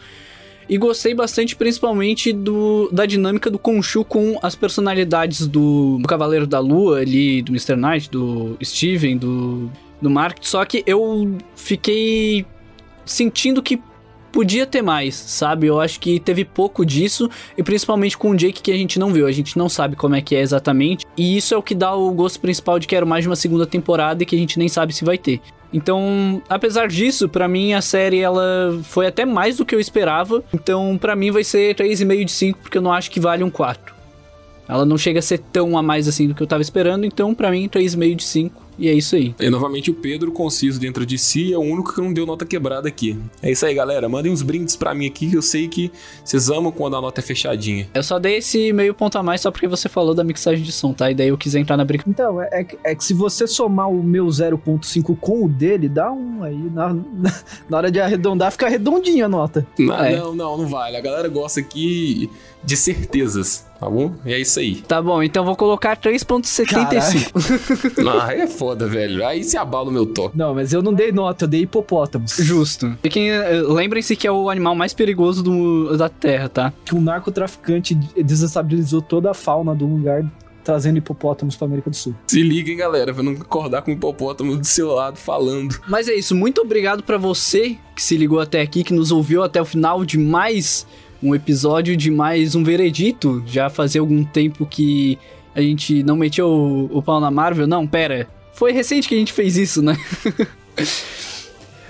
E 0.67 0.77
gostei 0.77 1.15
bastante, 1.15 1.55
principalmente, 1.55 2.31
do, 2.31 2.89
da 2.91 3.07
dinâmica 3.07 3.49
do 3.49 3.57
Khonshu 3.57 4.05
com 4.05 4.37
as 4.43 4.55
personalidades 4.55 5.47
do, 5.47 5.97
do 5.97 6.07
Cavaleiro 6.07 6.45
da 6.45 6.59
Lua 6.59 6.99
ali, 6.99 7.41
do 7.41 7.51
Mr. 7.51 7.75
Knight, 7.75 8.09
do 8.09 8.55
Steven, 8.63 9.17
do, 9.17 9.71
do 9.99 10.11
Mark. 10.11 10.37
Só 10.41 10.63
que 10.65 10.83
eu 10.85 11.37
fiquei 11.55 12.45
sentindo 13.03 13.63
que 13.63 13.81
podia 14.31 14.65
ter 14.65 14.81
mais, 14.81 15.15
sabe? 15.15 15.67
Eu 15.67 15.79
acho 15.79 15.99
que 15.99 16.19
teve 16.19 16.45
pouco 16.45 16.85
disso, 16.85 17.29
e 17.57 17.63
principalmente 17.63 18.17
com 18.17 18.31
o 18.31 18.35
Jake 18.35 18.61
que 18.61 18.71
a 18.71 18.77
gente 18.77 18.99
não 18.99 19.11
viu, 19.11 19.27
a 19.27 19.31
gente 19.31 19.57
não 19.57 19.69
sabe 19.69 19.95
como 19.95 20.15
é 20.15 20.21
que 20.21 20.35
é 20.35 20.41
exatamente, 20.41 21.05
e 21.17 21.37
isso 21.37 21.53
é 21.53 21.57
o 21.57 21.63
que 21.63 21.75
dá 21.75 21.93
o 21.93 22.11
gosto 22.11 22.39
principal 22.39 22.79
de 22.79 22.87
quero 22.87 23.07
mais 23.07 23.23
de 23.23 23.29
uma 23.29 23.35
segunda 23.35 23.65
temporada 23.65 24.23
e 24.23 24.25
que 24.25 24.35
a 24.35 24.39
gente 24.39 24.57
nem 24.57 24.67
sabe 24.67 24.93
se 24.93 25.05
vai 25.05 25.17
ter. 25.17 25.41
Então, 25.71 26.41
apesar 26.49 26.87
disso, 26.87 27.29
pra 27.29 27.47
mim 27.47 27.73
a 27.73 27.81
série 27.81 28.19
ela 28.19 28.79
foi 28.83 29.05
até 29.05 29.23
mais 29.23 29.57
do 29.57 29.65
que 29.65 29.75
eu 29.75 29.79
esperava. 29.79 30.43
Então, 30.51 30.97
pra 30.97 31.15
mim 31.15 31.29
vai 31.29 31.43
ser 31.43 31.75
3,5 31.75 32.25
de 32.25 32.31
5, 32.31 32.59
porque 32.59 32.77
eu 32.77 32.81
não 32.81 32.91
acho 32.91 33.11
que 33.11 33.19
vale 33.19 33.43
um 33.43 33.51
4. 33.51 33.93
Ela 34.67 34.85
não 34.85 34.97
chega 34.97 35.19
a 35.19 35.21
ser 35.21 35.39
tão 35.39 35.77
a 35.77 35.83
mais 35.83 36.07
assim 36.07 36.27
do 36.27 36.35
que 36.35 36.41
eu 36.41 36.47
tava 36.47 36.61
esperando, 36.61 37.05
então 37.05 37.33
pra 37.33 37.51
mim 37.51 37.67
3,5 37.67 38.15
de 38.15 38.23
5. 38.23 38.68
E 38.79 38.87
é 38.87 38.93
isso 38.93 39.15
aí. 39.15 39.35
E 39.39 39.49
novamente 39.49 39.91
o 39.91 39.93
Pedro, 39.93 40.31
conciso 40.31 40.79
dentro 40.79 41.05
de 41.05 41.17
si, 41.17 41.51
é 41.53 41.57
o 41.57 41.61
único 41.61 41.93
que 41.93 42.01
não 42.01 42.13
deu 42.13 42.25
nota 42.25 42.45
quebrada 42.45 42.87
aqui. 42.87 43.17
É 43.41 43.51
isso 43.51 43.65
aí, 43.65 43.73
galera. 43.75 44.07
Mandem 44.07 44.31
uns 44.31 44.41
brindes 44.41 44.75
pra 44.75 44.93
mim 44.95 45.05
aqui, 45.05 45.29
que 45.29 45.35
eu 45.35 45.41
sei 45.41 45.67
que 45.67 45.91
vocês 46.23 46.49
amam 46.49 46.71
quando 46.71 46.95
a 46.95 47.01
nota 47.01 47.19
é 47.19 47.23
fechadinha. 47.23 47.87
Eu 47.93 48.01
só 48.03 48.17
dei 48.17 48.37
esse 48.37 48.71
meio 48.71 48.93
ponto 48.93 49.17
a 49.17 49.23
mais 49.23 49.41
só 49.41 49.51
porque 49.51 49.67
você 49.67 49.89
falou 49.89 50.15
da 50.15 50.23
mixagem 50.23 50.63
de 50.63 50.71
som, 50.71 50.93
tá? 50.93 51.11
E 51.11 51.15
daí 51.15 51.27
eu 51.27 51.37
quis 51.37 51.55
entrar 51.55 51.75
na 51.75 51.83
briga. 51.83 52.03
Então, 52.07 52.41
é, 52.41 52.47
é 52.51 52.63
que- 52.63 52.77
é 52.83 52.95
que 52.95 53.03
se 53.03 53.13
você 53.13 53.45
somar 53.45 53.89
o 53.89 54.01
meu 54.01 54.25
0.5 54.27 55.15
com 55.19 55.43
o 55.45 55.49
dele, 55.49 55.89
dá 55.89 56.11
um 56.11 56.41
aí. 56.43 56.55
Na, 56.73 56.95
na 57.69 57.77
hora 57.77 57.91
de 57.91 57.99
arredondar, 57.99 58.51
fica 58.51 58.69
redondinha 58.69 59.25
a 59.25 59.29
nota. 59.29 59.67
Não, 59.77 59.95
É. 60.03 60.15
não, 60.17 60.33
não, 60.33 60.57
não 60.57 60.67
vale. 60.67 60.95
A 60.95 61.01
galera 61.01 61.27
gosta 61.27 61.59
aqui 61.59 62.29
de 62.63 62.75
certezas, 62.75 63.65
tá 63.79 63.89
bom? 63.89 64.13
E 64.25 64.33
é 64.33 64.39
isso 64.39 64.59
aí. 64.59 64.75
Tá 64.81 65.01
bom, 65.01 65.23
então 65.23 65.45
vou 65.45 65.55
colocar 65.55 65.95
3.75. 65.97 67.31
Ah, 68.21 68.33
é 68.33 68.47
foda, 68.47 68.68
velho. 68.75 69.25
Aí 69.25 69.43
se 69.43 69.57
abala 69.57 69.89
o 69.89 69.91
meu 69.91 70.05
toque. 70.05 70.37
Não, 70.37 70.53
mas 70.53 70.73
eu 70.73 70.81
não 70.81 70.93
dei 70.93 71.11
nota, 71.11 71.45
eu 71.45 71.49
dei 71.49 71.61
hipopótamos. 71.61 72.35
Justo. 72.37 72.97
Fiquem, 73.01 73.29
eh, 73.29 73.61
lembrem-se 73.61 74.15
que 74.15 74.27
é 74.27 74.31
o 74.31 74.49
animal 74.49 74.75
mais 74.75 74.93
perigoso 74.93 75.43
do, 75.43 75.97
da 75.97 76.09
Terra, 76.09 76.49
tá? 76.49 76.73
Que 76.85 76.95
um 76.95 77.01
narcotraficante 77.01 77.95
desestabilizou 77.95 79.01
toda 79.01 79.31
a 79.31 79.33
fauna 79.33 79.73
do 79.75 79.85
lugar, 79.85 80.25
trazendo 80.63 80.97
hipopótamos 80.97 81.55
pra 81.55 81.65
América 81.65 81.89
do 81.89 81.95
Sul. 81.95 82.13
Se 82.27 82.41
liguem, 82.41 82.77
galera, 82.77 83.13
pra 83.13 83.23
não 83.23 83.33
acordar 83.33 83.81
com 83.81 83.91
o 83.91 83.93
hipopótamo 83.93 84.55
do 84.57 84.65
seu 84.65 84.93
lado 84.93 85.17
falando. 85.17 85.79
Mas 85.87 86.07
é 86.07 86.13
isso, 86.13 86.35
muito 86.35 86.61
obrigado 86.61 87.03
pra 87.03 87.17
você 87.17 87.77
que 87.95 88.03
se 88.03 88.15
ligou 88.17 88.39
até 88.39 88.61
aqui, 88.61 88.83
que 88.83 88.93
nos 88.93 89.11
ouviu 89.11 89.43
até 89.43 89.61
o 89.61 89.65
final 89.65 90.05
de 90.05 90.17
mais 90.17 90.85
um 91.21 91.35
episódio, 91.35 91.97
de 91.97 92.09
mais 92.09 92.55
um 92.55 92.63
veredito. 92.63 93.43
Já 93.45 93.69
fazia 93.69 94.01
algum 94.01 94.23
tempo 94.23 94.65
que 94.65 95.17
a 95.53 95.61
gente 95.61 96.03
não 96.03 96.15
metia 96.15 96.45
o, 96.45 96.85
o 96.85 97.01
pau 97.01 97.19
na 97.19 97.29
Marvel. 97.29 97.67
Não, 97.67 97.85
pera. 97.85 98.27
Foi 98.59 98.73
recente 98.73 99.07
que 99.07 99.15
a 99.15 99.17
gente 99.17 99.31
fez 99.31 99.55
isso, 99.55 99.81
né? 99.81 99.97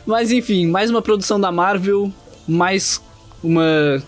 Mas 0.06 0.32
enfim, 0.32 0.68
mais 0.68 0.92
uma 0.92 1.02
produção 1.02 1.40
da 1.40 1.52
Marvel, 1.52 2.14
mais 2.48 3.02
uma 3.44 4.04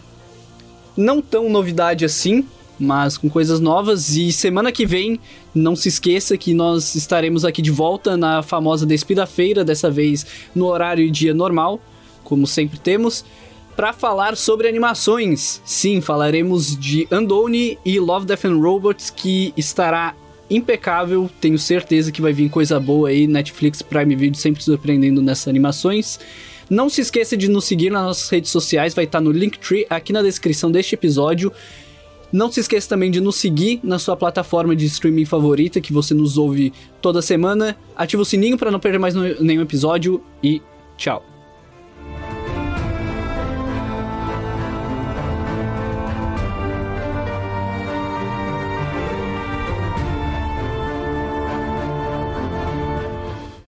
não 0.95 1.23
tão 1.23 1.49
novidade 1.49 2.05
assim, 2.05 2.45
mas 2.79 3.17
com 3.17 3.27
coisas 3.31 3.59
novas. 3.59 4.15
E 4.15 4.31
semana 4.31 4.71
que 4.71 4.85
vem, 4.85 5.19
não 5.55 5.75
se 5.75 5.89
esqueça 5.89 6.37
que 6.37 6.53
nós 6.53 6.93
estaremos 6.93 7.43
aqui 7.45 7.63
de 7.63 7.71
volta 7.71 8.15
na 8.15 8.43
famosa 8.43 8.85
Despida-feira, 8.85 9.65
dessa 9.65 9.89
vez 9.89 10.23
no 10.53 10.67
horário 10.67 11.03
e 11.03 11.09
dia 11.09 11.33
normal, 11.33 11.79
como 12.23 12.45
sempre 12.45 12.77
temos, 12.77 13.25
para 13.75 13.91
falar 13.91 14.37
sobre 14.37 14.67
animações. 14.67 15.59
Sim, 15.65 15.99
falaremos 15.99 16.77
de 16.77 17.07
Undone 17.11 17.79
e 17.83 17.99
Love, 17.99 18.27
Death 18.27 18.45
and 18.45 18.59
Robots, 18.59 19.09
que 19.09 19.51
estará 19.57 20.13
impecável. 20.51 21.29
Tenho 21.39 21.57
certeza 21.57 22.11
que 22.11 22.21
vai 22.21 22.33
vir 22.33 22.49
coisa 22.49 22.79
boa 22.79 23.09
aí. 23.09 23.25
Netflix, 23.25 23.81
Prime 23.81 24.15
Video 24.15 24.39
sempre 24.39 24.61
surpreendendo 24.61 25.21
nessas 25.21 25.47
animações. 25.47 26.19
Não 26.69 26.89
se 26.89 27.01
esqueça 27.01 27.35
de 27.35 27.49
nos 27.49 27.65
seguir 27.65 27.89
nas 27.89 28.03
nossas 28.03 28.29
redes 28.29 28.51
sociais, 28.51 28.93
vai 28.93 29.05
estar 29.05 29.19
no 29.19 29.31
Linktree 29.31 29.85
aqui 29.89 30.13
na 30.13 30.21
descrição 30.21 30.71
deste 30.71 30.95
episódio. 30.95 31.51
Não 32.31 32.49
se 32.49 32.61
esqueça 32.61 32.87
também 32.87 33.11
de 33.11 33.19
nos 33.19 33.35
seguir 33.35 33.81
na 33.83 33.99
sua 33.99 34.15
plataforma 34.15 34.73
de 34.73 34.85
streaming 34.85 35.25
favorita, 35.25 35.81
que 35.81 35.91
você 35.91 36.13
nos 36.13 36.37
ouve 36.37 36.71
toda 37.01 37.21
semana. 37.21 37.75
Ativa 37.93 38.21
o 38.21 38.25
sininho 38.25 38.57
para 38.57 38.71
não 38.71 38.79
perder 38.79 38.99
mais 38.99 39.13
nenhum 39.13 39.61
episódio 39.61 40.23
e 40.41 40.61
tchau. 40.95 41.30